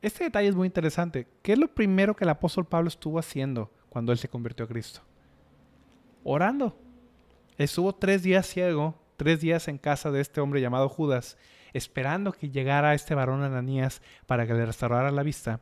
Este 0.01 0.23
detalle 0.23 0.47
es 0.47 0.55
muy 0.55 0.67
interesante. 0.67 1.27
¿Qué 1.41 1.53
es 1.53 1.59
lo 1.59 1.67
primero 1.67 2.15
que 2.15 2.23
el 2.23 2.29
apóstol 2.29 2.65
Pablo 2.65 2.87
estuvo 2.87 3.19
haciendo 3.19 3.71
cuando 3.89 4.11
él 4.11 4.17
se 4.17 4.29
convirtió 4.29 4.65
a 4.65 4.69
Cristo? 4.69 5.01
orando. 6.23 6.77
Estuvo 7.57 7.93
tres 7.93 8.23
días 8.23 8.47
ciego, 8.47 8.95
tres 9.17 9.41
días 9.41 9.67
en 9.67 9.77
casa 9.77 10.11
de 10.11 10.21
este 10.21 10.41
hombre 10.41 10.61
llamado 10.61 10.89
Judas, 10.89 11.37
esperando 11.73 12.31
que 12.31 12.49
llegara 12.49 12.93
este 12.93 13.15
varón 13.15 13.43
Ananías 13.43 14.01
para 14.25 14.47
que 14.47 14.53
le 14.53 14.65
restaurara 14.65 15.11
la 15.11 15.23
vista. 15.23 15.59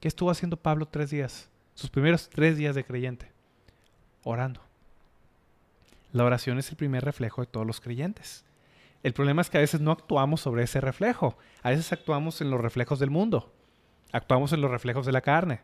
¿Qué 0.00 0.08
estuvo 0.08 0.30
haciendo 0.30 0.56
Pablo 0.56 0.86
tres 0.86 1.10
días? 1.10 1.50
Sus 1.74 1.90
primeros 1.90 2.28
tres 2.28 2.56
días 2.56 2.74
de 2.74 2.84
creyente. 2.84 3.32
Orando. 4.24 4.60
La 6.12 6.24
oración 6.24 6.58
es 6.58 6.70
el 6.70 6.76
primer 6.76 7.04
reflejo 7.04 7.40
de 7.40 7.46
todos 7.46 7.66
los 7.66 7.80
creyentes. 7.80 8.44
El 9.02 9.14
problema 9.14 9.42
es 9.42 9.50
que 9.50 9.58
a 9.58 9.62
veces 9.62 9.80
no 9.80 9.90
actuamos 9.90 10.40
sobre 10.40 10.62
ese 10.62 10.80
reflejo. 10.80 11.36
A 11.62 11.70
veces 11.70 11.92
actuamos 11.92 12.40
en 12.40 12.50
los 12.50 12.60
reflejos 12.60 12.98
del 12.98 13.10
mundo. 13.10 13.52
Actuamos 14.12 14.52
en 14.52 14.60
los 14.60 14.70
reflejos 14.70 15.06
de 15.06 15.12
la 15.12 15.22
carne. 15.22 15.60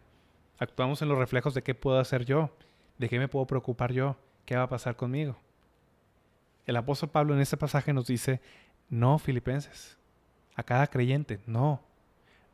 Actuamos 0.59 1.03
en 1.03 1.09
los 1.09 1.19
reflejos 1.19 1.55
de 1.55 1.63
qué 1.63 1.75
puedo 1.75 2.01
hacer 2.01 2.25
yo, 2.25 2.51
de 2.99 3.09
qué 3.09 3.19
me 3.19 3.29
puedo 3.29 3.47
preocupar 3.47 3.93
yo, 3.93 4.17
¿qué 4.45 4.57
va 4.57 4.65
a 4.65 4.69
pasar 4.69 4.97
conmigo? 4.97 5.37
El 6.67 6.77
apóstol 6.77 7.11
Pablo 7.11 7.35
en 7.35 7.41
este 7.41 7.57
pasaje 7.57 7.93
nos 7.93 8.07
dice, 8.07 8.41
no, 8.89 9.19
filipenses, 9.19 9.99
a 10.57 10.65
cada 10.65 10.89
creyente, 10.89 11.41
no. 11.47 11.81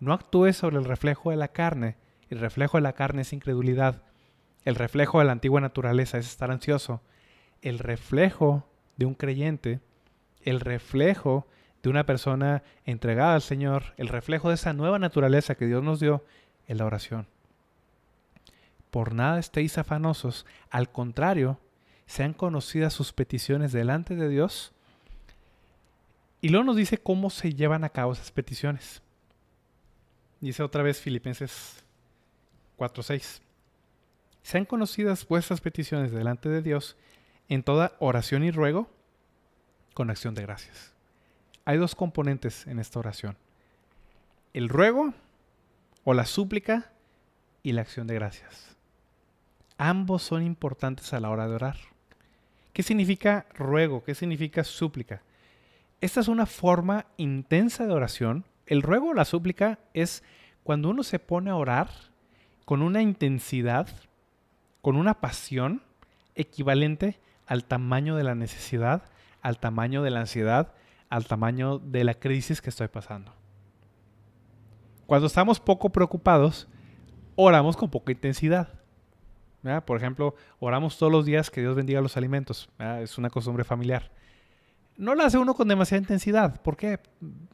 No 0.01 0.13
actúes 0.13 0.57
sobre 0.57 0.77
el 0.77 0.85
reflejo 0.85 1.31
de 1.31 1.37
la 1.37 1.49
carne. 1.49 1.97
El 2.29 2.41
reflejo 2.41 2.77
de 2.77 2.83
la 2.83 2.93
carne 2.93 3.23
es 3.23 3.33
incredulidad. 3.33 4.03
El 4.65 4.75
reflejo 4.75 5.19
de 5.19 5.25
la 5.25 5.33
antigua 5.33 5.61
naturaleza 5.61 6.19
es 6.19 6.27
estar 6.27 6.51
ansioso. 6.51 7.01
El 7.63 7.79
reflejo 7.79 8.69
de 8.97 9.07
un 9.07 9.15
creyente, 9.15 9.81
el 10.45 10.61
reflejo 10.61 11.47
de 11.83 11.91
una 11.91 12.07
persona 12.07 12.63
entregada 12.87 13.35
al 13.35 13.43
Señor, 13.43 13.95
el 13.97 14.09
reflejo 14.09 14.49
de 14.49 14.55
esa 14.55 14.73
nueva 14.73 14.99
naturaleza 14.99 15.55
que 15.55 15.67
Dios 15.67 15.83
nos 15.83 16.01
dio, 16.01 16.25
es 16.67 16.77
la 16.77 16.87
oración. 16.87 17.27
Por 18.91 19.15
nada 19.15 19.39
estéis 19.39 19.77
afanosos, 19.77 20.47
al 20.71 20.91
contrario, 20.91 21.59
sean 22.07 22.33
conocidas 22.33 22.93
sus 22.93 23.13
peticiones 23.13 23.73
delante 23.73 24.15
de 24.15 24.29
Dios. 24.29 24.73
Y 26.41 26.51
luego 26.51 26.65
nos 26.65 26.77
dice 26.77 26.99
cómo 26.99 27.31
se 27.31 27.55
llevan 27.55 27.85
a 27.85 27.89
cabo 27.89 28.13
esas 28.13 28.31
peticiones. 28.31 29.03
Dice 30.41 30.63
otra 30.63 30.83
vez 30.83 31.01
Filipenses 31.01 31.85
4:6. 32.79 33.41
Sean 34.43 34.65
conocidas 34.67 35.27
vuestras 35.27 35.61
peticiones 35.61 36.13
delante 36.13 36.49
de 36.49 36.63
Dios 36.63 36.97
en 37.49 37.63
toda 37.63 37.97
oración 37.99 38.45
y 38.45 38.51
ruego 38.51 38.91
con 39.95 40.11
acción 40.11 40.35
de 40.35 40.43
gracias. 40.43 40.93
Hay 41.65 41.79
dos 41.79 41.95
componentes 41.95 42.67
en 42.67 42.79
esta 42.79 42.99
oración. 42.99 43.37
El 44.53 44.69
ruego 44.69 45.15
o 46.05 46.13
la 46.13 46.27
súplica 46.27 46.93
y 47.63 47.73
la 47.73 47.81
acción 47.81 48.07
de 48.07 48.15
gracias. 48.15 48.77
Ambos 49.79 50.23
son 50.23 50.43
importantes 50.43 51.13
a 51.15 51.21
la 51.21 51.31
hora 51.31 51.49
de 51.49 51.55
orar. 51.55 51.77
¿Qué 52.73 52.83
significa 52.83 53.47
ruego? 53.55 54.05
¿Qué 54.05 54.15
significa 54.15 54.63
súplica? 54.65 55.23
Esta 56.01 56.21
es 56.21 56.29
una 56.29 56.47
forma 56.47 57.07
intensa 57.17 57.87
de 57.87 57.93
oración. 57.93 58.45
El 58.67 58.83
ruego 58.83 59.09
o 59.09 59.15
la 59.15 59.25
súplica 59.25 59.79
es 59.95 60.23
cuando 60.63 60.91
uno 60.91 61.03
se 61.03 61.19
pone 61.19 61.51
a 61.51 61.57
orar 61.57 61.89
con 62.65 62.83
una 62.83 63.01
intensidad, 63.01 63.89
con 64.83 64.97
una 64.97 65.15
pasión 65.15 65.83
equivalente 66.35 67.19
al 67.47 67.65
tamaño 67.65 68.17
de 68.17 68.25
la 68.25 68.35
necesidad, 68.35 69.03
al 69.45 69.59
tamaño 69.59 70.03
de 70.03 70.11
la 70.11 70.21
ansiedad, 70.21 70.73
al 71.11 71.27
tamaño 71.27 71.79
de 71.79 72.03
la 72.03 72.15
crisis 72.15 72.61
que 72.61 72.71
estoy 72.71 72.89
pasando. 72.89 73.33
Cuando 75.07 75.27
estamos 75.27 75.61
poco 75.61 75.91
preocupados, 75.91 76.67
oramos 77.37 77.77
con 77.77 77.91
poca 77.91 78.11
intensidad. 78.11 78.69
Por 79.87 79.99
ejemplo, 79.99 80.35
oramos 80.59 80.99
todos 80.99 81.13
los 81.13 81.27
días 81.27 81.51
que 81.51 81.61
Dios 81.61 81.77
bendiga 81.77 82.01
los 82.01 82.17
alimentos. 82.17 82.71
Es 82.79 83.19
una 83.19 83.31
costumbre 83.31 83.65
familiar. 83.65 84.11
No 84.97 85.15
lo 85.15 85.25
hace 85.25 85.37
uno 85.37 85.55
con 85.55 85.69
demasiada 85.69 86.01
intensidad. 86.01 86.61
¿Por 86.63 86.77
qué? 86.77 87.01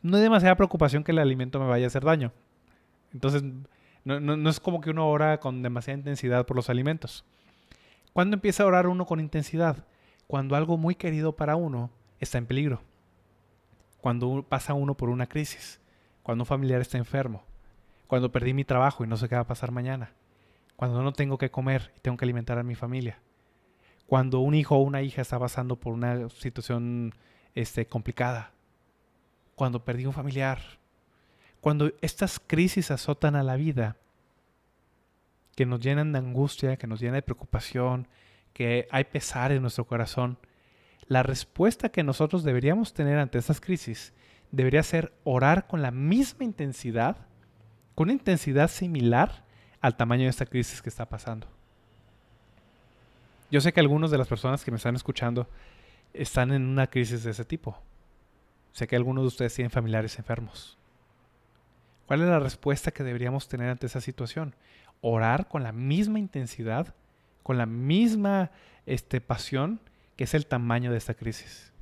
No 0.00 0.16
hay 0.16 0.22
demasiada 0.22 0.54
preocupación 0.54 1.02
que 1.02 1.10
el 1.10 1.18
alimento 1.18 1.58
me 1.58 1.66
vaya 1.66 1.86
a 1.86 1.88
hacer 1.88 2.04
daño. 2.04 2.32
Entonces, 3.12 3.42
no, 4.04 4.48
es 4.48 4.60
como 4.60 4.80
que 4.80 4.90
uno 4.90 5.08
ora 5.08 5.40
con 5.40 5.62
demasiada 5.62 5.98
intensidad 5.98 6.46
por 6.46 6.56
los 6.56 6.70
alimentos. 6.70 7.24
¿Cuándo 8.12 8.34
empieza 8.34 8.62
a 8.62 8.66
orar 8.66 8.86
uno 8.86 9.06
con 9.06 9.18
intensidad? 9.18 9.84
Cuando 10.30 10.54
algo 10.54 10.76
muy 10.76 10.94
querido 10.94 11.34
para 11.34 11.56
uno 11.56 11.90
está 12.20 12.38
en 12.38 12.46
peligro. 12.46 12.82
Cuando 14.00 14.44
pasa 14.48 14.74
uno 14.74 14.96
por 14.96 15.10
una 15.10 15.26
crisis. 15.26 15.80
Cuando 16.22 16.42
un 16.42 16.46
familiar 16.46 16.80
está 16.80 16.98
enfermo. 16.98 17.42
Cuando 18.06 18.30
perdí 18.30 18.54
mi 18.54 18.64
trabajo 18.64 19.02
y 19.02 19.08
no 19.08 19.16
sé 19.16 19.28
qué 19.28 19.34
va 19.34 19.42
a 19.42 19.46
pasar 19.46 19.72
mañana 19.72 20.12
cuando 20.80 21.02
no 21.02 21.12
tengo 21.12 21.36
que 21.36 21.50
comer 21.50 21.92
y 21.98 22.00
tengo 22.00 22.16
que 22.16 22.24
alimentar 22.24 22.58
a 22.58 22.62
mi 22.62 22.74
familia, 22.74 23.18
cuando 24.06 24.40
un 24.40 24.54
hijo 24.54 24.76
o 24.76 24.80
una 24.80 25.02
hija 25.02 25.20
está 25.20 25.38
pasando 25.38 25.76
por 25.76 25.92
una 25.92 26.30
situación 26.30 27.14
este, 27.54 27.84
complicada, 27.84 28.52
cuando 29.56 29.84
perdí 29.84 30.06
un 30.06 30.14
familiar, 30.14 30.58
cuando 31.60 31.92
estas 32.00 32.40
crisis 32.40 32.90
azotan 32.90 33.36
a 33.36 33.42
la 33.42 33.56
vida, 33.56 33.98
que 35.54 35.66
nos 35.66 35.80
llenan 35.80 36.12
de 36.12 36.18
angustia, 36.20 36.78
que 36.78 36.86
nos 36.86 36.98
llenan 36.98 37.16
de 37.16 37.22
preocupación, 37.24 38.08
que 38.52 38.88
hay 38.90 39.04
pesar 39.04 39.52
en 39.52 39.62
nuestro 39.62 39.86
corazón, 39.86 40.38
la 41.06 41.22
respuesta 41.22 41.88
que 41.88 42.02
nosotros 42.02 42.44
deberíamos 42.44 42.92
tener 42.94 43.18
ante 43.18 43.38
estas 43.38 43.60
crisis 43.60 44.12
debería 44.52 44.82
ser 44.82 45.12
orar 45.24 45.66
con 45.66 45.82
la 45.82 45.90
misma 45.90 46.44
intensidad, 46.44 47.16
con 47.94 48.06
una 48.06 48.12
intensidad 48.12 48.68
similar 48.68 49.44
al 49.80 49.96
tamaño 49.96 50.24
de 50.24 50.30
esta 50.30 50.46
crisis 50.46 50.82
que 50.82 50.88
está 50.88 51.08
pasando. 51.08 51.46
Yo 53.50 53.60
sé 53.60 53.72
que 53.72 53.80
algunas 53.80 54.10
de 54.10 54.18
las 54.18 54.28
personas 54.28 54.64
que 54.64 54.70
me 54.70 54.76
están 54.76 54.94
escuchando 54.94 55.48
están 56.12 56.52
en 56.52 56.66
una 56.66 56.86
crisis 56.86 57.24
de 57.24 57.32
ese 57.32 57.44
tipo. 57.44 57.76
Sé 58.72 58.86
que 58.86 58.96
algunos 58.96 59.24
de 59.24 59.28
ustedes 59.28 59.54
tienen 59.54 59.70
familiares 59.70 60.18
enfermos. 60.18 60.78
¿Cuál 62.06 62.22
es 62.22 62.28
la 62.28 62.38
respuesta 62.38 62.90
que 62.90 63.04
deberíamos 63.04 63.48
tener 63.48 63.68
ante 63.68 63.86
esa 63.86 64.00
situación? 64.00 64.54
Orar 65.00 65.48
con 65.48 65.62
la 65.62 65.72
misma 65.72 66.18
intensidad, 66.18 66.94
con 67.42 67.58
la 67.58 67.66
misma 67.66 68.50
este, 68.86 69.20
pasión 69.20 69.80
que 70.16 70.24
es 70.24 70.34
el 70.34 70.46
tamaño 70.46 70.90
de 70.90 70.98
esta 70.98 71.14
crisis. 71.14 71.72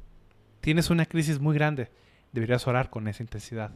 Tienes 0.61 0.90
una 0.90 1.07
crisis 1.07 1.40
muy 1.40 1.55
grande, 1.55 1.90
deberías 2.33 2.66
orar 2.66 2.90
con 2.90 3.09
esa 3.09 3.23
intensidad. 3.23 3.73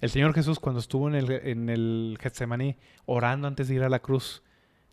El 0.00 0.10
Señor 0.10 0.32
Jesús 0.32 0.60
cuando 0.60 0.80
estuvo 0.80 1.08
en 1.08 1.14
el, 1.14 1.30
en 1.30 1.68
el 1.68 2.18
Getsemaní 2.20 2.76
orando 3.06 3.48
antes 3.48 3.68
de 3.68 3.74
ir 3.74 3.82
a 3.82 3.88
la 3.88 3.98
cruz, 3.98 4.42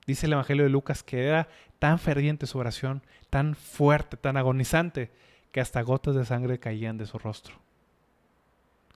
dice 0.07 0.25
el 0.25 0.33
Evangelio 0.33 0.63
de 0.63 0.69
Lucas 0.69 1.03
que 1.03 1.25
era 1.25 1.47
tan 1.79 1.99
ferviente 1.99 2.47
su 2.47 2.57
oración, 2.57 3.03
tan 3.29 3.55
fuerte, 3.55 4.17
tan 4.17 4.37
agonizante, 4.37 5.11
que 5.51 5.61
hasta 5.61 5.81
gotas 5.81 6.15
de 6.15 6.25
sangre 6.25 6.59
caían 6.59 6.97
de 6.97 7.05
su 7.05 7.17
rostro. 7.17 7.55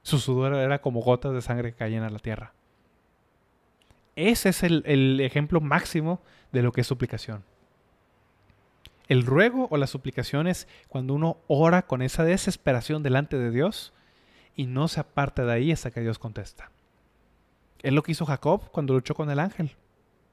Su 0.01 0.19
sudor 0.19 0.55
era 0.55 0.81
como 0.81 1.01
gotas 1.01 1.33
de 1.33 1.41
sangre 1.41 1.71
que 1.71 1.77
caían 1.77 2.03
a 2.03 2.09
la 2.09 2.19
tierra. 2.19 2.53
Ese 4.15 4.49
es 4.49 4.63
el, 4.63 4.83
el 4.85 5.21
ejemplo 5.21 5.61
máximo 5.61 6.21
de 6.51 6.63
lo 6.63 6.71
que 6.71 6.81
es 6.81 6.87
suplicación. 6.87 7.43
El 9.07 9.25
ruego 9.25 9.67
o 9.71 9.77
la 9.77 9.87
suplicación 9.87 10.47
es 10.47 10.67
cuando 10.87 11.15
uno 11.15 11.37
ora 11.47 11.81
con 11.87 12.01
esa 12.01 12.23
desesperación 12.23 13.01
delante 13.01 13.37
de 13.37 13.49
Dios 13.49 13.91
y 14.55 14.67
no 14.67 14.87
se 14.87 14.99
aparta 14.99 15.45
de 15.45 15.53
ahí 15.53 15.71
hasta 15.71 15.89
que 15.89 16.01
Dios 16.01 16.19
contesta. 16.19 16.69
Es 17.81 17.91
lo 17.91 18.03
que 18.03 18.11
hizo 18.11 18.25
Jacob 18.25 18.69
cuando 18.71 18.93
luchó 18.93 19.15
con 19.15 19.31
el 19.31 19.39
ángel. 19.39 19.71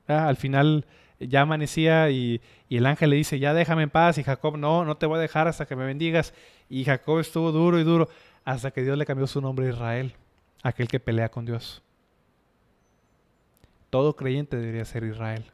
Ah, 0.08 0.28
al 0.28 0.36
final 0.36 0.84
ya 1.18 1.42
amanecía 1.42 2.10
y, 2.10 2.40
y, 2.68 2.76
el 2.76 2.86
ángel 2.86 3.10
le 3.10 3.16
dice, 3.16 3.38
ya 3.38 3.54
déjame 3.54 3.84
en 3.84 3.90
paz. 3.90 4.18
Y 4.18 4.24
Jacob, 4.24 4.58
no, 4.58 4.84
no 4.84 4.96
te 4.96 5.06
voy 5.06 5.18
a 5.18 5.22
dejar 5.22 5.48
hasta 5.48 5.66
que 5.66 5.76
me 5.76 5.86
bendigas. 5.86 6.34
Y 6.68 6.84
Jacob 6.84 7.18
estuvo 7.20 7.52
duro 7.52 7.78
y 7.78 7.84
duro 7.84 8.08
hasta 8.44 8.70
que 8.70 8.82
Dios 8.82 8.98
le 8.98 9.06
cambió 9.06 9.26
su 9.26 9.40
nombre 9.40 9.66
a 9.66 9.70
Israel, 9.70 10.14
aquel 10.62 10.88
que 10.88 11.00
pelea 11.00 11.30
con 11.30 11.46
Dios. 11.46 11.82
Todo 13.90 14.16
creyente 14.16 14.56
debería 14.56 14.84
ser 14.84 15.04
Israel. 15.04 15.44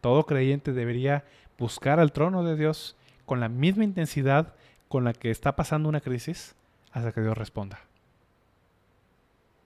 Todo 0.00 0.26
creyente 0.26 0.72
debería 0.72 1.24
buscar 1.58 2.00
al 2.00 2.12
trono 2.12 2.42
de 2.42 2.56
Dios 2.56 2.96
con 3.26 3.40
la 3.40 3.48
misma 3.48 3.84
intensidad 3.84 4.54
con 4.88 5.04
la 5.04 5.12
que 5.12 5.30
está 5.30 5.54
pasando 5.54 5.88
una 5.88 6.00
crisis 6.00 6.56
hasta 6.92 7.12
que 7.12 7.20
Dios 7.20 7.36
responda. 7.36 7.80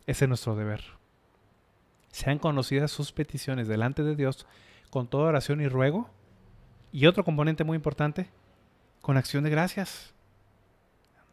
Ese 0.06 0.26
es 0.26 0.28
nuestro 0.28 0.54
deber. 0.54 0.82
Sean 2.10 2.38
conocidas 2.38 2.90
sus 2.90 3.12
peticiones 3.12 3.68
delante 3.68 4.02
de 4.02 4.16
Dios 4.16 4.46
con 4.90 5.08
toda 5.08 5.28
oración 5.28 5.60
y 5.60 5.68
ruego. 5.68 6.10
Y 6.92 7.06
otro 7.06 7.24
componente 7.24 7.64
muy 7.64 7.76
importante, 7.76 8.28
con 9.00 9.16
acción 9.16 9.42
de 9.42 9.50
gracias. 9.50 10.14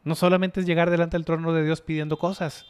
No 0.04 0.16
solamente 0.16 0.62
es 0.62 0.66
llegar 0.66 0.90
delante 0.90 1.18
del 1.18 1.26
trono 1.26 1.54
de 1.54 1.64
Dios 1.64 1.82
pidiendo 1.82 2.18
cosas. 2.18 2.66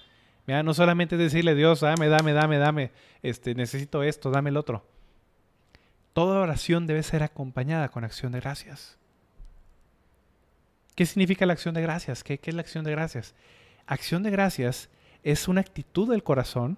No 0.48 0.74
solamente 0.74 1.16
es 1.16 1.22
decirle, 1.22 1.56
Dios, 1.56 1.80
dame, 1.82 2.10
dame, 2.10 2.34
dame, 2.34 2.58
dame, 2.58 2.92
este, 3.22 3.56
necesito 3.56 4.04
esto, 4.04 4.32
dame 4.32 4.50
el 4.50 4.58
otro. 4.58 4.84
Toda 6.14 6.42
oración 6.42 6.88
debe 6.88 7.04
ser 7.04 7.24
acompañada 7.24 7.90
con 7.90 8.04
acción 8.04 8.32
de 8.32 8.40
gracias. 8.40 8.98
¿Qué 10.96 11.06
significa 11.06 11.46
la 11.46 11.54
acción 11.54 11.74
de 11.74 11.82
gracias? 11.82 12.24
¿Qué, 12.24 12.40
es 12.44 12.54
la 12.54 12.62
acción 12.62 12.84
de 12.84 12.92
gracias? 12.92 13.34
Acción 13.88 14.24
de 14.24 14.32
gracias 14.32 14.90
es 15.24 15.48
una 15.48 15.62
actitud 15.62 16.10
del 16.10 16.24
corazón, 16.24 16.78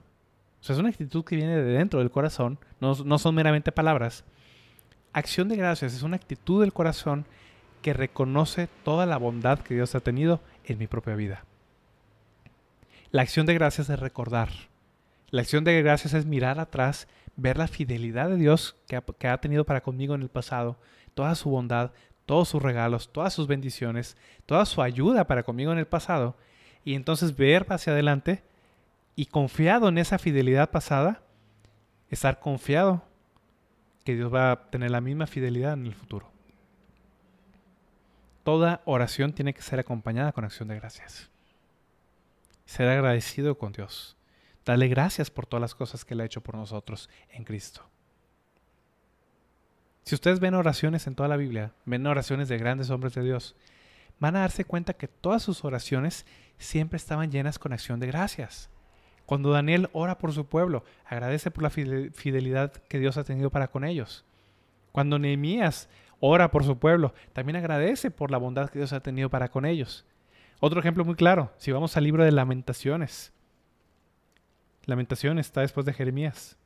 o 0.62 0.64
sea, 0.64 0.76
es 0.76 0.80
una 0.80 0.90
actitud 0.90 1.24
que 1.26 1.36
viene 1.36 1.56
de 1.56 1.74
dentro 1.74 2.00
del 2.00 2.12
corazón, 2.12 2.60
no, 2.80 3.18
son 3.18 3.36
meramente 3.36 3.72
palabras. 3.72 4.24
Acción 5.14 5.50
de 5.50 5.58
gracias 5.58 5.94
es 5.94 6.04
una 6.04 6.16
actitud 6.16 6.62
del 6.62 6.74
corazón 6.74 7.26
que 7.82 7.94
reconoce 7.94 8.70
toda 8.84 9.06
la 9.06 9.18
bondad 9.18 9.60
que 9.60 9.74
Dios 9.74 9.94
ha 9.96 10.00
tenido 10.00 10.42
en 10.66 10.78
mi 10.78 10.88
propia 10.88 11.16
vida. 11.16 11.44
La 13.12 13.24
acción 13.24 13.46
de 13.46 13.54
gracias 13.54 13.90
es 13.90 14.00
recordar. 14.00 14.50
La 15.30 15.42
acción 15.42 15.64
de 15.64 15.82
gracias 15.82 16.14
es 16.14 16.26
mirar 16.26 16.60
atrás, 16.60 17.08
ver 17.36 17.58
la 17.58 17.68
fidelidad 17.68 18.30
de 18.30 18.38
Dios 18.38 18.76
que 18.88 19.28
ha, 19.28 19.38
tenido 19.38 19.66
para 19.66 19.82
conmigo 19.82 20.16
en 20.16 20.22
el 20.22 20.30
pasado, 20.30 20.78
toda 21.14 21.36
su 21.36 21.50
bondad, 21.50 21.92
todos 22.26 22.50
sus 22.50 22.62
regalos, 22.62 23.12
todas 23.12 23.34
sus 23.34 23.48
bendiciones, 23.48 24.18
toda 24.46 24.66
su 24.66 24.82
ayuda 24.82 25.26
para 25.26 25.44
conmigo 25.44 25.72
en 25.72 25.78
el 25.78 25.88
pasado, 25.88 26.38
y 26.86 26.96
entonces 26.96 27.36
ver 27.36 27.66
hacia 27.70 27.94
adelante 27.94 28.44
y 29.16 29.28
confiado 29.28 29.90
en 29.90 29.98
esa 29.98 30.18
fidelidad 30.18 30.72
pasada, 30.72 31.24
estar 32.10 32.40
confiado 32.40 33.04
que 34.04 34.16
Dios 34.16 34.34
va 34.34 34.52
a 34.52 34.70
tener 34.70 34.92
la 34.92 35.02
misma 35.02 35.28
fidelidad 35.28 35.74
en 35.74 35.86
el 35.86 35.96
futuro. 35.96 36.32
Toda 38.44 38.82
oración 38.86 39.34
tiene 39.34 39.54
que 39.54 39.62
ser 39.62 39.80
acompañada 39.80 40.34
con 40.34 40.44
acción 40.44 40.68
de 40.68 40.76
gracias. 40.76 41.30
Ser 42.66 42.90
agradecido 42.90 43.58
con 43.58 43.72
Dios. 43.72 44.18
Darle 44.66 44.88
gracias 44.88 45.30
por 45.30 45.46
todas 45.46 45.62
las 45.62 45.76
cosas 45.76 46.06
que 46.06 46.14
Él 46.14 46.22
ha 46.22 46.26
hecho 46.26 46.42
por 46.42 46.56
nosotros 46.56 47.10
en 47.30 47.44
Cristo. 47.44 47.82
Si 50.04 50.16
ustedes 50.16 50.40
ven 50.40 50.54
oraciones 50.54 51.08
en 51.08 51.16
toda 51.16 51.30
la 51.30 51.38
Biblia, 51.38 51.72
ven 51.86 52.06
oraciones 52.08 52.50
de 52.50 52.58
grandes 52.58 52.90
hombres 52.90 53.14
de 53.14 53.24
Dios, 53.24 53.56
van 54.20 54.36
a 54.36 54.42
darse 54.42 54.66
cuenta 54.66 54.94
que 54.94 55.08
todas 55.08 55.44
sus 55.44 55.64
oraciones 55.66 56.26
siempre 56.58 56.98
estaban 56.98 57.32
llenas 57.32 57.60
con 57.60 57.74
acción 57.74 58.00
de 58.00 58.08
gracias. 58.08 58.70
Cuando 59.26 59.52
Daniel 59.52 59.90
ora 59.94 60.18
por 60.18 60.34
su 60.34 60.46
pueblo, 60.46 60.84
agradece 61.06 61.52
por 61.52 61.64
la 61.64 61.70
fidelidad 61.70 62.74
que 62.74 63.00
Dios 63.00 63.18
ha 63.18 63.24
tenido 63.24 63.50
para 63.50 63.70
con 63.70 63.86
ellos. 63.86 64.26
Cuando 64.92 65.20
Nehemías 65.20 65.90
ora 66.20 66.52
por 66.52 66.64
su 66.64 66.78
pueblo, 66.78 67.14
también 67.32 67.56
agradece 67.56 68.12
por 68.12 68.32
la 68.32 68.38
bondad 68.38 68.70
que 68.70 68.80
Dios 68.80 68.94
ha 68.94 69.00
tenido 69.00 69.30
para 69.30 69.50
con 69.50 69.66
ellos. 69.66 70.06
Otro 70.60 70.80
ejemplo 70.80 71.04
muy 71.06 71.16
claro, 71.16 71.52
si 71.58 71.72
vamos 71.72 71.98
al 71.98 72.04
libro 72.04 72.24
de 72.24 72.32
lamentaciones. 72.32 73.34
Lamentaciones 74.86 75.48
está 75.48 75.62
después 75.62 75.86
de 75.86 75.94
Jeremías. 75.94 76.58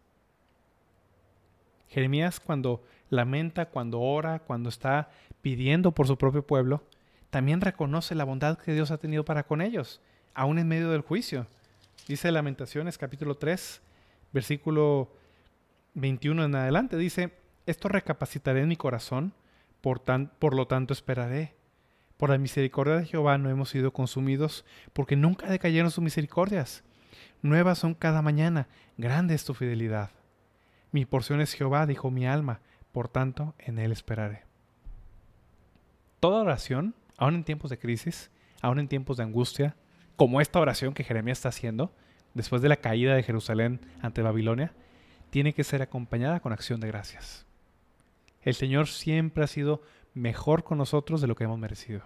Jeremías 1.89 2.39
cuando 2.39 2.83
lamenta, 3.09 3.67
cuando 3.67 3.99
ora, 4.01 4.39
cuando 4.39 4.69
está 4.69 5.09
pidiendo 5.41 5.91
por 5.91 6.07
su 6.07 6.17
propio 6.17 6.45
pueblo, 6.45 6.83
también 7.29 7.61
reconoce 7.61 8.15
la 8.15 8.23
bondad 8.23 8.57
que 8.57 8.73
Dios 8.73 8.91
ha 8.91 8.97
tenido 8.97 9.23
para 9.23 9.43
con 9.43 9.61
ellos, 9.61 10.01
aún 10.33 10.59
en 10.59 10.67
medio 10.67 10.89
del 10.91 11.01
juicio. 11.01 11.47
Dice 12.07 12.31
Lamentaciones 12.31 12.97
capítulo 12.97 13.35
3, 13.35 13.81
versículo 14.33 15.11
21 15.93 16.45
en 16.45 16.55
adelante, 16.55 16.97
dice, 16.97 17.33
esto 17.65 17.89
recapacitaré 17.89 18.61
en 18.61 18.69
mi 18.69 18.77
corazón, 18.77 19.33
por, 19.81 19.99
tan, 19.99 20.31
por 20.39 20.55
lo 20.55 20.67
tanto 20.67 20.93
esperaré. 20.93 21.55
Por 22.17 22.29
la 22.29 22.37
misericordia 22.37 22.95
de 22.95 23.05
Jehová 23.05 23.37
no 23.37 23.49
hemos 23.49 23.69
sido 23.69 23.91
consumidos, 23.91 24.65
porque 24.93 25.15
nunca 25.15 25.49
decayeron 25.49 25.91
sus 25.91 26.03
misericordias. 26.03 26.83
Nuevas 27.41 27.77
son 27.77 27.93
cada 27.93 28.21
mañana, 28.21 28.67
grande 28.97 29.35
es 29.35 29.45
tu 29.45 29.53
fidelidad. 29.53 30.11
Mi 30.91 31.05
porción 31.05 31.41
es 31.41 31.53
Jehová, 31.53 31.85
dijo 31.85 32.09
mi 32.11 32.25
alma, 32.25 32.61
por 32.91 33.07
tanto 33.07 33.53
en 33.59 33.79
él 33.79 33.91
esperaré. 33.91 34.43
Toda 36.19 36.41
oración, 36.41 36.95
aun 37.17 37.35
en 37.35 37.43
tiempos 37.43 37.69
de 37.69 37.77
crisis, 37.77 38.31
aun 38.61 38.79
en 38.79 38.87
tiempos 38.87 39.17
de 39.17 39.23
angustia, 39.23 39.75
como 40.15 40.41
esta 40.41 40.59
oración 40.59 40.93
que 40.93 41.03
Jeremías 41.03 41.37
está 41.37 41.49
haciendo, 41.49 41.93
después 42.33 42.61
de 42.61 42.69
la 42.69 42.77
caída 42.77 43.15
de 43.15 43.23
Jerusalén 43.23 43.81
ante 44.01 44.21
Babilonia, 44.21 44.73
tiene 45.29 45.53
que 45.53 45.63
ser 45.63 45.81
acompañada 45.81 46.39
con 46.39 46.53
acción 46.53 46.79
de 46.79 46.87
gracias. 46.87 47.45
El 48.41 48.55
Señor 48.55 48.87
siempre 48.87 49.43
ha 49.43 49.47
sido 49.47 49.81
mejor 50.13 50.63
con 50.63 50.77
nosotros 50.77 51.21
de 51.21 51.27
lo 51.27 51.35
que 51.35 51.43
hemos 51.43 51.59
merecido. 51.59 52.01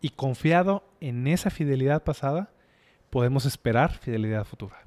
Y 0.00 0.10
confiado 0.10 0.88
en 1.00 1.26
esa 1.26 1.50
fidelidad 1.50 2.02
pasada, 2.02 2.50
podemos 3.10 3.46
esperar 3.46 3.92
fidelidad 3.92 4.44
futura. 4.44 4.84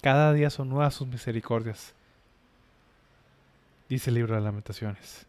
Cada 0.00 0.32
día 0.32 0.50
son 0.50 0.68
nuevas 0.68 0.94
sus 0.94 1.08
misericordias. 1.08 1.94
Dice 3.88 4.10
el 4.10 4.14
libro 4.14 4.34
de 4.34 4.40
lamentaciones. 4.40 5.26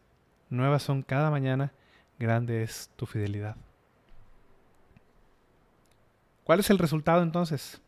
Nuevas 0.50 0.84
son 0.84 1.02
cada 1.02 1.32
mañana, 1.32 1.72
grande 2.18 2.64
es 2.64 2.90
tu 2.96 3.06
fidelidad. 3.06 3.56
¿Cuál 6.44 6.60
es 6.60 6.70
el 6.70 6.80
resultado 6.80 7.22
entonces? 7.22 7.82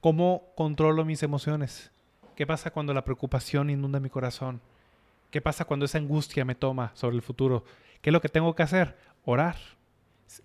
¿Cómo 0.00 0.52
controlo 0.54 1.04
mis 1.04 1.22
emociones? 1.22 1.90
¿Qué 2.36 2.46
pasa 2.46 2.70
cuando 2.70 2.94
la 2.94 3.04
preocupación 3.04 3.70
inunda 3.70 3.98
mi 3.98 4.10
corazón? 4.10 4.60
¿Qué 5.30 5.40
pasa 5.40 5.64
cuando 5.64 5.86
esa 5.86 5.98
angustia 5.98 6.44
me 6.44 6.54
toma 6.54 6.92
sobre 6.94 7.16
el 7.16 7.22
futuro? 7.22 7.64
¿Qué 8.00 8.10
es 8.10 8.12
lo 8.12 8.20
que 8.20 8.28
tengo 8.28 8.54
que 8.54 8.62
hacer? 8.62 8.96
Orar. 9.24 9.56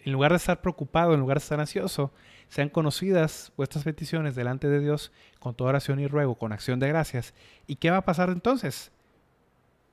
En 0.01 0.13
lugar 0.13 0.31
de 0.31 0.37
estar 0.37 0.61
preocupado, 0.61 1.13
en 1.13 1.19
lugar 1.19 1.37
de 1.37 1.43
estar 1.43 1.59
ansioso, 1.59 2.11
sean 2.49 2.69
conocidas 2.69 3.51
vuestras 3.57 3.83
peticiones 3.83 4.35
delante 4.35 4.67
de 4.67 4.79
Dios 4.79 5.11
con 5.39 5.55
toda 5.55 5.69
oración 5.69 5.99
y 5.99 6.07
ruego, 6.07 6.35
con 6.35 6.51
acción 6.51 6.79
de 6.79 6.87
gracias. 6.87 7.33
¿Y 7.67 7.75
qué 7.75 7.91
va 7.91 7.97
a 7.97 8.05
pasar 8.05 8.29
entonces? 8.29 8.91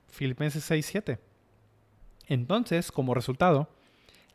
Filipenses 0.08 0.64
6, 0.64 0.86
7. 0.86 1.18
Entonces, 2.26 2.92
como 2.92 3.14
resultado, 3.14 3.68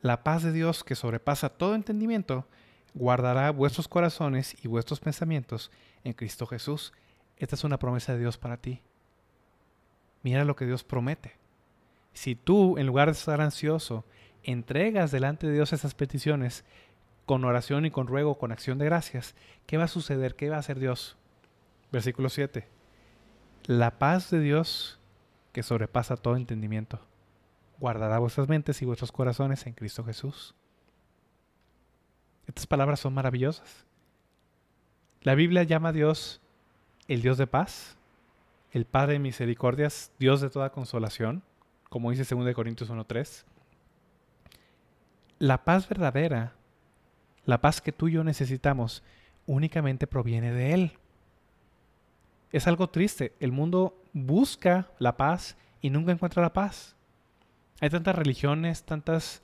la 0.01 0.23
paz 0.23 0.43
de 0.43 0.51
Dios 0.51 0.83
que 0.83 0.95
sobrepasa 0.95 1.49
todo 1.49 1.75
entendimiento, 1.75 2.47
guardará 2.93 3.51
vuestros 3.51 3.87
corazones 3.87 4.55
y 4.63 4.67
vuestros 4.67 4.99
pensamientos 4.99 5.71
en 6.03 6.13
Cristo 6.13 6.45
Jesús. 6.45 6.93
Esta 7.37 7.55
es 7.55 7.63
una 7.63 7.79
promesa 7.79 8.13
de 8.13 8.19
Dios 8.19 8.37
para 8.37 8.57
ti. 8.57 8.81
Mira 10.21 10.45
lo 10.45 10.55
que 10.55 10.65
Dios 10.65 10.83
promete. 10.83 11.33
Si 12.13 12.35
tú, 12.35 12.77
en 12.77 12.87
lugar 12.87 13.07
de 13.07 13.13
estar 13.13 13.41
ansioso, 13.41 14.05
entregas 14.43 15.11
delante 15.11 15.47
de 15.47 15.53
Dios 15.53 15.73
esas 15.73 15.95
peticiones 15.95 16.63
con 17.25 17.45
oración 17.45 17.85
y 17.85 17.91
con 17.91 18.07
ruego, 18.07 18.37
con 18.37 18.51
acción 18.51 18.77
de 18.77 18.85
gracias, 18.85 19.35
¿qué 19.65 19.77
va 19.77 19.85
a 19.85 19.87
suceder? 19.87 20.35
¿Qué 20.35 20.49
va 20.49 20.57
a 20.57 20.59
hacer 20.59 20.79
Dios? 20.79 21.17
Versículo 21.91 22.29
7. 22.29 22.67
La 23.65 23.97
paz 23.97 24.29
de 24.29 24.39
Dios, 24.39 24.99
que 25.53 25.63
sobrepasa 25.63 26.17
todo 26.17 26.35
entendimiento, 26.35 26.99
guardará 27.79 28.19
vuestras 28.19 28.49
mentes 28.49 28.81
y 28.81 28.85
vuestros 28.85 29.11
corazones 29.11 29.65
en 29.67 29.73
Cristo 29.73 30.03
Jesús. 30.03 30.53
Estas 32.47 32.67
palabras 32.67 32.99
son 32.99 33.13
maravillosas. 33.13 33.85
La 35.21 35.35
Biblia 35.35 35.63
llama 35.63 35.89
a 35.89 35.93
Dios 35.93 36.41
el 37.07 37.21
Dios 37.21 37.37
de 37.37 37.47
paz, 37.47 37.97
el 38.71 38.85
Padre 38.85 39.13
de 39.13 39.19
misericordias, 39.19 40.11
Dios 40.19 40.41
de 40.41 40.49
toda 40.49 40.71
consolación, 40.71 41.43
como 41.89 42.11
dice 42.11 42.35
2 42.35 42.53
Corintios 42.53 42.89
1.3. 42.89 43.45
La 45.39 45.63
paz 45.63 45.87
verdadera, 45.87 46.53
la 47.45 47.61
paz 47.61 47.81
que 47.81 47.91
tú 47.91 48.07
y 48.07 48.13
yo 48.13 48.23
necesitamos, 48.23 49.03
únicamente 49.45 50.07
proviene 50.07 50.51
de 50.51 50.73
Él. 50.73 50.91
Es 52.51 52.67
algo 52.67 52.89
triste. 52.89 53.33
El 53.39 53.51
mundo 53.51 54.01
busca 54.13 54.87
la 54.99 55.17
paz 55.17 55.57
y 55.81 55.89
nunca 55.89 56.11
encuentra 56.11 56.41
la 56.41 56.53
paz. 56.53 56.95
Hay 57.81 57.89
tantas 57.89 58.15
religiones, 58.15 58.83
tantas 58.83 59.41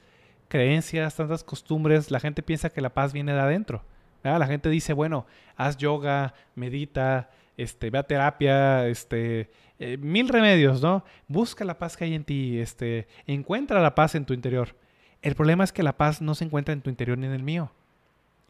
creencias, 0.47 1.15
tantas 1.15 1.43
costumbres. 1.43 2.11
La 2.11 2.19
gente 2.19 2.43
piensa 2.43 2.69
que 2.69 2.81
la 2.81 2.93
paz 2.93 3.11
viene 3.11 3.33
de 3.33 3.39
adentro. 3.39 3.83
La 4.23 4.47
gente 4.47 4.69
dice, 4.69 4.93
bueno, 4.93 5.25
haz 5.55 5.77
yoga, 5.77 6.33
medita, 6.55 7.29
este, 7.57 7.89
ve 7.89 7.99
a 7.99 8.03
terapia, 8.03 8.87
este, 8.87 9.49
eh, 9.79 9.97
mil 9.97 10.27
remedios, 10.27 10.81
¿no? 10.81 11.03
Busca 11.27 11.63
la 11.63 11.77
paz 11.77 11.95
que 11.95 12.03
hay 12.03 12.13
en 12.13 12.25
ti, 12.25 12.59
este, 12.59 13.07
encuentra 13.27 13.81
la 13.81 13.95
paz 13.95 14.15
en 14.15 14.25
tu 14.25 14.33
interior. 14.33 14.75
El 15.21 15.35
problema 15.35 15.63
es 15.63 15.71
que 15.71 15.83
la 15.83 15.97
paz 15.97 16.21
no 16.21 16.35
se 16.35 16.45
encuentra 16.45 16.73
en 16.73 16.81
tu 16.81 16.89
interior 16.89 17.17
ni 17.17 17.27
en 17.27 17.33
el 17.33 17.43
mío. 17.43 17.71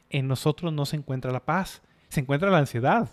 En 0.10 0.28
nosotros 0.28 0.72
no 0.74 0.86
se 0.86 0.98
encuentra 0.98 1.32
la 1.32 1.46
paz, 1.46 1.82
se 2.10 2.20
encuentra 2.20 2.50
la 2.50 2.60
ansiedad. 2.60 3.10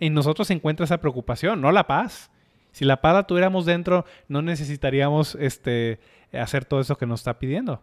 En 0.00 0.14
nosotros 0.14 0.48
se 0.48 0.54
encuentra 0.54 0.84
esa 0.84 1.00
preocupación, 1.00 1.60
no 1.60 1.72
la 1.72 1.86
paz. 1.86 2.30
Si 2.72 2.84
la 2.84 3.00
paz 3.00 3.14
la 3.14 3.26
tuviéramos 3.26 3.64
dentro, 3.64 4.04
no 4.28 4.42
necesitaríamos 4.42 5.34
este, 5.36 5.98
hacer 6.32 6.64
todo 6.64 6.80
eso 6.80 6.98
que 6.98 7.06
nos 7.06 7.20
está 7.20 7.38
pidiendo. 7.38 7.82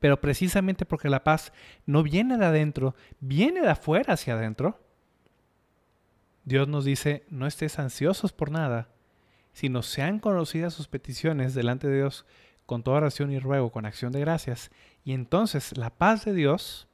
Pero 0.00 0.20
precisamente 0.20 0.84
porque 0.84 1.08
la 1.08 1.24
paz 1.24 1.52
no 1.86 2.02
viene 2.02 2.38
de 2.38 2.46
adentro, 2.46 2.94
viene 3.20 3.60
de 3.60 3.70
afuera 3.70 4.14
hacia 4.14 4.34
adentro, 4.34 4.80
Dios 6.44 6.66
nos 6.66 6.84
dice, 6.84 7.26
no 7.28 7.46
estés 7.46 7.78
ansiosos 7.78 8.32
por 8.32 8.50
nada, 8.50 8.88
sino 9.52 9.82
sean 9.82 10.18
conocidas 10.18 10.72
sus 10.72 10.88
peticiones 10.88 11.54
delante 11.54 11.88
de 11.88 11.96
Dios 11.96 12.24
con 12.68 12.82
toda 12.82 12.98
oración 12.98 13.32
y 13.32 13.38
ruego, 13.38 13.72
con 13.72 13.86
acción 13.86 14.12
de 14.12 14.20
gracias. 14.20 14.70
Y 15.02 15.14
entonces 15.14 15.74
la 15.78 15.88
paz 15.88 16.26
de 16.26 16.34
Dios, 16.34 16.86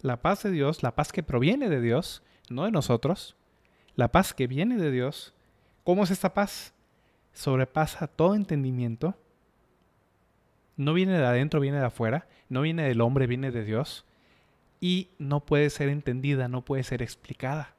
la 0.00 0.22
paz 0.22 0.44
de 0.44 0.52
Dios, 0.52 0.84
la 0.84 0.94
paz 0.94 1.10
que 1.10 1.24
proviene 1.24 1.68
de 1.68 1.80
Dios, 1.80 2.22
no 2.50 2.66
de 2.66 2.70
nosotros, 2.70 3.34
la 3.96 4.12
paz 4.12 4.32
que 4.32 4.46
viene 4.46 4.76
de 4.76 4.92
Dios, 4.92 5.34
¿cómo 5.82 6.04
es 6.04 6.12
esta 6.12 6.34
paz? 6.34 6.72
Sobrepasa 7.32 8.06
todo 8.06 8.36
entendimiento. 8.36 9.16
No 10.76 10.94
viene 10.94 11.18
de 11.18 11.26
adentro, 11.26 11.58
viene 11.58 11.80
de 11.80 11.86
afuera. 11.86 12.28
No 12.48 12.60
viene 12.60 12.84
del 12.84 13.00
hombre, 13.00 13.26
viene 13.26 13.50
de 13.50 13.64
Dios. 13.64 14.04
Y 14.80 15.08
no 15.18 15.40
puede 15.40 15.68
ser 15.70 15.88
entendida, 15.88 16.46
no 16.46 16.64
puede 16.64 16.84
ser 16.84 17.02
explicada. 17.02 17.74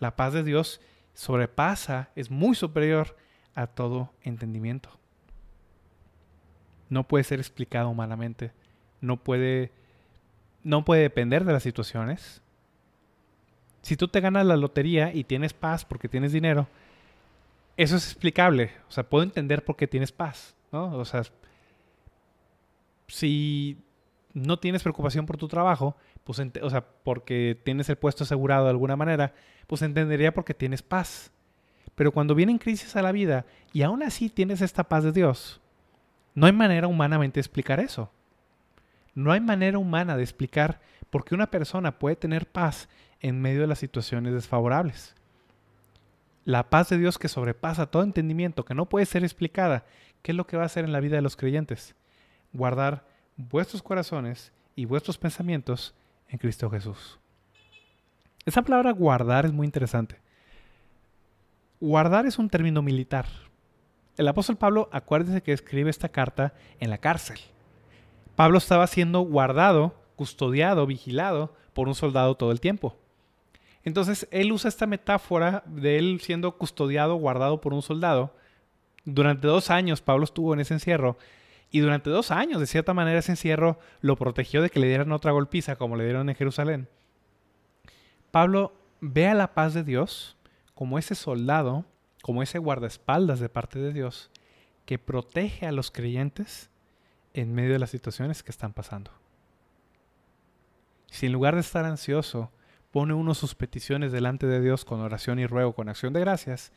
La 0.00 0.16
paz 0.16 0.32
de 0.32 0.42
Dios 0.42 0.80
sobrepasa, 1.14 2.10
es 2.16 2.28
muy 2.28 2.56
superior 2.56 3.16
a 3.54 3.68
todo 3.68 4.10
entendimiento. 4.22 4.98
No 6.92 7.08
puede 7.08 7.24
ser 7.24 7.38
explicado 7.38 7.88
humanamente. 7.88 8.52
No 9.00 9.16
puede, 9.16 9.72
no 10.62 10.84
puede 10.84 11.00
depender 11.00 11.46
de 11.46 11.54
las 11.54 11.62
situaciones. 11.62 12.42
Si 13.80 13.96
tú 13.96 14.08
te 14.08 14.20
ganas 14.20 14.44
la 14.44 14.58
lotería 14.58 15.10
y 15.14 15.24
tienes 15.24 15.54
paz 15.54 15.86
porque 15.86 16.10
tienes 16.10 16.32
dinero, 16.32 16.68
eso 17.78 17.96
es 17.96 18.04
explicable. 18.04 18.72
O 18.90 18.92
sea, 18.92 19.08
puedo 19.08 19.24
entender 19.24 19.64
por 19.64 19.76
qué 19.76 19.86
tienes 19.86 20.12
paz, 20.12 20.54
¿no? 20.70 20.94
O 20.98 21.06
sea, 21.06 21.22
si 23.08 23.78
no 24.34 24.58
tienes 24.58 24.82
preocupación 24.82 25.24
por 25.24 25.38
tu 25.38 25.48
trabajo, 25.48 25.96
pues, 26.24 26.42
o 26.60 26.68
sea, 26.68 26.84
porque 27.04 27.58
tienes 27.64 27.88
el 27.88 27.96
puesto 27.96 28.24
asegurado 28.24 28.64
de 28.64 28.70
alguna 28.70 28.96
manera, 28.96 29.32
pues 29.66 29.80
entendería 29.80 30.34
porque 30.34 30.52
tienes 30.52 30.82
paz. 30.82 31.32
Pero 31.94 32.12
cuando 32.12 32.34
vienen 32.34 32.58
crisis 32.58 32.94
a 32.96 33.02
la 33.02 33.12
vida 33.12 33.46
y 33.72 33.80
aún 33.80 34.02
así 34.02 34.28
tienes 34.28 34.60
esta 34.60 34.84
paz 34.84 35.04
de 35.04 35.12
Dios, 35.12 35.61
no 36.34 36.46
hay 36.46 36.52
manera 36.52 36.86
humanamente 36.86 37.34
de 37.34 37.40
explicar 37.40 37.80
eso. 37.80 38.10
No 39.14 39.32
hay 39.32 39.40
manera 39.40 39.78
humana 39.78 40.16
de 40.16 40.22
explicar 40.22 40.80
por 41.10 41.24
qué 41.24 41.34
una 41.34 41.50
persona 41.50 41.98
puede 41.98 42.16
tener 42.16 42.46
paz 42.46 42.88
en 43.20 43.40
medio 43.40 43.60
de 43.60 43.66
las 43.66 43.78
situaciones 43.78 44.32
desfavorables. 44.32 45.14
La 46.44 46.70
paz 46.70 46.88
de 46.88 46.98
Dios 46.98 47.18
que 47.18 47.28
sobrepasa 47.28 47.86
todo 47.86 48.02
entendimiento, 48.02 48.64
que 48.64 48.74
no 48.74 48.88
puede 48.88 49.06
ser 49.06 49.22
explicada, 49.22 49.84
¿qué 50.22 50.32
es 50.32 50.36
lo 50.36 50.46
que 50.46 50.56
va 50.56 50.64
a 50.64 50.66
hacer 50.66 50.84
en 50.84 50.92
la 50.92 51.00
vida 51.00 51.16
de 51.16 51.22
los 51.22 51.36
creyentes? 51.36 51.94
Guardar 52.52 53.04
vuestros 53.36 53.82
corazones 53.82 54.52
y 54.74 54.86
vuestros 54.86 55.18
pensamientos 55.18 55.94
en 56.28 56.38
Cristo 56.38 56.70
Jesús. 56.70 57.20
Esa 58.44 58.62
palabra 58.62 58.90
guardar 58.90 59.44
es 59.44 59.52
muy 59.52 59.66
interesante. 59.66 60.16
Guardar 61.80 62.26
es 62.26 62.38
un 62.38 62.48
término 62.48 62.82
militar. 62.82 63.26
El 64.16 64.28
apóstol 64.28 64.56
Pablo, 64.56 64.88
acuérdese 64.92 65.42
que 65.42 65.52
escribe 65.52 65.90
esta 65.90 66.10
carta 66.10 66.52
en 66.80 66.90
la 66.90 66.98
cárcel. 66.98 67.38
Pablo 68.36 68.58
estaba 68.58 68.86
siendo 68.86 69.20
guardado, 69.20 69.94
custodiado, 70.16 70.86
vigilado 70.86 71.54
por 71.72 71.88
un 71.88 71.94
soldado 71.94 72.34
todo 72.34 72.52
el 72.52 72.60
tiempo. 72.60 72.96
Entonces, 73.84 74.28
él 74.30 74.52
usa 74.52 74.68
esta 74.68 74.86
metáfora 74.86 75.62
de 75.66 75.98
él 75.98 76.20
siendo 76.20 76.56
custodiado, 76.56 77.16
guardado 77.16 77.60
por 77.60 77.74
un 77.74 77.82
soldado. 77.82 78.34
Durante 79.04 79.48
dos 79.48 79.70
años 79.70 80.00
Pablo 80.00 80.24
estuvo 80.24 80.54
en 80.54 80.60
ese 80.60 80.74
encierro 80.74 81.16
y 81.72 81.80
durante 81.80 82.10
dos 82.10 82.30
años, 82.30 82.60
de 82.60 82.66
cierta 82.66 82.92
manera, 82.92 83.18
ese 83.18 83.32
encierro 83.32 83.78
lo 84.02 84.16
protegió 84.16 84.60
de 84.60 84.68
que 84.68 84.78
le 84.78 84.88
dieran 84.88 85.10
otra 85.10 85.32
golpiza 85.32 85.76
como 85.76 85.96
le 85.96 86.04
dieron 86.04 86.28
en 86.28 86.36
Jerusalén. 86.36 86.86
Pablo 88.30 88.74
ve 89.00 89.26
a 89.26 89.34
la 89.34 89.54
paz 89.54 89.72
de 89.72 89.82
Dios 89.82 90.36
como 90.74 90.98
ese 90.98 91.14
soldado, 91.14 91.86
como 92.22 92.42
ese 92.42 92.58
guardaespaldas 92.58 93.40
de 93.40 93.48
parte 93.48 93.78
de 93.78 93.92
Dios, 93.92 94.30
que 94.86 94.98
protege 94.98 95.66
a 95.66 95.72
los 95.72 95.90
creyentes 95.90 96.70
en 97.34 97.54
medio 97.54 97.72
de 97.72 97.78
las 97.78 97.90
situaciones 97.90 98.42
que 98.42 98.50
están 98.50 98.72
pasando. 98.72 99.10
Si 101.10 101.26
en 101.26 101.32
lugar 101.32 101.54
de 101.54 101.60
estar 101.60 101.84
ansioso, 101.84 102.50
pone 102.90 103.12
uno 103.12 103.34
sus 103.34 103.54
peticiones 103.54 104.12
delante 104.12 104.46
de 104.46 104.60
Dios 104.60 104.84
con 104.84 105.00
oración 105.00 105.38
y 105.38 105.46
ruego, 105.46 105.74
con 105.74 105.88
acción 105.88 106.12
de 106.12 106.20
gracias, 106.20 106.72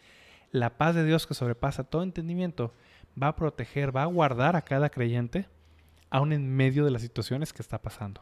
la 0.51 0.77
paz 0.77 0.95
de 0.95 1.05
Dios 1.05 1.27
que 1.27 1.33
sobrepasa 1.33 1.83
todo 1.83 2.03
entendimiento 2.03 2.73
va 3.21 3.29
a 3.29 3.35
proteger, 3.35 3.95
va 3.95 4.03
a 4.03 4.07
guardar 4.07 4.55
a 4.55 4.63
cada 4.63 4.89
creyente, 4.89 5.47
aún 6.09 6.33
en 6.33 6.55
medio 6.55 6.85
de 6.85 6.91
las 6.91 7.01
situaciones 7.01 7.53
que 7.53 7.61
está 7.61 7.81
pasando. 7.81 8.21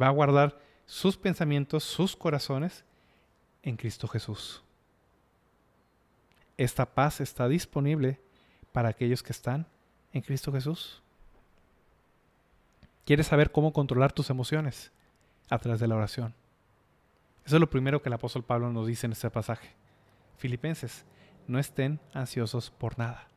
Va 0.00 0.06
a 0.06 0.12
guardar 0.12 0.58
sus 0.86 1.16
pensamientos, 1.16 1.84
sus 1.84 2.16
corazones 2.16 2.84
en 3.62 3.76
Cristo 3.76 4.08
Jesús. 4.08 4.62
Esta 6.60 6.84
paz 6.84 7.20
está 7.20 7.48
disponible 7.48 8.20
para 8.72 8.90
aquellos 8.90 9.22
que 9.22 9.32
están 9.32 9.66
en 10.12 10.20
Cristo 10.20 10.52
Jesús. 10.52 11.02
¿Quieres 13.04 13.28
saber 13.28 13.50
cómo 13.50 13.72
controlar 13.72 14.12
tus 14.12 14.30
emociones? 14.30 14.92
A 15.48 15.58
través 15.58 15.80
de 15.80 15.88
la 15.88 15.96
oración. 15.96 16.34
Eso 17.44 17.56
es 17.56 17.60
lo 17.60 17.70
primero 17.70 18.02
que 18.02 18.08
el 18.08 18.12
apóstol 18.12 18.44
Pablo 18.44 18.70
nos 18.70 18.86
dice 18.86 19.06
en 19.06 19.12
este 19.12 19.30
pasaje. 19.30 19.70
Filipenses, 20.36 21.04
no 21.48 21.58
estén 21.58 21.98
ansiosos 22.12 22.70
por 22.70 22.98
nada 22.98 23.30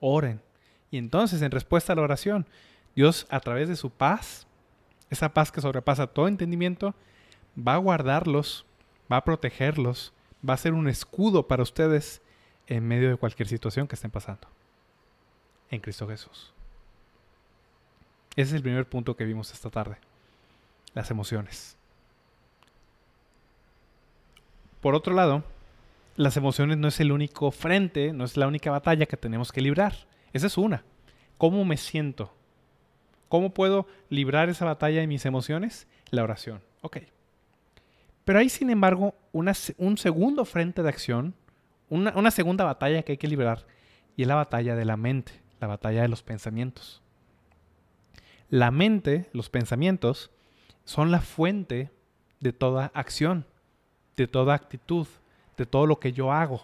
oren. 0.00 0.40
Y 0.90 0.98
entonces, 0.98 1.40
en 1.42 1.52
respuesta 1.52 1.92
a 1.92 1.96
la 1.96 2.02
oración, 2.02 2.46
Dios 2.96 3.26
a 3.30 3.40
través 3.40 3.68
de 3.68 3.76
su 3.76 3.90
paz, 3.90 4.46
esa 5.10 5.32
paz 5.32 5.52
que 5.52 5.60
sobrepasa 5.60 6.08
todo 6.08 6.26
entendimiento, 6.26 6.94
va 7.56 7.74
a 7.74 7.78
guardarlos, 7.78 8.66
va 9.10 9.18
a 9.18 9.24
protegerlos, 9.24 10.12
va 10.48 10.54
a 10.54 10.58
ser 10.58 10.72
un 10.72 10.88
escudo 10.88 11.46
para 11.46 11.62
ustedes 11.62 12.22
en 12.66 12.86
medio 12.86 13.10
de 13.10 13.16
cualquier 13.16 13.48
situación 13.48 13.86
que 13.86 13.94
estén 13.94 14.10
pasando. 14.10 14.48
En 15.70 15.80
Cristo 15.80 16.08
Jesús. 16.08 16.52
Ese 18.36 18.50
es 18.50 18.52
el 18.54 18.62
primer 18.62 18.88
punto 18.88 19.16
que 19.16 19.24
vimos 19.24 19.52
esta 19.52 19.70
tarde. 19.70 19.96
Las 20.94 21.10
emociones. 21.10 21.76
Por 24.80 24.94
otro 24.94 25.14
lado, 25.14 25.44
las 26.16 26.36
emociones 26.36 26.78
no 26.78 26.88
es 26.88 27.00
el 27.00 27.12
único 27.12 27.50
frente, 27.50 28.12
no 28.12 28.24
es 28.24 28.36
la 28.36 28.46
única 28.46 28.70
batalla 28.70 29.06
que 29.06 29.16
tenemos 29.16 29.52
que 29.52 29.60
librar. 29.60 29.94
Esa 30.32 30.46
es 30.46 30.56
una. 30.56 30.84
¿Cómo 31.38 31.64
me 31.64 31.76
siento? 31.76 32.32
¿Cómo 33.28 33.50
puedo 33.50 33.86
librar 34.08 34.48
esa 34.48 34.64
batalla 34.64 35.00
de 35.00 35.06
mis 35.06 35.24
emociones? 35.26 35.86
La 36.10 36.22
oración. 36.22 36.60
Ok. 36.82 36.98
Pero 38.24 38.38
hay, 38.38 38.48
sin 38.48 38.70
embargo, 38.70 39.14
un 39.32 39.96
segundo 39.96 40.44
frente 40.44 40.82
de 40.82 40.88
acción, 40.88 41.34
una, 41.88 42.12
una 42.16 42.30
segunda 42.30 42.64
batalla 42.64 43.02
que 43.02 43.12
hay 43.12 43.18
que 43.18 43.28
librar, 43.28 43.66
y 44.16 44.22
es 44.22 44.28
la 44.28 44.34
batalla 44.34 44.76
de 44.76 44.84
la 44.84 44.96
mente, 44.96 45.32
la 45.60 45.66
batalla 45.66 46.02
de 46.02 46.08
los 46.08 46.22
pensamientos. 46.22 47.02
La 48.48 48.70
mente, 48.70 49.28
los 49.32 49.48
pensamientos, 49.48 50.30
son 50.84 51.10
la 51.10 51.20
fuente 51.20 51.90
de 52.40 52.52
toda 52.52 52.90
acción, 52.94 53.46
de 54.16 54.26
toda 54.26 54.54
actitud, 54.54 55.06
de 55.56 55.66
todo 55.66 55.86
lo 55.86 56.00
que 56.00 56.12
yo 56.12 56.32
hago. 56.32 56.62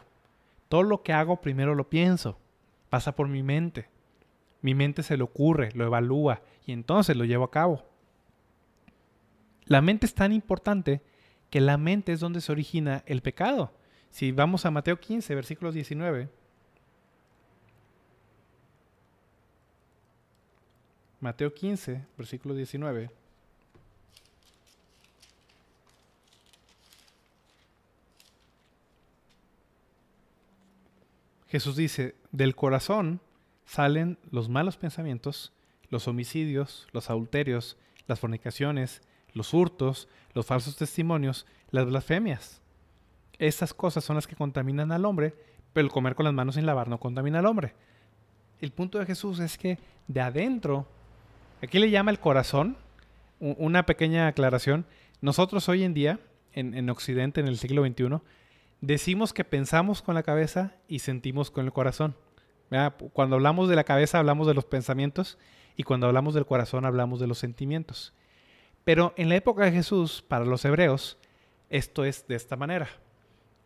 Todo 0.69 0.83
lo 0.83 1.03
que 1.03 1.13
hago 1.13 1.41
primero 1.41 1.75
lo 1.75 1.89
pienso, 1.89 2.39
pasa 2.91 3.15
por 3.15 3.29
mi 3.29 3.43
mente. 3.43 3.89
Mi 4.63 4.75
mente 4.75 5.03
se 5.03 5.17
le 5.17 5.23
ocurre, 5.23 5.71
lo 5.75 5.85
evalúa 5.85 6.43
y 6.67 6.73
entonces 6.73 7.17
lo 7.17 7.25
llevo 7.25 7.45
a 7.45 7.51
cabo. 7.51 7.85
La 9.67 9.81
mente 9.81 10.07
es 10.07 10.15
tan 10.15 10.33
importante 10.33 11.03
que 11.51 11.61
la 11.61 11.77
mente 11.77 12.13
es 12.13 12.21
donde 12.21 12.41
se 12.41 12.53
origina 12.53 13.03
el 13.07 13.23
pecado. 13.23 13.73
Si 14.11 14.33
vamos 14.33 14.67
a 14.67 14.71
Mateo 14.71 14.99
15, 14.99 15.35
versículos 15.35 15.75
19. 15.75 16.29
Mateo 21.21 21.53
15, 21.53 22.07
versículo 22.17 22.55
19. 22.55 23.11
Jesús 31.49 31.77
dice, 31.77 32.15
del 32.33 32.55
corazón 32.55 33.21
salen 33.65 34.19
los 34.31 34.49
malos 34.49 34.77
pensamientos, 34.77 35.53
los 35.91 36.09
homicidios, 36.09 36.87
los 36.93 37.09
adulterios, 37.09 37.79
las 38.07 38.21
fornicaciones, 38.21 39.01
los 39.37 39.53
hurtos, 39.55 40.09
los 40.35 40.47
falsos 40.47 40.77
testimonios, 40.77 41.47
las 41.71 41.87
blasfemias. 41.87 42.61
Estas 43.39 43.75
cosas 43.75 44.03
son 44.03 44.17
las 44.17 44.27
que 44.27 44.35
contaminan 44.35 44.93
al 44.93 45.05
hombre, 45.05 45.35
pero 45.73 45.87
el 45.87 45.93
comer 45.93 46.15
con 46.15 46.25
las 46.25 46.35
manos 46.35 46.55
sin 46.55 46.67
lavar 46.67 46.89
no 46.89 46.99
contamina 46.99 47.39
al 47.41 47.47
hombre. 47.47 47.75
El 48.61 48.73
punto 48.73 48.99
de 48.99 49.07
Jesús 49.07 49.39
es 49.39 49.59
que 49.59 49.79
de 50.09 50.21
adentro, 50.23 50.89
aquí 51.63 51.79
le 51.79 51.91
llama 51.91 52.11
el 52.11 52.19
corazón, 52.19 52.77
una 53.39 53.85
pequeña 53.85 54.27
aclaración, 54.29 54.87
nosotros 55.21 55.69
hoy 55.69 55.85
en 55.85 55.93
día, 55.93 56.19
en, 56.53 56.75
en 56.75 56.89
Occidente, 56.89 57.41
en 57.41 57.49
el 57.49 57.59
siglo 57.59 57.85
XXI, 57.85 58.21
decimos 58.81 59.35
que 59.35 59.45
pensamos 59.45 60.01
con 60.01 60.15
la 60.15 60.23
cabeza 60.23 60.73
y 60.89 61.01
sentimos 61.01 61.51
con 61.51 61.67
el 61.67 61.73
corazón. 61.73 62.17
Cuando 63.13 63.37
hablamos 63.37 63.69
de 63.69 63.77
la 63.77 63.85
cabeza 63.85 64.19
hablamos 64.19 64.47
de 64.47 64.55
los 64.55 64.65
pensamientos 64.65 65.39
y 65.77 65.83
cuando 65.83 66.07
hablamos 66.07 66.35
del 66.35 66.47
corazón 66.47 66.85
hablamos 66.85 67.21
de 67.21 67.27
los 67.27 67.39
sentimientos. 67.39 68.13
Pero 68.87 69.13
en 69.19 69.29
la 69.29 69.37
época 69.37 69.67
de 69.67 69.73
Jesús, 69.73 70.25
para 70.27 70.47
los 70.47 70.65
hebreos, 70.65 71.19
esto 71.69 72.07
es 72.07 72.27
de 72.27 72.37
esta 72.37 72.57
manera. 72.57 72.89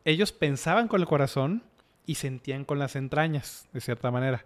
Ellos 0.04 0.32
pensaban 0.32 0.88
con 0.88 1.00
el 1.00 1.06
corazón 1.06 1.62
y 2.06 2.16
sentían 2.16 2.64
con 2.64 2.80
las 2.80 2.96
entrañas, 2.96 3.68
de 3.72 3.80
cierta 3.80 4.10
manera. 4.10 4.44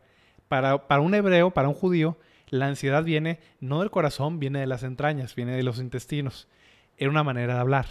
Para, 0.49 0.87
para 0.87 1.01
un 1.01 1.15
hebreo, 1.15 1.53
para 1.53 1.69
un 1.69 1.75
judío, 1.75 2.19
la 2.51 2.67
ansiedad 2.67 3.03
viene 3.03 3.41
no 3.61 3.81
del 3.81 3.91
corazón, 3.91 4.39
viene 4.39 4.61
de 4.61 4.67
las 4.67 4.83
entrañas, 4.83 5.35
viene 5.35 5.57
de 5.57 5.63
los 5.63 5.79
intestinos. 5.79 6.47
Era 6.99 7.09
una 7.09 7.25
manera 7.25 7.55
de 7.55 7.61
hablar, 7.61 7.87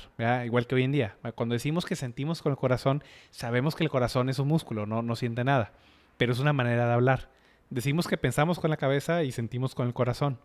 igual 0.46 0.68
que 0.68 0.76
hoy 0.76 0.84
en 0.84 0.92
día. 0.92 1.18
Cuando 1.34 1.54
decimos 1.54 1.86
que 1.86 1.96
sentimos 1.96 2.44
con 2.44 2.52
el 2.52 2.58
corazón, 2.60 3.04
sabemos 3.32 3.76
que 3.76 3.84
el 3.84 3.90
corazón 3.90 4.30
es 4.30 4.38
un 4.38 4.48
músculo, 4.48 4.86
no, 4.86 5.02
no 5.02 5.16
siente 5.16 5.44
nada 5.44 5.74
pero 6.18 6.32
es 6.34 6.40
una 6.40 6.54
manera 6.54 6.88
de 6.88 6.94
hablar. 6.94 7.30
Decimos 7.70 8.08
que 8.08 8.18
pensamos 8.18 8.60
con 8.60 8.70
la 8.70 8.78
cabeza 8.78 9.24
y 9.24 9.32
sentimos 9.32 9.76
con 9.76 9.88
el 9.88 9.94
corazón. 9.94 10.40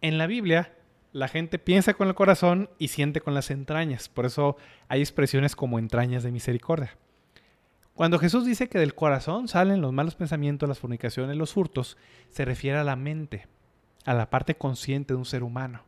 En 0.00 0.18
la 0.18 0.26
Biblia, 0.26 0.72
la 1.12 1.28
gente 1.28 1.58
piensa 1.58 1.94
con 1.94 2.08
el 2.08 2.14
corazón 2.14 2.70
y 2.78 2.88
siente 2.88 3.20
con 3.20 3.34
las 3.34 3.50
entrañas. 3.50 4.08
Por 4.08 4.26
eso 4.26 4.56
hay 4.88 5.00
expresiones 5.00 5.56
como 5.56 5.78
entrañas 5.78 6.22
de 6.22 6.32
misericordia. 6.32 6.96
Cuando 7.94 8.18
Jesús 8.18 8.44
dice 8.44 8.68
que 8.68 8.78
del 8.78 8.94
corazón 8.94 9.48
salen 9.48 9.80
los 9.80 9.92
malos 9.92 10.14
pensamientos, 10.14 10.68
las 10.68 10.78
fornicaciones, 10.78 11.36
los 11.36 11.56
hurtos, 11.56 11.96
se 12.30 12.44
refiere 12.44 12.78
a 12.78 12.84
la 12.84 12.94
mente, 12.94 13.48
a 14.04 14.14
la 14.14 14.30
parte 14.30 14.56
consciente 14.56 15.14
de 15.14 15.18
un 15.18 15.24
ser 15.24 15.42
humano. 15.42 15.82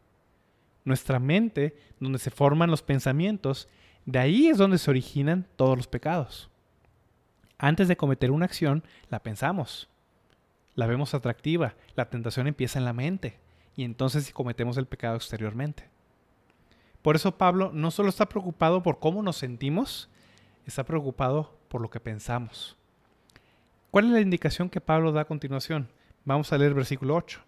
Nuestra 0.85 1.21
mente, 1.21 1.77
donde 2.01 2.19
se 2.19 2.31
forman 2.31 2.71
los 2.71 2.83
pensamientos, 2.83 3.69
de 4.07 4.19
ahí 4.19 4.49
es 4.49 4.59
donde 4.59 4.79
se 4.79 4.91
originan 4.91 5.47
todos 5.57 5.77
los 5.77 5.87
pecados. 5.87 6.51
Antes 7.59 7.87
de 7.87 7.97
cometer 7.97 8.31
una 8.31 8.47
acción, 8.47 8.83
la 9.11 9.23
pensamos. 9.23 9.89
La 10.75 10.87
vemos 10.87 11.15
atractiva. 11.15 11.75
La 11.95 12.09
tentación 12.09 12.47
empieza 12.47 12.79
en 12.79 12.87
la 12.87 12.95
mente. 12.95 13.39
Y 13.77 13.85
entonces 13.85 14.25
si 14.25 14.33
cometemos 14.33 14.77
el 14.77 14.87
pecado 14.87 15.17
exteriormente. 15.17 15.89
Por 17.03 17.17
eso 17.17 17.37
Pablo 17.39 17.71
no 17.73 17.91
solo 17.91 18.09
está 18.09 18.29
preocupado 18.29 18.83
por 18.83 18.99
cómo 18.99 19.23
nos 19.23 19.37
sentimos, 19.37 20.09
está 20.67 20.85
preocupado 20.85 21.57
por 21.69 21.81
lo 21.81 21.89
que 21.89 22.01
pensamos. 22.01 22.77
¿Cuál 23.91 24.07
es 24.07 24.11
la 24.13 24.21
indicación 24.21 24.69
que 24.69 24.81
Pablo 24.81 25.13
da 25.13 25.23
a 25.23 25.27
continuación? 25.27 25.89
Vamos 26.25 26.53
a 26.53 26.59
leer 26.59 26.75
versículo 26.75 27.17
8. 27.17 27.41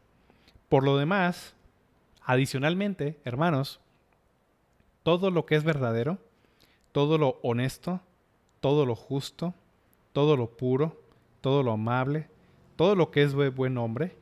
Por 0.68 0.84
lo 0.84 0.96
demás, 0.96 1.54
adicionalmente, 2.24 3.20
hermanos, 3.24 3.80
todo 5.02 5.30
lo 5.30 5.44
que 5.44 5.56
es 5.56 5.64
verdadero, 5.64 6.18
todo 6.92 7.18
lo 7.18 7.38
honesto, 7.42 8.00
todo 8.60 8.86
lo 8.86 8.94
justo, 8.94 9.54
todo 10.12 10.36
lo 10.36 10.56
puro, 10.56 11.00
todo 11.40 11.62
lo 11.62 11.72
amable, 11.72 12.28
todo 12.76 12.94
lo 12.94 13.10
que 13.10 13.22
es 13.22 13.34
buen 13.34 13.76
hombre, 13.76 14.16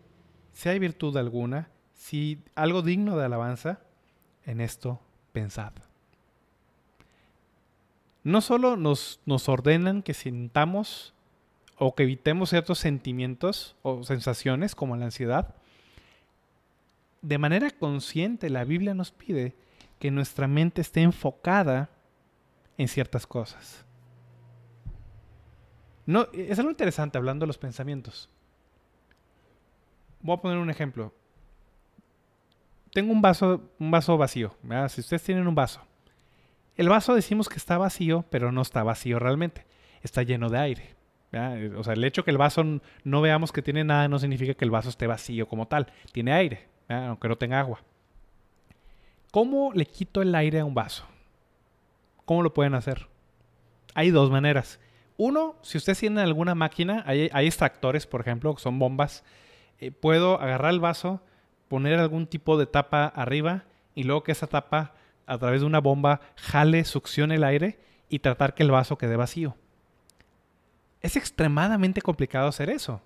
si 0.52 0.68
hay 0.68 0.78
virtud 0.78 1.16
alguna, 1.16 1.68
si 2.00 2.42
algo 2.54 2.80
digno 2.80 3.18
de 3.18 3.26
alabanza, 3.26 3.78
en 4.46 4.62
esto 4.62 4.98
pensad. 5.32 5.74
No 8.24 8.40
solo 8.40 8.78
nos, 8.78 9.20
nos 9.26 9.50
ordenan 9.50 10.02
que 10.02 10.14
sintamos 10.14 11.12
o 11.76 11.94
que 11.94 12.04
evitemos 12.04 12.48
ciertos 12.48 12.78
sentimientos 12.78 13.76
o 13.82 14.02
sensaciones 14.02 14.74
como 14.74 14.96
la 14.96 15.04
ansiedad, 15.04 15.54
de 17.20 17.36
manera 17.36 17.70
consciente 17.70 18.48
la 18.48 18.64
Biblia 18.64 18.94
nos 18.94 19.12
pide 19.12 19.54
que 19.98 20.10
nuestra 20.10 20.48
mente 20.48 20.80
esté 20.80 21.02
enfocada 21.02 21.90
en 22.78 22.88
ciertas 22.88 23.26
cosas. 23.26 23.84
No, 26.06 26.28
es 26.32 26.58
algo 26.58 26.70
interesante 26.70 27.18
hablando 27.18 27.42
de 27.44 27.48
los 27.48 27.58
pensamientos. 27.58 28.30
Voy 30.22 30.38
a 30.38 30.40
poner 30.40 30.56
un 30.56 30.70
ejemplo. 30.70 31.12
Tengo 32.92 33.12
un 33.12 33.22
vaso, 33.22 33.70
un 33.78 33.90
vaso 33.90 34.16
vacío. 34.18 34.54
Si 34.88 35.00
ustedes 35.00 35.22
tienen 35.22 35.46
un 35.46 35.54
vaso, 35.54 35.80
el 36.76 36.88
vaso 36.88 37.14
decimos 37.14 37.48
que 37.48 37.56
está 37.56 37.78
vacío, 37.78 38.24
pero 38.30 38.52
no 38.52 38.62
está 38.62 38.82
vacío 38.82 39.18
realmente. 39.18 39.66
Está 40.02 40.22
lleno 40.22 40.48
de 40.48 40.58
aire. 40.58 40.96
O 41.76 41.84
sea, 41.84 41.92
el 41.92 42.02
hecho 42.02 42.24
que 42.24 42.30
el 42.30 42.38
vaso 42.38 42.64
no 43.04 43.20
veamos 43.20 43.52
que 43.52 43.62
tiene 43.62 43.84
nada 43.84 44.08
no 44.08 44.18
significa 44.18 44.54
que 44.54 44.64
el 44.64 44.70
vaso 44.70 44.88
esté 44.88 45.06
vacío 45.06 45.46
como 45.46 45.68
tal. 45.68 45.86
Tiene 46.12 46.32
aire, 46.32 46.68
aunque 46.88 47.28
no 47.28 47.36
tenga 47.36 47.60
agua. 47.60 47.80
¿Cómo 49.30 49.72
le 49.72 49.86
quito 49.86 50.22
el 50.22 50.34
aire 50.34 50.60
a 50.60 50.64
un 50.64 50.74
vaso? 50.74 51.04
¿Cómo 52.24 52.42
lo 52.42 52.52
pueden 52.52 52.74
hacer? 52.74 53.08
Hay 53.94 54.10
dos 54.10 54.30
maneras. 54.30 54.80
Uno, 55.16 55.56
si 55.62 55.78
ustedes 55.78 56.00
tienen 56.00 56.18
alguna 56.18 56.54
máquina, 56.54 57.04
hay, 57.06 57.28
extractores, 57.46 58.06
por 58.06 58.22
ejemplo, 58.22 58.54
que 58.54 58.62
son 58.62 58.78
bombas, 58.78 59.22
eh, 59.78 59.92
puedo 59.92 60.40
agarrar 60.40 60.72
el 60.72 60.80
vaso, 60.80 61.20
poner 61.70 61.98
algún 61.98 62.26
tipo 62.26 62.58
de 62.58 62.66
tapa 62.66 63.06
arriba 63.06 63.64
y 63.94 64.02
luego 64.02 64.22
que 64.22 64.32
esa 64.32 64.46
tapa, 64.46 64.92
a 65.24 65.38
través 65.38 65.62
de 65.62 65.66
una 65.66 65.80
bomba, 65.80 66.20
jale, 66.36 66.84
succione 66.84 67.36
el 67.36 67.44
aire 67.44 67.78
y 68.10 68.18
tratar 68.18 68.52
que 68.52 68.62
el 68.62 68.70
vaso 68.70 68.98
quede 68.98 69.16
vacío. 69.16 69.56
Es 71.00 71.16
extremadamente 71.16 72.02
complicado 72.02 72.48
hacer 72.48 72.68
eso. 72.68 73.00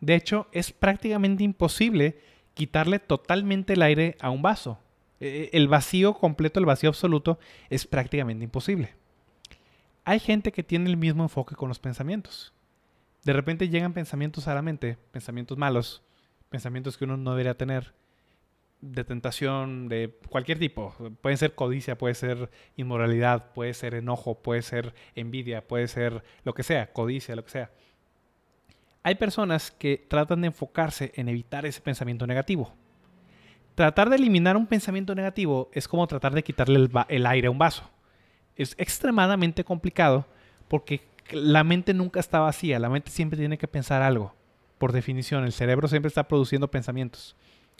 De 0.00 0.16
hecho, 0.16 0.48
es 0.50 0.72
prácticamente 0.72 1.44
imposible 1.44 2.18
quitarle 2.54 2.98
totalmente 2.98 3.74
el 3.74 3.82
aire 3.82 4.16
a 4.18 4.30
un 4.30 4.42
vaso. 4.42 4.80
E, 5.20 5.50
e, 5.52 5.56
el 5.56 5.68
vacío 5.68 6.14
completo, 6.14 6.58
el 6.58 6.66
vacío 6.66 6.88
absoluto, 6.88 7.38
es 7.70 7.86
prácticamente 7.86 8.42
imposible 8.42 8.94
hay 10.06 10.20
gente 10.20 10.52
que 10.52 10.62
tiene 10.62 10.88
el 10.88 10.96
mismo 10.96 11.24
enfoque 11.24 11.56
con 11.56 11.68
los 11.68 11.80
pensamientos. 11.80 12.54
De 13.24 13.32
repente 13.32 13.68
llegan 13.68 13.92
pensamientos 13.92 14.46
a 14.46 14.54
la 14.54 14.62
mente, 14.62 14.96
pensamientos 15.10 15.58
malos, 15.58 16.00
pensamientos 16.48 16.96
que 16.96 17.04
uno 17.04 17.16
no 17.16 17.32
debería 17.32 17.56
tener, 17.56 17.92
de 18.80 19.04
tentación, 19.04 19.88
de 19.88 20.18
cualquier 20.28 20.58
tipo. 20.58 20.94
Puede 21.20 21.36
ser 21.36 21.54
codicia, 21.54 21.98
puede 21.98 22.14
ser 22.14 22.50
inmoralidad, 22.76 23.52
puede 23.52 23.74
ser 23.74 23.94
enojo, 23.94 24.42
puede 24.42 24.62
ser 24.62 24.94
envidia, 25.14 25.66
puede 25.66 25.88
ser 25.88 26.22
lo 26.44 26.54
que 26.54 26.62
sea, 26.62 26.92
codicia, 26.92 27.36
lo 27.36 27.44
que 27.44 27.50
sea. 27.50 27.70
Hay 29.02 29.14
personas 29.14 29.70
que 29.70 30.04
tratan 30.08 30.40
de 30.40 30.48
enfocarse 30.48 31.12
en 31.14 31.28
evitar 31.28 31.64
ese 31.64 31.80
pensamiento 31.80 32.26
negativo. 32.26 32.74
Tratar 33.74 34.10
de 34.10 34.16
eliminar 34.16 34.56
un 34.56 34.66
pensamiento 34.66 35.14
negativo 35.14 35.70
es 35.72 35.86
como 35.86 36.06
tratar 36.06 36.34
de 36.34 36.42
quitarle 36.42 36.76
el, 36.76 36.90
el 37.08 37.26
aire 37.26 37.48
a 37.48 37.50
un 37.50 37.58
vaso 37.58 37.90
es 38.56 38.74
extremadamente 38.78 39.64
complicado 39.64 40.26
porque 40.68 41.02
la 41.30 41.62
mente 41.62 41.94
nunca 41.94 42.20
está 42.20 42.40
vacía, 42.40 42.78
la 42.78 42.88
mente 42.88 43.10
siempre 43.10 43.38
tiene 43.38 43.58
que 43.58 43.68
pensar 43.68 44.02
algo. 44.02 44.34
Por 44.78 44.92
definición, 44.92 45.44
el 45.44 45.52
cerebro 45.52 45.88
siempre 45.88 46.08
está 46.08 46.28
produciendo 46.28 46.70
pensamientos. 46.70 47.36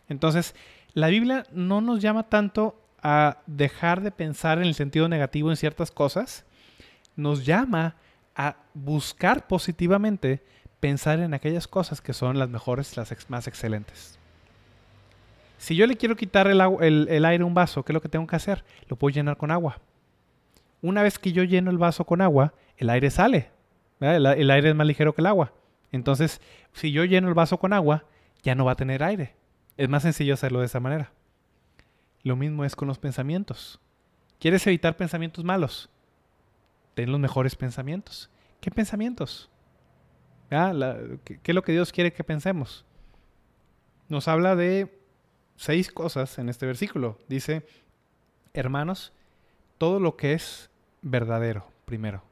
Entonces, 0.08 0.54
la 0.96 1.06
Biblia 1.06 1.44
no 1.52 1.80
nos 1.80 2.00
llama 2.00 2.24
tanto 2.24 2.74
a 3.02 3.38
dejar 3.46 4.00
de 4.00 4.10
pensar 4.10 4.58
en 4.58 4.64
el 4.64 4.74
sentido 4.74 5.08
negativo 5.08 5.50
en 5.50 5.56
ciertas 5.56 5.92
cosas, 5.92 6.44
nos 7.14 7.46
llama 7.46 7.94
a 8.34 8.56
buscar 8.74 9.46
positivamente 9.46 10.42
pensar 10.80 11.20
en 11.20 11.34
aquellas 11.34 11.68
cosas 11.68 12.00
que 12.00 12.12
son 12.12 12.38
las 12.38 12.48
mejores, 12.48 12.96
las 12.96 13.14
más 13.30 13.46
excelentes. 13.46 14.18
Si 15.58 15.76
yo 15.76 15.86
le 15.86 15.96
quiero 15.96 16.16
quitar 16.16 16.48
el, 16.48 16.60
el 17.08 17.24
aire 17.24 17.42
a 17.44 17.46
un 17.46 17.54
vaso, 17.54 17.84
¿qué 17.84 17.92
es 17.92 17.94
lo 17.94 18.02
que 18.02 18.08
tengo 18.08 18.26
que 18.26 18.36
hacer? 18.36 18.64
Lo 18.88 18.96
puedo 18.96 19.14
llenar 19.14 19.36
con 19.36 19.52
agua 19.52 19.78
una 20.82 21.02
vez 21.02 21.18
que 21.18 21.32
yo 21.32 21.42
lleno 21.42 21.70
el 21.70 21.78
vaso 21.78 22.04
con 22.04 22.20
agua, 22.20 22.54
el 22.76 22.90
aire 22.90 23.10
sale. 23.10 23.50
El, 24.00 24.50
aire 24.50 24.70
es 24.70 24.74
más 24.74 24.86
ligero 24.86 25.14
que 25.14 25.22
el 25.22 25.26
agua. 25.26 25.52
Entonces, 25.90 26.40
si 26.72 26.92
yo 26.92 27.04
lleno 27.04 27.28
el 27.28 27.34
vaso 27.34 27.58
con 27.58 27.72
agua, 27.72 28.04
ya 28.42 28.54
no 28.54 28.64
va 28.64 28.72
a 28.72 28.76
tener 28.76 29.02
aire. 29.02 29.34
Es 29.76 29.88
más 29.88 30.02
sencillo 30.02 30.34
hacerlo 30.34 30.60
de 30.60 30.66
esa 30.66 30.80
manera. 30.80 31.12
Lo 32.22 32.36
mismo 32.36 32.64
es 32.64 32.74
con 32.74 32.88
los 32.88 32.98
pensamientos. 32.98 33.80
¿Quieres 34.40 34.66
evitar 34.66 34.96
pensamientos 34.96 35.44
malos? 35.44 35.90
Ten 36.94 37.10
los 37.10 37.20
mejores 37.20 37.56
pensamientos. 37.56 38.30
¿Qué 38.60 38.70
pensamientos? 38.70 39.50
¿Qué 40.48 41.40
es 41.44 41.54
lo 41.54 41.62
que 41.62 41.72
Dios 41.72 41.92
quiere 41.92 42.12
que 42.12 42.24
pensemos? 42.24 42.84
Nos 44.08 44.28
habla 44.28 44.56
de 44.56 45.00
seis 45.56 45.90
cosas 45.90 46.38
en 46.38 46.48
este 46.48 46.66
versículo. 46.66 47.18
Dice, 47.28 47.66
hermanos, 48.54 49.12
todo 49.78 50.00
lo 50.00 50.16
que 50.16 50.32
es 50.32 50.70
verdadero, 51.02 51.68
primero. 51.84 52.22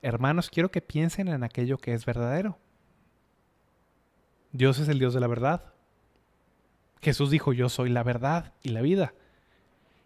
hermanos, 0.00 0.50
quiero 0.50 0.70
que 0.70 0.80
piensen 0.80 1.28
en 1.28 1.44
aquello 1.44 1.78
que 1.78 1.94
es 1.94 2.04
verdadero. 2.04 2.58
Dios 4.52 4.78
es 4.78 4.88
el 4.88 4.98
Dios 4.98 5.14
de 5.14 5.20
la 5.20 5.28
verdad. 5.28 5.71
Jesús 7.02 7.30
dijo, 7.30 7.52
yo 7.52 7.68
soy 7.68 7.90
la 7.90 8.04
verdad 8.04 8.52
y 8.62 8.70
la 8.70 8.80
vida. 8.80 9.14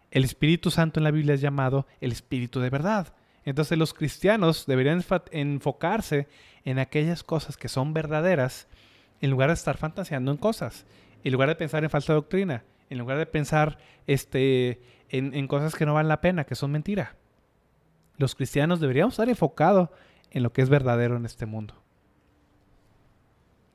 El 0.09 0.23
Espíritu 0.23 0.71
Santo 0.71 0.99
en 0.99 1.03
la 1.03 1.11
Biblia 1.11 1.35
es 1.35 1.41
llamado 1.41 1.85
el 2.01 2.11
Espíritu 2.11 2.59
de 2.59 2.71
verdad. 2.71 3.13
Entonces 3.45 3.77
los 3.77 3.93
cristianos 3.93 4.65
deberían 4.65 5.03
enfocarse 5.31 6.27
en 6.65 6.79
aquellas 6.79 7.23
cosas 7.23 7.55
que 7.55 7.69
son 7.69 7.93
verdaderas 7.93 8.67
en 9.21 9.29
lugar 9.29 9.49
de 9.49 9.53
estar 9.53 9.77
fantaseando 9.77 10.31
en 10.31 10.37
cosas, 10.37 10.85
en 11.23 11.31
lugar 11.31 11.49
de 11.49 11.55
pensar 11.55 11.83
en 11.83 11.89
falsa 11.89 12.13
doctrina, 12.13 12.63
en 12.89 12.97
lugar 12.97 13.17
de 13.17 13.25
pensar 13.25 13.77
este, 14.05 14.81
en, 15.09 15.47
cosas 15.47 15.75
que 15.75 15.85
no 15.85 15.93
valen 15.93 16.09
la 16.09 16.21
pena, 16.21 16.45
que 16.45 16.55
son 16.55 16.71
mentira. 16.71 17.15
Los 18.17 18.35
cristianos 18.35 18.79
deberíamos 18.79 19.13
estar 19.13 19.29
enfocados 19.29 19.89
en 20.31 20.43
lo 20.43 20.51
que 20.51 20.61
es 20.61 20.69
verdadero 20.69 21.15
en 21.15 21.25
este 21.25 21.45
mundo. 21.45 21.75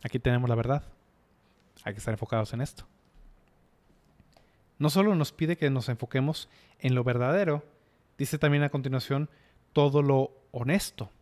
Aquí 0.02 0.18
tenemos 0.18 0.50
la 0.50 0.56
verdad. 0.56 0.82
Hay 1.84 1.94
que 1.94 1.98
estar 1.98 2.12
enfocados 2.12 2.52
en 2.52 2.60
esto. 2.60 2.86
No 4.82 4.90
solo 4.90 5.14
nos 5.14 5.30
pide 5.30 5.56
que 5.56 5.70
nos 5.70 5.88
enfoquemos 5.88 6.48
en 6.80 6.96
lo 6.96 7.04
verdadero, 7.04 7.62
dice 8.18 8.36
también 8.36 8.64
a 8.64 8.68
continuación 8.68 9.30
todo 9.72 10.02
lo 10.02 10.32
honesto. 10.50 11.12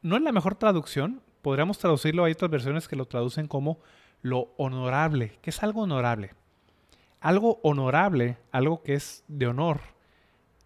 No 0.00 0.16
es 0.16 0.22
la 0.22 0.32
mejor 0.32 0.54
traducción, 0.54 1.20
podríamos 1.42 1.76
traducirlo, 1.76 2.24
hay 2.24 2.32
otras 2.32 2.50
versiones 2.50 2.88
que 2.88 2.96
lo 2.96 3.04
traducen 3.04 3.46
como 3.46 3.78
lo 4.22 4.54
honorable. 4.56 5.38
¿Qué 5.42 5.50
es 5.50 5.62
algo 5.62 5.82
honorable? 5.82 6.32
Algo 7.20 7.60
honorable, 7.62 8.38
algo 8.52 8.82
que 8.82 8.94
es 8.94 9.22
de 9.28 9.48
honor, 9.48 9.80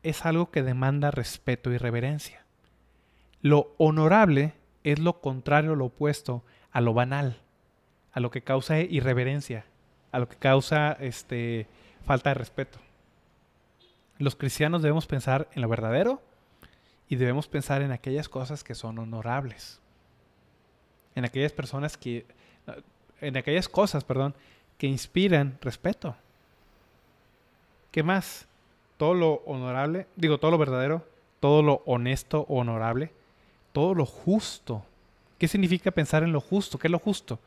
es 0.05 0.25
algo 0.25 0.53
que 0.53 0.63
demanda 0.63 1.11
respeto 1.11 1.73
y 1.73 1.77
reverencia. 1.77 2.47
Lo 3.41 3.75
honorable 3.79 4.55
es 4.85 5.01
lo 5.01 5.21
contrario, 5.21 5.75
lo 5.75 5.87
opuesto 5.87 6.45
a 6.71 6.81
lo 6.81 6.95
banal, 6.95 7.41
a 8.13 8.21
lo 8.21 8.31
que 8.31 8.45
causa 8.45 8.79
irreverencia, 8.79 9.67
a 10.13 10.19
lo 10.19 10.29
que 10.29 10.37
causa 10.37 10.93
este, 10.93 11.67
falta 12.05 12.31
de 12.31 12.35
respeto. 12.35 12.79
Los 14.19 14.37
cristianos 14.37 14.83
debemos 14.83 15.07
pensar 15.07 15.49
en 15.55 15.63
lo 15.63 15.69
verdadero 15.69 16.21
y 17.09 17.17
debemos 17.17 17.49
pensar 17.49 17.83
en 17.83 17.93
aquellas 17.93 18.29
cosas 18.29 18.63
que 18.63 18.75
son 18.75 18.99
honorables. 18.99 19.81
En 21.15 21.25
aquellas 21.25 21.53
personas 21.53 21.97
que 21.97 22.27
en 23.21 23.37
aquellas 23.37 23.69
cosas, 23.69 24.05
perdón, 24.05 24.35
que 24.79 24.87
inspiran 24.87 25.59
respeto. 25.61 26.17
¿Qué 27.91 28.03
más? 28.03 28.47
Todo 28.97 29.15
lo 29.15 29.35
honorable, 29.47 30.07
digo, 30.17 30.39
todo 30.39 30.51
lo 30.51 30.59
verdadero, 30.59 31.07
todo 31.41 31.63
lo 31.63 31.83
honesto 31.87 32.47
o 32.49 32.61
honorable, 32.61 33.13
todo 33.73 33.95
lo 33.95 34.07
justo. 34.07 34.85
¿Qué 35.39 35.49
significa 35.49 35.91
pensar 35.91 36.23
en 36.23 36.33
lo 36.33 36.41
justo? 36.41 36.79
¿Qué 36.79 36.89
es 36.89 36.93
lo 36.93 36.99
justo? 36.99 37.39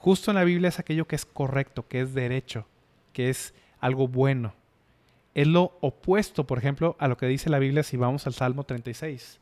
Justo 0.00 0.30
en 0.30 0.36
la 0.36 0.44
Biblia 0.44 0.68
es 0.70 0.78
aquello 0.78 1.06
que 1.06 1.14
es 1.14 1.26
correcto, 1.26 1.86
que 1.86 2.00
es 2.00 2.14
derecho, 2.14 2.66
que 3.12 3.28
es 3.28 3.52
algo 3.80 4.08
bueno. 4.08 4.54
Es 5.34 5.46
lo 5.46 5.76
opuesto, 5.82 6.46
por 6.46 6.56
ejemplo, 6.56 6.96
a 6.98 7.06
lo 7.06 7.18
que 7.18 7.26
dice 7.26 7.50
la 7.50 7.58
Biblia 7.58 7.82
si 7.82 7.98
vamos 7.98 8.26
al 8.26 8.32
Salmo 8.32 8.64
36. 8.64 9.38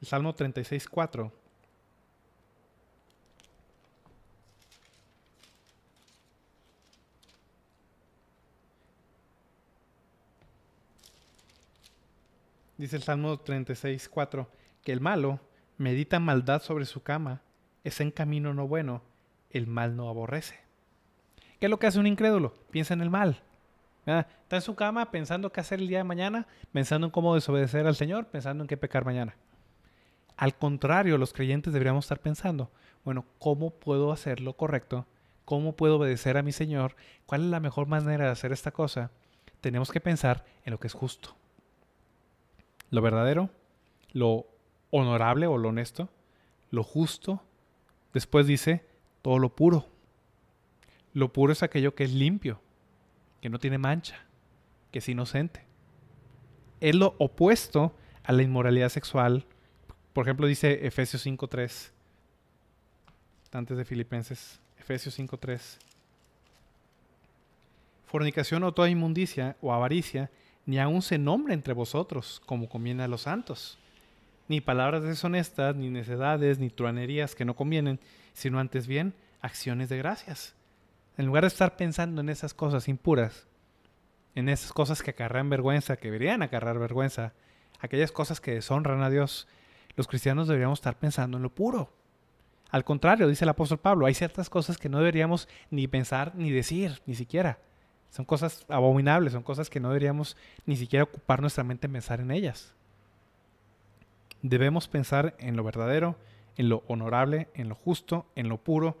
El 0.00 0.08
Salmo 0.08 0.34
36, 0.34 0.88
4. 0.88 1.32
Dice 12.78 12.94
el 12.94 13.02
Salmo 13.02 13.36
36, 13.38 14.08
4, 14.08 14.48
que 14.84 14.92
el 14.92 15.00
malo 15.00 15.40
medita 15.78 16.20
maldad 16.20 16.62
sobre 16.62 16.86
su 16.86 17.02
cama, 17.02 17.42
es 17.82 18.00
en 18.00 18.12
camino 18.12 18.54
no 18.54 18.68
bueno, 18.68 19.02
el 19.50 19.66
mal 19.66 19.96
no 19.96 20.08
aborrece. 20.08 20.60
¿Qué 21.58 21.66
es 21.66 21.70
lo 21.70 21.80
que 21.80 21.88
hace 21.88 21.98
un 21.98 22.06
incrédulo? 22.06 22.54
Piensa 22.70 22.94
en 22.94 23.00
el 23.00 23.10
mal. 23.10 23.42
Está 24.06 24.56
en 24.56 24.62
su 24.62 24.76
cama 24.76 25.10
pensando 25.10 25.50
qué 25.50 25.60
hacer 25.60 25.80
el 25.80 25.88
día 25.88 25.98
de 25.98 26.04
mañana, 26.04 26.46
pensando 26.72 27.08
en 27.08 27.10
cómo 27.10 27.34
desobedecer 27.34 27.84
al 27.86 27.96
Señor, 27.96 28.28
pensando 28.28 28.62
en 28.62 28.68
qué 28.68 28.76
pecar 28.76 29.04
mañana. 29.04 29.36
Al 30.36 30.56
contrario, 30.56 31.18
los 31.18 31.32
creyentes 31.32 31.72
deberíamos 31.72 32.04
estar 32.04 32.20
pensando, 32.20 32.70
bueno, 33.04 33.24
¿cómo 33.40 33.70
puedo 33.70 34.12
hacer 34.12 34.38
lo 34.38 34.56
correcto? 34.56 35.04
¿Cómo 35.44 35.74
puedo 35.74 35.96
obedecer 35.96 36.36
a 36.36 36.42
mi 36.44 36.52
Señor? 36.52 36.94
¿Cuál 37.26 37.42
es 37.42 37.48
la 37.48 37.58
mejor 37.58 37.88
manera 37.88 38.26
de 38.26 38.30
hacer 38.30 38.52
esta 38.52 38.70
cosa? 38.70 39.10
Tenemos 39.60 39.90
que 39.90 40.00
pensar 40.00 40.44
en 40.64 40.70
lo 40.70 40.78
que 40.78 40.86
es 40.86 40.94
justo. 40.94 41.37
Lo 42.90 43.02
verdadero, 43.02 43.50
lo 44.12 44.46
honorable 44.90 45.46
o 45.46 45.58
lo 45.58 45.68
honesto, 45.68 46.08
lo 46.70 46.82
justo. 46.82 47.42
Después 48.14 48.46
dice 48.46 48.84
todo 49.22 49.38
lo 49.38 49.54
puro. 49.54 49.86
Lo 51.12 51.32
puro 51.32 51.52
es 51.52 51.62
aquello 51.62 51.94
que 51.94 52.04
es 52.04 52.12
limpio, 52.12 52.60
que 53.40 53.50
no 53.50 53.58
tiene 53.58 53.78
mancha, 53.78 54.26
que 54.90 55.00
es 55.00 55.08
inocente. 55.08 55.64
Es 56.80 56.94
lo 56.94 57.14
opuesto 57.18 57.94
a 58.24 58.32
la 58.32 58.42
inmoralidad 58.42 58.88
sexual, 58.88 59.46
por 60.18 60.26
ejemplo, 60.26 60.48
dice 60.48 60.84
Efesios 60.84 61.24
5.3, 61.24 61.92
antes 63.52 63.76
de 63.76 63.84
Filipenses, 63.84 64.60
Efesios 64.76 65.16
5.3. 65.16 65.78
Fornicación 68.04 68.64
o 68.64 68.72
toda 68.72 68.90
inmundicia 68.90 69.56
o 69.60 69.72
avaricia, 69.72 70.28
ni 70.68 70.78
aun 70.78 71.00
se 71.00 71.16
nombre 71.16 71.54
entre 71.54 71.72
vosotros, 71.72 72.42
como 72.44 72.68
conviene 72.68 73.02
a 73.02 73.08
los 73.08 73.22
santos. 73.22 73.78
Ni 74.48 74.60
palabras 74.60 75.02
deshonestas, 75.02 75.74
ni 75.74 75.88
necedades, 75.88 76.58
ni 76.58 76.68
truanerías 76.68 77.34
que 77.34 77.46
no 77.46 77.56
convienen, 77.56 77.98
sino 78.34 78.60
antes 78.60 78.86
bien 78.86 79.14
acciones 79.40 79.88
de 79.88 79.96
gracias. 79.96 80.54
En 81.16 81.24
lugar 81.24 81.44
de 81.44 81.48
estar 81.48 81.78
pensando 81.78 82.20
en 82.20 82.28
esas 82.28 82.52
cosas 82.52 82.86
impuras, 82.86 83.46
en 84.34 84.50
esas 84.50 84.74
cosas 84.74 85.02
que 85.02 85.12
acarrean 85.12 85.48
vergüenza, 85.48 85.96
que 85.96 86.08
deberían 86.08 86.42
acarrear 86.42 86.78
vergüenza, 86.78 87.32
aquellas 87.80 88.12
cosas 88.12 88.38
que 88.38 88.52
deshonran 88.52 89.00
a 89.00 89.08
Dios, 89.08 89.48
los 89.96 90.06
cristianos 90.06 90.48
deberíamos 90.48 90.80
estar 90.80 90.98
pensando 90.98 91.38
en 91.38 91.44
lo 91.44 91.54
puro. 91.54 91.90
Al 92.68 92.84
contrario, 92.84 93.26
dice 93.26 93.46
el 93.46 93.48
apóstol 93.48 93.78
Pablo, 93.78 94.04
hay 94.04 94.12
ciertas 94.12 94.50
cosas 94.50 94.76
que 94.76 94.90
no 94.90 94.98
deberíamos 94.98 95.48
ni 95.70 95.88
pensar 95.88 96.34
ni 96.34 96.50
decir, 96.50 97.00
ni 97.06 97.14
siquiera. 97.14 97.58
Son 98.10 98.24
cosas 98.24 98.64
abominables, 98.68 99.32
son 99.32 99.42
cosas 99.42 99.70
que 99.70 99.80
no 99.80 99.88
deberíamos 99.88 100.36
ni 100.66 100.76
siquiera 100.76 101.04
ocupar 101.04 101.40
nuestra 101.40 101.64
mente 101.64 101.86
en 101.86 101.92
pensar 101.92 102.20
en 102.20 102.30
ellas. 102.30 102.74
Debemos 104.42 104.88
pensar 104.88 105.34
en 105.38 105.56
lo 105.56 105.64
verdadero, 105.64 106.16
en 106.56 106.68
lo 106.68 106.82
honorable, 106.86 107.48
en 107.54 107.68
lo 107.68 107.74
justo, 107.74 108.26
en 108.34 108.48
lo 108.48 108.58
puro. 108.58 108.98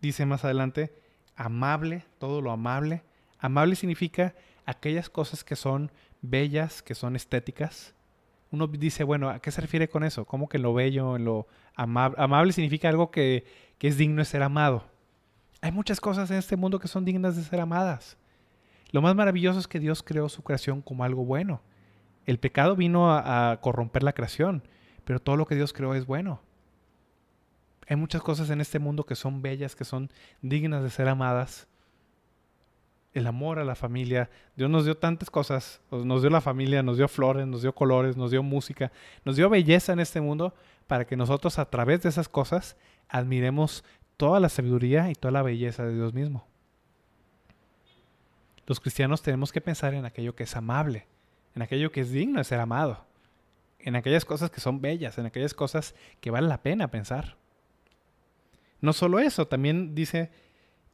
Dice 0.00 0.26
más 0.26 0.44
adelante, 0.44 0.92
amable, 1.36 2.04
todo 2.18 2.40
lo 2.40 2.50
amable. 2.50 3.02
Amable 3.38 3.76
significa 3.76 4.34
aquellas 4.66 5.08
cosas 5.08 5.44
que 5.44 5.56
son 5.56 5.90
bellas, 6.22 6.82
que 6.82 6.94
son 6.94 7.16
estéticas, 7.16 7.94
uno 8.54 8.68
dice, 8.68 9.04
bueno, 9.04 9.28
¿a 9.28 9.40
qué 9.40 9.50
se 9.50 9.60
refiere 9.60 9.88
con 9.88 10.04
eso? 10.04 10.24
¿Cómo 10.24 10.48
que 10.48 10.58
lo 10.58 10.72
bello, 10.72 11.18
lo 11.18 11.46
amable? 11.74 12.16
Amable 12.18 12.52
significa 12.52 12.88
algo 12.88 13.10
que, 13.10 13.44
que 13.78 13.88
es 13.88 13.98
digno 13.98 14.18
de 14.18 14.24
ser 14.24 14.42
amado. 14.42 14.84
Hay 15.60 15.72
muchas 15.72 16.00
cosas 16.00 16.30
en 16.30 16.36
este 16.36 16.56
mundo 16.56 16.78
que 16.78 16.88
son 16.88 17.04
dignas 17.04 17.36
de 17.36 17.42
ser 17.42 17.60
amadas. 17.60 18.16
Lo 18.94 19.02
más 19.02 19.16
maravilloso 19.16 19.58
es 19.58 19.66
que 19.66 19.80
Dios 19.80 20.04
creó 20.04 20.28
su 20.28 20.44
creación 20.44 20.80
como 20.80 21.02
algo 21.02 21.24
bueno. 21.24 21.60
El 22.26 22.38
pecado 22.38 22.76
vino 22.76 23.12
a, 23.12 23.58
corromper 23.60 24.04
la 24.04 24.12
creación, 24.12 24.62
pero 25.04 25.18
todo 25.18 25.36
lo 25.36 25.46
que 25.46 25.56
Dios 25.56 25.72
creó 25.72 25.96
es 25.96 26.06
bueno. 26.06 26.40
Hay 27.88 27.96
muchas 27.96 28.22
cosas 28.22 28.50
en 28.50 28.60
este 28.60 28.78
mundo 28.78 29.04
que 29.04 29.16
son 29.16 29.42
bellas, 29.42 29.74
que 29.74 29.84
son 29.84 30.12
dignas 30.42 30.84
de 30.84 30.90
ser 30.90 31.08
amadas 31.08 31.66
el 33.14 33.26
amor 33.26 33.58
a 33.58 33.64
la 33.64 33.74
familia. 33.74 34.30
Dios 34.54 34.70
nos 34.70 34.84
dio 34.84 34.96
tantas 34.96 35.28
cosas. 35.28 35.80
Nos 35.90 36.22
dio 36.22 36.30
la 36.30 36.40
familia, 36.40 36.84
nos 36.84 36.96
dio 36.96 37.08
flores, 37.08 37.48
nos 37.48 37.62
dio 37.62 37.74
colores, 37.74 38.16
nos 38.16 38.30
dio 38.30 38.44
música, 38.44 38.92
nos 39.24 39.34
dio 39.34 39.50
belleza 39.50 39.92
en 39.92 39.98
este 39.98 40.20
mundo 40.20 40.54
para 40.86 41.04
que 41.04 41.16
nosotros 41.16 41.58
a 41.58 41.68
través 41.68 42.04
de 42.04 42.10
esas 42.10 42.28
cosas 42.28 42.76
admiremos 43.08 43.82
toda 44.16 44.38
la 44.38 44.48
sabiduría 44.48 45.10
y 45.10 45.16
toda 45.16 45.32
la 45.32 45.42
belleza 45.42 45.84
de 45.84 45.96
Dios 45.96 46.14
mismo. 46.14 46.46
Los 48.66 48.80
cristianos 48.80 49.22
tenemos 49.22 49.52
que 49.52 49.60
pensar 49.60 49.94
en 49.94 50.04
aquello 50.04 50.34
que 50.34 50.44
es 50.44 50.56
amable, 50.56 51.06
en 51.54 51.62
aquello 51.62 51.92
que 51.92 52.00
es 52.00 52.10
digno 52.10 52.38
de 52.38 52.44
ser 52.44 52.60
amado, 52.60 53.04
en 53.78 53.96
aquellas 53.96 54.24
cosas 54.24 54.50
que 54.50 54.60
son 54.60 54.80
bellas, 54.80 55.18
en 55.18 55.26
aquellas 55.26 55.54
cosas 55.54 55.94
que 56.20 56.30
vale 56.30 56.48
la 56.48 56.62
pena 56.62 56.90
pensar. 56.90 57.36
No 58.80 58.92
solo 58.92 59.18
eso, 59.18 59.46
también 59.46 59.94
dice 59.94 60.30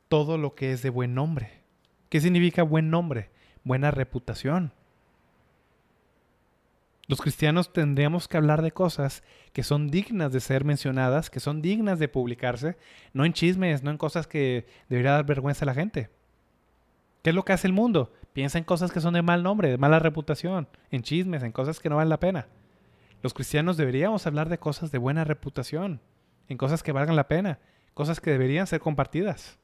todo 0.08 0.38
lo 0.38 0.54
que 0.54 0.72
es 0.72 0.82
de 0.82 0.90
buen 0.90 1.14
nombre. 1.14 1.60
¿Qué 2.08 2.20
significa 2.20 2.62
buen 2.64 2.90
nombre? 2.90 3.30
Buena 3.62 3.90
reputación. 3.92 4.72
Los 7.06 7.20
cristianos 7.20 7.72
tendríamos 7.72 8.28
que 8.28 8.36
hablar 8.36 8.62
de 8.62 8.70
cosas 8.70 9.24
que 9.52 9.64
son 9.64 9.90
dignas 9.90 10.32
de 10.32 10.40
ser 10.40 10.64
mencionadas, 10.64 11.30
que 11.30 11.40
son 11.40 11.60
dignas 11.62 11.98
de 11.98 12.08
publicarse, 12.08 12.76
no 13.12 13.24
en 13.24 13.32
chismes, 13.32 13.82
no 13.82 13.90
en 13.90 13.98
cosas 13.98 14.26
que 14.28 14.66
debería 14.88 15.12
dar 15.12 15.26
vergüenza 15.26 15.64
a 15.64 15.66
la 15.66 15.74
gente. 15.74 16.10
¿Qué 17.22 17.30
es 17.30 17.36
lo 17.36 17.44
que 17.44 17.52
hace 17.52 17.66
el 17.66 17.72
mundo? 17.72 18.12
Piensa 18.32 18.58
en 18.58 18.64
cosas 18.64 18.92
que 18.92 19.00
son 19.00 19.14
de 19.14 19.22
mal 19.22 19.42
nombre, 19.42 19.70
de 19.70 19.78
mala 19.78 19.98
reputación, 19.98 20.68
en 20.90 21.02
chismes, 21.02 21.42
en 21.42 21.52
cosas 21.52 21.80
que 21.80 21.88
no 21.88 21.96
valen 21.96 22.08
la 22.08 22.20
pena. 22.20 22.46
Los 23.22 23.34
cristianos 23.34 23.76
deberíamos 23.76 24.26
hablar 24.26 24.48
de 24.48 24.58
cosas 24.58 24.90
de 24.90 24.98
buena 24.98 25.24
reputación, 25.24 26.00
en 26.48 26.56
cosas 26.56 26.82
que 26.82 26.92
valgan 26.92 27.16
la 27.16 27.28
pena, 27.28 27.58
cosas 27.92 28.20
que 28.20 28.30
deberían 28.30 28.66
ser 28.66 28.80
compartidas. 28.80 29.58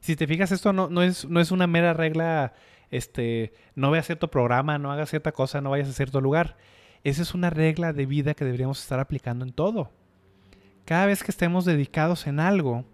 Si 0.00 0.16
te 0.16 0.26
fijas, 0.26 0.52
esto 0.52 0.72
no, 0.72 1.02
es 1.02 1.24
una 1.24 1.66
mera 1.66 1.92
regla, 1.92 2.54
este, 2.90 3.52
no 3.74 3.90
veas 3.90 4.06
cierto 4.06 4.30
programa, 4.30 4.78
no 4.78 4.92
hagas 4.92 5.10
cierta 5.10 5.32
cosa, 5.32 5.60
no 5.60 5.70
vayas 5.70 5.88
a 5.88 5.92
cierto 5.92 6.20
lugar. 6.20 6.56
Esa 7.02 7.22
es 7.22 7.34
una 7.34 7.50
regla 7.50 7.92
de 7.92 8.06
vida 8.06 8.34
que 8.34 8.44
deberíamos 8.44 8.80
estar 8.80 9.00
aplicando 9.00 9.44
en 9.44 9.52
todo. 9.52 9.90
Cada 10.84 11.06
vez 11.06 11.22
que 11.22 11.32
estemos 11.32 11.64
dedicados 11.64 12.26
en 12.28 12.38
algo, 12.38 12.84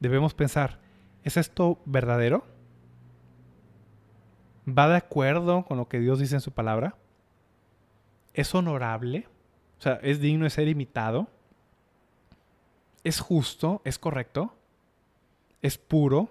debemos 0.00 0.34
pensar, 0.34 0.78
¿es 1.24 1.36
esto 1.36 1.78
verdadero? 1.84 2.44
¿Va 4.68 4.88
de 4.88 4.96
acuerdo 4.96 5.64
con 5.64 5.78
lo 5.78 5.88
que 5.88 5.98
Dios 5.98 6.18
dice 6.18 6.34
en 6.34 6.40
su 6.40 6.52
palabra? 6.52 6.96
¿Es 8.34 8.54
honorable? 8.54 9.26
O 9.78 9.82
sea, 9.82 9.94
¿es 10.02 10.20
digno 10.20 10.44
de 10.44 10.50
ser 10.50 10.68
imitado? 10.68 11.28
¿Es 13.04 13.20
justo? 13.20 13.80
¿Es 13.84 13.98
correcto? 13.98 14.54
¿Es 15.62 15.78
puro? 15.78 16.28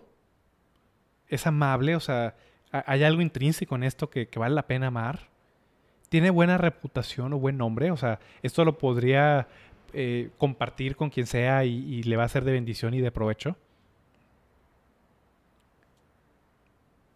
¿Es 1.27 1.47
amable? 1.47 1.95
O 1.95 1.99
sea, 1.99 2.35
¿hay 2.71 3.03
algo 3.03 3.21
intrínseco 3.21 3.75
en 3.75 3.83
esto 3.83 4.09
que, 4.09 4.29
vale 4.35 4.55
la 4.55 4.67
pena 4.67 4.87
amar? 4.87 5.29
¿Tiene 6.09 6.29
buena 6.29 6.57
reputación 6.57 7.33
o 7.33 7.39
buen 7.39 7.57
nombre? 7.57 7.91
O 7.91 7.97
sea, 7.97 8.19
esto 8.43 8.63
lo 8.63 8.77
podría 8.77 9.47
eh, 9.93 10.29
compartir 10.37 10.95
con 10.95 11.09
quien 11.09 11.25
sea 11.25 11.65
y 11.65 12.03
le 12.03 12.17
va 12.17 12.23
a 12.23 12.29
ser 12.29 12.43
de 12.43 12.51
bendición 12.51 12.93
y 12.93 13.01
de 13.01 13.11
provecho. 13.11 13.57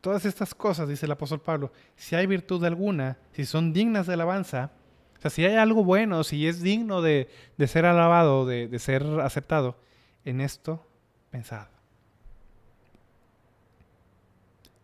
Todas 0.02 0.26
estas 0.26 0.54
cosas, 0.54 0.90
dice 0.90 1.06
el 1.06 1.12
apóstol 1.12 1.42
Pablo, 1.42 1.72
si 1.96 2.16
hay 2.16 2.26
virtud 2.26 2.64
alguna, 2.66 3.18
si 3.32 3.46
son 3.46 3.72
dignas 3.72 4.08
de 4.08 4.14
alabanza, 4.14 4.72
o 5.18 5.22
sea, 5.22 5.32
si 5.32 5.46
hay 5.46 5.56
algo 5.56 5.84
bueno, 5.84 6.24
si 6.24 6.48
es 6.48 6.62
digno 6.62 7.02
de, 7.02 7.30
ser 7.68 7.86
alabado, 7.86 8.46
de, 8.46 8.68
de, 8.68 8.80
ser 8.80 9.04
aceptado, 9.22 9.78
en 10.26 10.42
esto 10.42 10.86
pensad. 11.30 11.68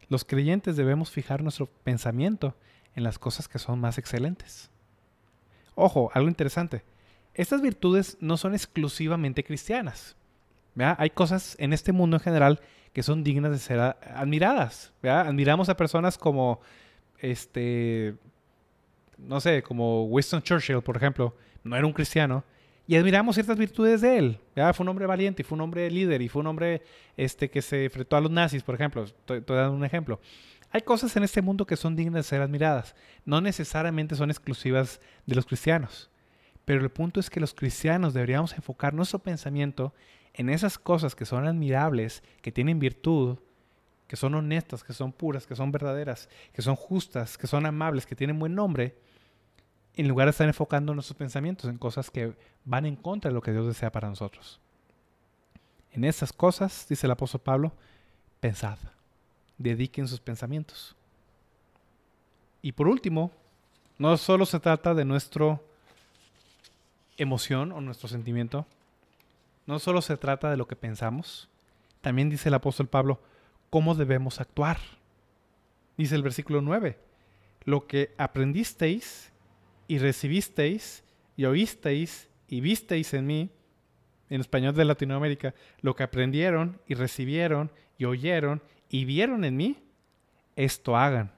Los 0.09 0.23
creyentes 0.23 0.75
debemos 0.77 1.11
fijar 1.11 1.41
nuestro 1.41 1.65
pensamiento 1.65 2.55
en 2.95 3.03
las 3.03 3.19
cosas 3.19 3.47
que 3.47 3.59
son 3.59 3.79
más 3.79 3.97
excelentes. 3.97 4.69
Ojo, 5.75 6.11
algo 6.13 6.29
interesante. 6.29 6.83
Estas 7.33 7.61
virtudes 7.61 8.17
no 8.19 8.37
son 8.37 8.53
exclusivamente 8.53 9.43
cristianas. 9.43 10.15
Hay 10.79 11.09
cosas 11.09 11.55
en 11.59 11.73
este 11.73 11.91
mundo 11.91 12.17
en 12.17 12.21
general 12.21 12.61
que 12.97 13.03
son 13.03 13.23
dignas 13.23 13.51
de 13.51 13.59
ser 13.59 13.79
admiradas. 13.79 14.91
Admiramos 15.03 15.69
a 15.69 15.77
personas 15.77 16.17
como, 16.17 16.61
este, 17.19 18.15
no 19.19 19.39
sé, 19.39 19.61
como 19.61 20.05
Winston 20.05 20.41
Churchill, 20.41 20.81
por 20.81 20.97
ejemplo, 20.97 21.35
no 21.63 21.75
era 21.75 21.85
un 21.85 21.93
cristiano, 21.93 22.43
y 22.87 22.95
admiramos 22.95 23.35
ciertas 23.35 23.55
virtudes 23.55 24.01
de 24.01 24.17
él. 24.17 24.39
Fue 24.73 24.83
un 24.83 24.89
hombre 24.89 25.05
valiente, 25.05 25.43
y 25.43 25.45
fue 25.45 25.57
un 25.57 25.61
hombre 25.61 25.91
líder, 25.91 26.23
y 26.23 26.27
fue 26.27 26.39
un 26.39 26.47
hombre 26.47 26.81
este, 27.15 27.51
que 27.51 27.61
se 27.61 27.85
enfrentó 27.85 28.15
a 28.15 28.21
los 28.21 28.31
nazis, 28.31 28.63
por 28.63 28.73
ejemplo. 28.73 29.03
Estoy, 29.03 29.37
estoy 29.37 29.57
dando 29.57 29.77
un 29.77 29.85
ejemplo. 29.85 30.19
Hay 30.71 30.81
cosas 30.81 31.15
en 31.17 31.23
este 31.23 31.43
mundo 31.43 31.67
que 31.67 31.75
son 31.75 31.95
dignas 31.95 32.15
de 32.15 32.23
ser 32.23 32.41
admiradas. 32.41 32.95
No 33.25 33.41
necesariamente 33.41 34.15
son 34.15 34.31
exclusivas 34.31 35.01
de 35.27 35.35
los 35.35 35.45
cristianos. 35.45 36.09
Pero 36.65 36.81
el 36.81 36.89
punto 36.89 37.19
es 37.19 37.29
que 37.29 37.39
los 37.39 37.53
cristianos 37.53 38.15
deberíamos 38.15 38.53
enfocar 38.53 38.95
nuestro 38.95 39.19
pensamiento 39.19 39.93
en 40.37 40.49
esas 40.49 40.77
cosas 40.77 41.15
que 41.15 41.25
son 41.25 41.47
admirables, 41.47 42.23
que 42.41 42.51
tienen 42.51 42.77
virtud, 42.77 43.39
que 44.07 44.15
son 44.15 44.35
honestas, 44.35 44.83
que 44.83 44.93
son 44.93 45.11
puras, 45.11 45.47
que 45.47 45.55
son 45.55 45.71
verdaderas, 45.71 46.29
que 46.53 46.61
son 46.61 46.75
justas, 46.75 47.37
que 47.37 47.47
son 47.47 47.65
amables, 47.65 48.05
que 48.05 48.15
tienen 48.15 48.37
buen 48.37 48.53
nombre, 48.53 48.95
en 49.95 50.07
lugar 50.07 50.27
de 50.27 50.31
estar 50.31 50.47
enfocando 50.47 50.93
nuestros 50.93 51.17
pensamientos 51.17 51.67
en 51.69 51.79
cosas 51.79 52.11
que 52.11 52.35
van 52.63 52.85
en 52.85 52.95
contra 52.95 53.29
de 53.29 53.33
lo 53.33 53.41
que 53.41 53.51
Dios 53.51 53.65
desea 53.65 53.91
para 53.91 54.09
nosotros. 54.09 54.59
En 55.91 56.03
esas 56.03 56.31
cosas, 56.31 56.85
dice 56.87 57.07
el 57.07 57.11
apóstol 57.11 57.41
Pablo, 57.41 57.73
pensad, 58.39 58.77
dediquen 59.57 60.07
sus 60.07 60.19
pensamientos. 60.19 60.95
Y 62.61 62.73
por 62.73 62.87
último, 62.87 63.31
no 63.97 64.15
solo 64.17 64.45
se 64.45 64.59
trata 64.59 64.93
de 64.93 65.03
nuestra 65.03 65.59
emoción 67.17 67.71
o 67.71 67.81
nuestro 67.81 68.07
sentimiento, 68.07 68.67
no 69.67 69.79
solo 69.79 70.01
se 70.01 70.17
trata 70.17 70.49
de 70.49 70.57
lo 70.57 70.67
que 70.67 70.75
pensamos, 70.75 71.49
también 72.01 72.29
dice 72.29 72.49
el 72.49 72.55
apóstol 72.55 72.87
Pablo 72.87 73.21
cómo 73.69 73.95
debemos 73.95 74.39
actuar. 74.39 74.77
Dice 75.97 76.15
el 76.15 76.23
versículo 76.23 76.61
9, 76.61 76.97
lo 77.65 77.85
que 77.85 78.13
aprendisteis 78.17 79.31
y 79.87 79.97
recibisteis 79.97 81.03
y 81.35 81.45
oísteis 81.45 82.29
y 82.47 82.61
visteis 82.61 83.13
en 83.13 83.27
mí, 83.27 83.49
en 84.29 84.41
español 84.41 84.73
de 84.73 84.85
Latinoamérica, 84.85 85.53
lo 85.81 85.95
que 85.95 86.03
aprendieron 86.03 86.79
y 86.87 86.93
recibieron 86.93 87.71
y 87.97 88.05
oyeron 88.05 88.61
y 88.89 89.05
vieron 89.05 89.43
en 89.43 89.57
mí, 89.57 89.83
esto 90.55 90.95
hagan 90.95 91.31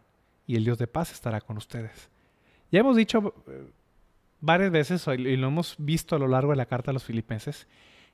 y 0.45 0.55
el 0.55 0.65
Dios 0.65 0.77
de 0.77 0.87
paz 0.87 1.11
estará 1.11 1.41
con 1.41 1.57
ustedes. 1.57 2.09
Ya 2.71 2.81
hemos 2.81 2.95
dicho 2.95 3.33
eh, 3.47 3.71
varias 4.41 4.71
veces 4.71 5.05
y 5.07 5.35
lo 5.37 5.47
hemos 5.47 5.75
visto 5.77 6.15
a 6.15 6.19
lo 6.19 6.27
largo 6.27 6.51
de 6.51 6.57
la 6.57 6.65
carta 6.65 6.91
a 6.91 6.93
los 6.93 7.03
filipenses, 7.03 7.67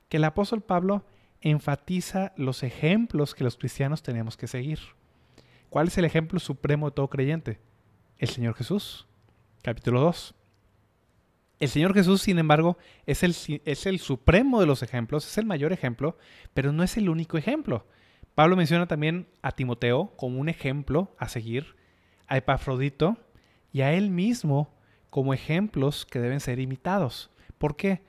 que 0.08 0.18
el 0.18 0.24
apóstol 0.24 0.62
Pablo 0.62 1.04
enfatiza 1.40 2.32
los 2.36 2.62
ejemplos 2.62 3.34
que 3.34 3.44
los 3.44 3.56
cristianos 3.56 4.02
tenemos 4.02 4.36
que 4.36 4.46
seguir. 4.46 4.78
¿Cuál 5.70 5.88
es 5.88 5.98
el 5.98 6.04
ejemplo 6.04 6.40
supremo 6.40 6.88
de 6.88 6.94
todo 6.94 7.08
creyente? 7.08 7.58
El 8.18 8.28
Señor 8.28 8.54
Jesús. 8.54 9.06
Capítulo 9.62 10.00
2. 10.00 10.34
El 11.58 11.68
Señor 11.68 11.94
Jesús, 11.94 12.22
sin 12.22 12.38
embargo, 12.38 12.76
es 13.06 13.22
el, 13.22 13.34
es 13.64 13.86
el 13.86 13.98
supremo 13.98 14.60
de 14.60 14.66
los 14.66 14.82
ejemplos, 14.82 15.26
es 15.26 15.38
el 15.38 15.46
mayor 15.46 15.72
ejemplo, 15.72 16.18
pero 16.54 16.72
no 16.72 16.82
es 16.82 16.96
el 16.96 17.08
único 17.08 17.38
ejemplo. 17.38 17.86
Pablo 18.34 18.56
menciona 18.56 18.86
también 18.86 19.26
a 19.40 19.52
Timoteo 19.52 20.12
como 20.16 20.38
un 20.38 20.50
ejemplo 20.50 21.14
a 21.18 21.28
seguir, 21.28 21.76
a 22.26 22.36
Epafrodito 22.36 23.16
y 23.72 23.80
a 23.80 23.94
él 23.94 24.10
mismo 24.10 24.74
como 25.08 25.32
ejemplos 25.32 26.04
que 26.04 26.18
deben 26.18 26.40
ser 26.40 26.60
imitados. 26.60 27.30
¿Por 27.56 27.76
qué? 27.76 28.02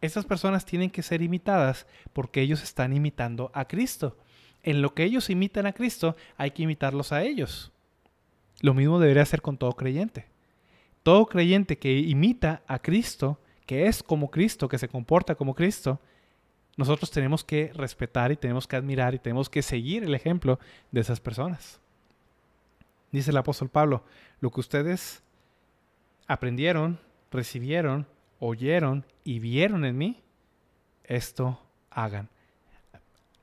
Estas 0.00 0.24
personas 0.24 0.64
tienen 0.64 0.90
que 0.90 1.02
ser 1.02 1.22
imitadas 1.22 1.86
porque 2.12 2.40
ellos 2.40 2.62
están 2.62 2.92
imitando 2.92 3.50
a 3.54 3.66
Cristo. 3.66 4.16
En 4.62 4.82
lo 4.82 4.94
que 4.94 5.04
ellos 5.04 5.30
imitan 5.30 5.66
a 5.66 5.72
Cristo, 5.72 6.16
hay 6.36 6.52
que 6.52 6.62
imitarlos 6.62 7.12
a 7.12 7.22
ellos. 7.22 7.72
Lo 8.60 8.74
mismo 8.74 8.98
debería 8.98 9.24
ser 9.24 9.42
con 9.42 9.56
todo 9.56 9.72
creyente. 9.74 10.26
Todo 11.02 11.26
creyente 11.26 11.78
que 11.78 11.98
imita 11.98 12.62
a 12.66 12.78
Cristo, 12.80 13.40
que 13.66 13.86
es 13.86 14.02
como 14.02 14.30
Cristo, 14.30 14.68
que 14.68 14.78
se 14.78 14.88
comporta 14.88 15.34
como 15.34 15.54
Cristo, 15.54 16.00
nosotros 16.78 17.10
tenemos 17.10 17.42
que 17.42 17.72
respetar 17.74 18.30
y 18.30 18.36
tenemos 18.36 18.68
que 18.68 18.76
admirar 18.76 19.12
y 19.12 19.18
tenemos 19.18 19.50
que 19.50 19.62
seguir 19.62 20.04
el 20.04 20.14
ejemplo 20.14 20.60
de 20.92 21.00
esas 21.00 21.18
personas. 21.18 21.80
Dice 23.10 23.32
el 23.32 23.36
apóstol 23.36 23.68
Pablo, 23.68 24.04
lo 24.40 24.50
que 24.50 24.60
ustedes 24.60 25.22
aprendieron, 26.28 27.00
recibieron, 27.32 28.06
oyeron 28.38 29.04
y 29.24 29.38
vieron 29.38 29.84
en 29.84 29.96
mí, 29.98 30.22
esto 31.04 31.60
hagan. 31.90 32.28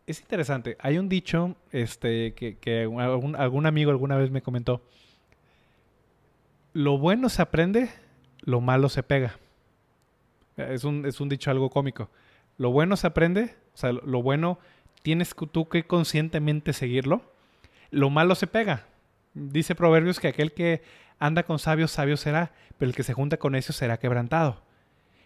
Es 0.07 0.21
interesante. 0.21 0.77
Hay 0.79 0.97
un 0.97 1.09
dicho 1.09 1.55
este, 1.71 2.33
que, 2.33 2.83
algún, 2.99 3.65
amigo 3.65 3.91
alguna 3.91 4.17
vez 4.17 4.29
me 4.29 4.41
comentó. 4.41 4.83
Lo 6.73 6.97
bueno 6.97 7.29
se 7.29 7.41
aprende, 7.41 7.89
lo 8.41 8.61
malo 8.61 8.89
se 8.89 9.01
pega. 9.01 9.37
Es 10.57 10.83
un, 10.83 11.05
es 11.05 11.19
un 11.19 11.29
dicho 11.29 11.49
algo 11.49 11.69
cómico. 11.69 12.09
Lo 12.57 12.71
bueno 12.71 12.95
se 12.97 13.07
aprende, 13.07 13.55
o 13.73 13.77
sea, 13.77 13.91
lo 13.91 14.21
bueno 14.21 14.59
tienes 15.01 15.35
tú 15.51 15.67
que 15.67 15.85
conscientemente 15.85 16.73
seguirlo. 16.73 17.21
Lo 17.89 18.09
malo 18.09 18.35
se 18.35 18.47
pega. 18.47 18.85
Dice 19.33 19.75
Proverbios 19.75 20.19
que 20.19 20.29
aquel 20.29 20.53
que 20.53 20.81
anda 21.19 21.43
con 21.43 21.59
sabios, 21.59 21.91
sabio 21.91 22.17
será, 22.17 22.51
pero 22.77 22.89
el 22.89 22.95
que 22.95 23.03
se 23.03 23.13
junta 23.13 23.37
con 23.37 23.53
necios 23.53 23.75
será 23.75 23.97
quebrantado. 23.97 24.64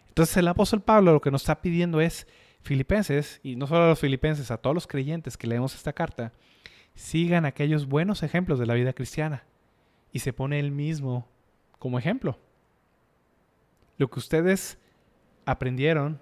Entonces 0.10 0.36
el 0.38 0.48
apóstol 0.48 0.82
Pablo 0.82 1.14
lo 1.14 1.22
que 1.22 1.32
nos 1.32 1.44
está 1.44 1.62
pidiendo 1.62 2.02
es, 2.02 2.28
filipenses, 2.62 3.40
y 3.42 3.56
no 3.56 3.68
solo 3.68 3.86
a 3.86 3.88
los 3.88 4.00
filipenses, 4.00 4.52
a 4.52 4.58
todos 4.58 4.74
los 4.74 4.88
creyentes 4.88 5.38
que 5.38 5.48
leemos 5.48 5.74
esta 5.76 5.94
carta, 5.94 6.34
sigan 6.96 7.46
aquellos 7.46 7.88
buenos 7.88 8.24
ejemplos 8.24 8.60
de 8.60 8.66
la 8.66 8.74
vida 8.74 8.94
cristiana. 8.94 9.44
Y 10.12 10.20
se 10.20 10.34
pone 10.34 10.60
él 10.60 10.72
mismo 10.72 11.28
como 11.78 12.00
ejemplo. 12.00 12.38
Lo 13.98 14.10
que 14.10 14.20
ustedes 14.20 14.78
aprendieron 15.46 16.20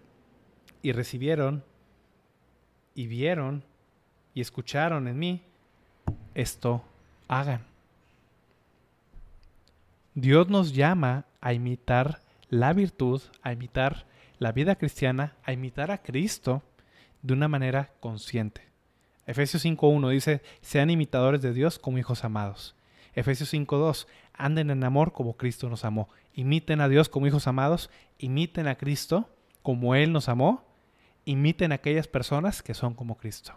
y 0.82 0.92
recibieron 0.92 1.64
y 2.94 3.08
vieron 3.08 3.64
y 4.34 4.42
escucharon 4.42 5.08
en 5.08 5.18
mí, 5.18 5.44
esto 6.36 6.84
hagan. 7.28 7.66
Dios 10.14 10.50
nos 10.50 10.74
llama 10.74 11.26
a 11.42 11.54
imitar 11.54 12.22
la 12.50 12.74
virtud, 12.74 13.22
a 13.42 13.52
imitar 13.52 14.06
la 14.40 14.52
vida 14.52 14.76
cristiana, 14.76 15.36
a 15.44 15.54
imitar 15.54 15.92
a 15.92 16.00
Cristo 16.00 16.64
de 17.22 17.34
una 17.34 17.48
manera 17.48 17.92
consciente, 18.00 18.68
Efesios 19.28 19.66
5.1 19.66 20.10
dice, 20.10 20.42
sean 20.62 20.90
imitadores 20.90 21.42
de 21.42 21.54
Dios 21.54 21.78
como 21.78 21.98
hijos 21.98 22.24
amados. 22.24 22.76
Efesios 23.14 23.54
5.2, 23.54 24.08
anden 24.34 24.70
en 24.70 24.86
amor 24.86 25.12
como 25.12 25.36
Cristo 25.36 25.70
nos 25.70 25.84
amó. 25.84 26.08
Imiten 26.34 26.80
a 26.80 26.88
Dios 26.88 27.10
como 27.10 27.28
hijos 27.28 27.46
amados, 27.46 27.90
imiten 28.20 28.68
a 28.68 28.76
Cristo 28.76 29.30
como 29.64 29.96
Él 29.96 30.14
nos 30.14 30.30
amó, 30.30 30.64
imiten 31.26 31.74
a 31.74 31.76
aquellas 31.76 32.08
personas 32.08 32.64
que 32.64 32.74
son 32.74 32.94
como 32.94 33.18
Cristo. 33.18 33.54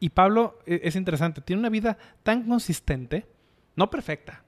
Y 0.00 0.08
Pablo 0.08 0.58
e, 0.66 0.80
es 0.82 0.96
interesante, 0.96 1.40
tiene 1.40 1.60
una 1.60 1.68
vida 1.68 1.96
tan 2.24 2.48
consistente, 2.48 3.26
no 3.76 3.90
perfecta. 3.90 4.42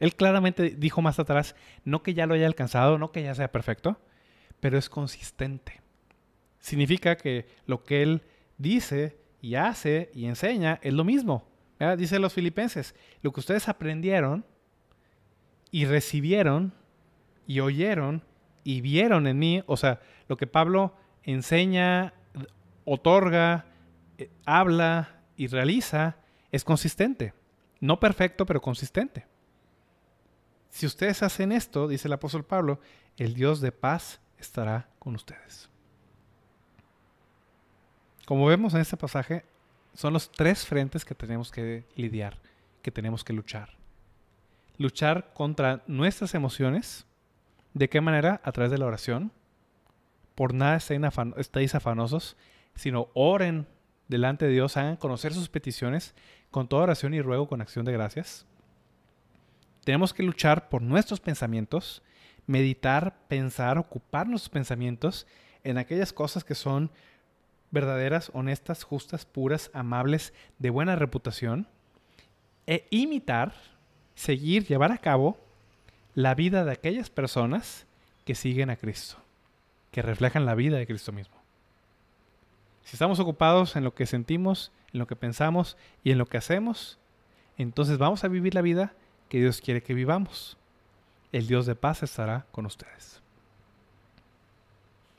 Él 0.00 0.14
claramente 0.14 0.70
dijo 0.70 1.02
más 1.02 1.18
atrás, 1.18 1.54
no 1.84 2.02
que 2.02 2.14
ya 2.14 2.26
lo 2.26 2.34
haya 2.34 2.46
alcanzado, 2.46 2.98
no 2.98 3.12
que 3.12 3.22
ya 3.22 3.34
sea 3.34 3.50
perfecto, 3.50 4.00
pero 4.60 4.78
es 4.78 4.88
consistente. 4.88 5.80
Significa 6.58 7.16
que 7.16 7.46
lo 7.66 7.84
que 7.84 8.02
él 8.02 8.22
dice 8.58 9.18
y 9.40 9.54
hace 9.54 10.10
y 10.14 10.26
enseña 10.26 10.78
es 10.82 10.92
lo 10.92 11.04
mismo. 11.04 11.46
Dice 11.96 12.18
los 12.18 12.32
filipenses, 12.32 12.94
lo 13.22 13.32
que 13.32 13.40
ustedes 13.40 13.68
aprendieron 13.68 14.44
y 15.70 15.84
recibieron 15.84 16.72
y 17.46 17.60
oyeron 17.60 18.24
y 18.64 18.80
vieron 18.80 19.26
en 19.28 19.38
mí, 19.38 19.62
o 19.66 19.76
sea, 19.76 20.00
lo 20.26 20.36
que 20.36 20.48
Pablo 20.48 20.94
enseña, 21.22 22.12
otorga, 22.84 23.66
eh, 24.18 24.30
habla 24.44 25.20
y 25.36 25.46
realiza 25.46 26.16
es 26.50 26.64
consistente. 26.64 27.32
No 27.80 28.00
perfecto, 28.00 28.44
pero 28.44 28.60
consistente. 28.60 29.27
Si 30.78 30.86
ustedes 30.86 31.24
hacen 31.24 31.50
esto, 31.50 31.88
dice 31.88 32.06
el 32.06 32.12
apóstol 32.12 32.44
Pablo, 32.44 32.78
el 33.16 33.34
Dios 33.34 33.60
de 33.60 33.72
paz 33.72 34.20
estará 34.38 34.88
con 35.00 35.16
ustedes. 35.16 35.68
Como 38.24 38.46
vemos 38.46 38.74
en 38.74 38.82
este 38.82 38.96
pasaje, 38.96 39.44
son 39.92 40.12
los 40.12 40.30
tres 40.30 40.64
frentes 40.64 41.04
que 41.04 41.16
tenemos 41.16 41.50
que 41.50 41.84
lidiar, 41.96 42.38
que 42.80 42.92
tenemos 42.92 43.24
que 43.24 43.32
luchar. 43.32 43.70
Luchar 44.76 45.32
contra 45.34 45.82
nuestras 45.88 46.36
emociones. 46.36 47.06
¿De 47.74 47.88
qué 47.88 48.00
manera? 48.00 48.40
A 48.44 48.52
través 48.52 48.70
de 48.70 48.78
la 48.78 48.86
oración. 48.86 49.32
Por 50.36 50.54
nada 50.54 50.76
estéis 50.76 51.74
afanosos, 51.74 52.36
sino 52.76 53.08
oren 53.14 53.66
delante 54.06 54.44
de 54.46 54.52
Dios, 54.52 54.76
hagan 54.76 54.94
conocer 54.94 55.34
sus 55.34 55.48
peticiones 55.48 56.14
con 56.52 56.68
toda 56.68 56.84
oración 56.84 57.14
y 57.14 57.20
ruego 57.20 57.48
con 57.48 57.62
acción 57.62 57.84
de 57.84 57.90
gracias. 57.90 58.46
Tenemos 59.88 60.12
que 60.12 60.22
luchar 60.22 60.68
por 60.68 60.82
nuestros 60.82 61.18
pensamientos, 61.18 62.02
meditar, 62.46 63.16
pensar, 63.26 63.78
ocupar 63.78 64.28
nuestros 64.28 64.50
pensamientos 64.50 65.26
en 65.64 65.78
aquellas 65.78 66.12
cosas 66.12 66.44
que 66.44 66.54
son 66.54 66.90
verdaderas, 67.70 68.30
honestas, 68.34 68.84
justas, 68.84 69.24
puras, 69.24 69.70
amables, 69.72 70.34
de 70.58 70.68
buena 70.68 70.94
reputación, 70.94 71.66
e 72.66 72.86
imitar, 72.90 73.54
seguir, 74.14 74.66
llevar 74.66 74.92
a 74.92 74.98
cabo 74.98 75.38
la 76.14 76.34
vida 76.34 76.66
de 76.66 76.72
aquellas 76.72 77.08
personas 77.08 77.86
que 78.26 78.34
siguen 78.34 78.68
a 78.68 78.76
Cristo, 78.76 79.16
que 79.90 80.02
reflejan 80.02 80.44
la 80.44 80.54
vida 80.54 80.76
de 80.76 80.86
Cristo 80.86 81.12
mismo. 81.12 81.36
Si 82.84 82.94
estamos 82.94 83.20
ocupados 83.20 83.74
en 83.74 83.84
lo 83.84 83.94
que 83.94 84.04
sentimos, 84.04 84.70
en 84.92 84.98
lo 84.98 85.06
que 85.06 85.16
pensamos 85.16 85.78
y 86.04 86.10
en 86.10 86.18
lo 86.18 86.26
que 86.26 86.36
hacemos, 86.36 86.98
entonces 87.56 87.96
vamos 87.96 88.22
a 88.22 88.28
vivir 88.28 88.54
la 88.54 88.60
vida 88.60 88.92
que 89.28 89.38
Dios 89.38 89.60
quiere 89.60 89.82
que 89.82 89.94
vivamos. 89.94 90.56
El 91.32 91.46
Dios 91.46 91.66
de 91.66 91.74
paz 91.74 92.02
estará 92.02 92.46
con 92.50 92.66
ustedes. 92.66 93.20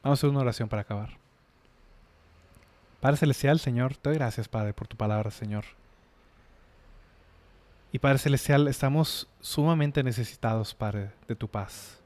Vamos 0.03 0.17
a 0.17 0.19
hacer 0.19 0.29
una 0.29 0.39
oración 0.39 0.69
para 0.69 0.81
acabar. 0.81 1.17
Padre 2.99 3.17
Celestial, 3.17 3.59
Señor, 3.59 3.95
te 3.95 4.09
doy 4.09 4.17
gracias, 4.17 4.47
Padre, 4.47 4.73
por 4.73 4.87
tu 4.87 4.97
palabra, 4.97 5.31
Señor. 5.31 5.65
Y 7.91 7.99
Padre 7.99 8.19
Celestial, 8.19 8.67
estamos 8.67 9.27
sumamente 9.39 10.03
necesitados, 10.03 10.75
Padre, 10.75 11.11
de 11.27 11.35
tu 11.35 11.47
paz. 11.47 11.99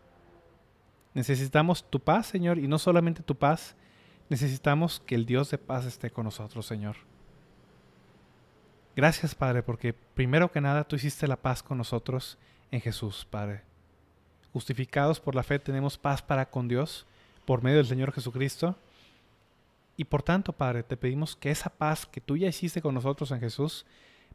Necesitamos 1.13 1.83
tu 1.89 1.99
paz, 1.99 2.27
Señor, 2.27 2.57
y 2.57 2.67
no 2.67 2.79
solamente 2.79 3.21
tu 3.21 3.35
paz, 3.35 3.75
necesitamos 4.29 4.99
que 4.99 5.15
el 5.15 5.25
Dios 5.25 5.51
de 5.51 5.57
paz 5.57 5.85
esté 5.85 6.09
con 6.09 6.25
nosotros, 6.25 6.65
Señor. 6.65 6.95
Gracias, 8.95 9.33
Padre, 9.33 9.63
porque 9.63 9.93
primero 9.93 10.51
que 10.51 10.61
nada 10.61 10.83
tú 10.83 10.95
hiciste 10.95 11.27
la 11.27 11.37
paz 11.37 11.63
con 11.63 11.77
nosotros 11.77 12.37
en 12.71 12.81
Jesús, 12.81 13.25
Padre. 13.29 13.61
Justificados 14.51 15.19
por 15.19 15.33
la 15.33 15.41
fe 15.41 15.57
tenemos 15.57 15.97
paz 15.97 16.21
para 16.21 16.49
con 16.49 16.67
Dios 16.67 17.07
por 17.45 17.63
medio 17.63 17.77
del 17.77 17.87
Señor 17.87 18.11
Jesucristo 18.11 18.77
y 19.95 20.05
por 20.05 20.23
tanto, 20.23 20.53
Padre, 20.53 20.83
te 20.83 20.97
pedimos 20.97 21.35
que 21.35 21.51
esa 21.51 21.69
paz 21.69 22.05
que 22.05 22.21
tú 22.21 22.37
ya 22.37 22.47
hiciste 22.47 22.81
con 22.81 22.95
nosotros 22.95 23.31
en 23.31 23.39
Jesús 23.39 23.85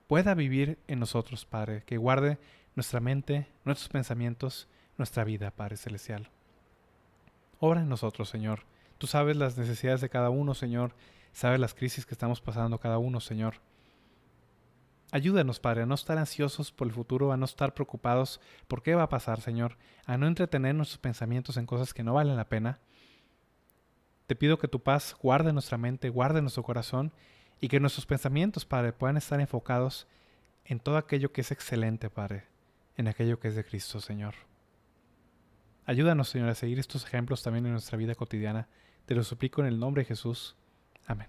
pueda 0.07 0.35
vivir 0.35 0.79
en 0.87 1.01
nosotros, 1.01 1.45
Padre, 1.45 1.83
que 1.85 1.97
guarde 1.97 2.39
nuestra 2.77 3.01
mente, 3.01 3.47
nuestros 3.65 3.89
pensamientos, 3.89 4.69
nuestra 4.97 5.25
vida, 5.25 5.51
Padre 5.51 5.77
Celestial. 5.77 6.29
Obra 7.61 7.81
en 7.81 7.89
nosotros, 7.89 8.29
Señor. 8.29 8.63
Tú 8.99 9.07
sabes 9.07 9.37
las 9.37 9.59
necesidades 9.59 10.01
de 10.01 10.09
cada 10.09 10.31
uno, 10.31 10.55
Señor. 10.55 10.93
Sabes 11.33 11.59
las 11.59 11.75
crisis 11.75 12.07
que 12.07 12.15
estamos 12.15 12.41
pasando 12.41 12.79
cada 12.79 12.99
uno, 12.99 13.21
Señor. 13.21 13.55
Ayúdanos, 15.11 15.59
Padre, 15.59 15.83
a 15.83 15.87
no 15.87 15.95
estar 15.95 16.19
ansiosos 16.19 16.71
por 16.71 16.87
el 16.87 16.93
futuro, 16.93 17.33
a 17.33 17.37
no 17.37 17.47
estar 17.47 17.73
preocupados 17.73 18.41
por 18.67 18.83
qué 18.83 18.95
va 18.95 19.05
a 19.05 19.09
pasar, 19.09 19.41
Señor, 19.41 19.79
a 20.05 20.19
no 20.19 20.27
entretener 20.27 20.75
nuestros 20.75 20.99
pensamientos 20.99 21.57
en 21.57 21.67
cosas 21.67 21.95
que 21.95 22.03
no 22.03 22.15
valen 22.15 22.37
la 22.37 22.49
pena, 22.49 22.79
te 24.29 24.37
pido 24.37 24.59
que 24.59 24.69
tu 24.69 24.83
paz 24.83 25.17
guarde 25.23 25.55
nuestra 25.55 25.79
mente, 25.79 26.11
guarde 26.11 26.43
nuestro 26.43 26.63
corazón 26.63 27.13
y 27.63 27.69
que 27.69 27.81
nuestros 27.81 28.05
pensamientos, 28.05 28.67
Padre, 28.67 28.93
puedan 28.93 29.17
estar 29.17 29.41
enfocados 29.41 30.07
en 30.67 30.81
todo 30.81 30.99
aquello 30.99 31.33
que 31.33 31.41
es 31.41 31.51
excelente, 31.51 32.11
Padre, 32.11 32.45
en 32.99 33.09
aquello 33.09 33.41
que 33.41 33.49
es 33.49 33.57
de 33.57 33.65
Cristo, 33.65 34.03
Señor. 34.03 34.35
Ayúdanos, 35.87 36.29
Señor, 36.29 36.51
a 36.51 36.55
seguir 36.55 36.79
estos 36.79 37.07
ejemplos 37.07 37.43
también 37.43 37.65
en 37.65 37.73
nuestra 37.73 37.97
vida 37.97 38.15
cotidiana. 38.15 38.69
Te 39.07 39.15
lo 39.15 39.25
suplico 39.25 39.63
en 39.63 39.69
el 39.69 39.81
nombre 39.81 40.03
de 40.03 40.09
Jesús. 40.09 40.55
Amén. 41.07 41.29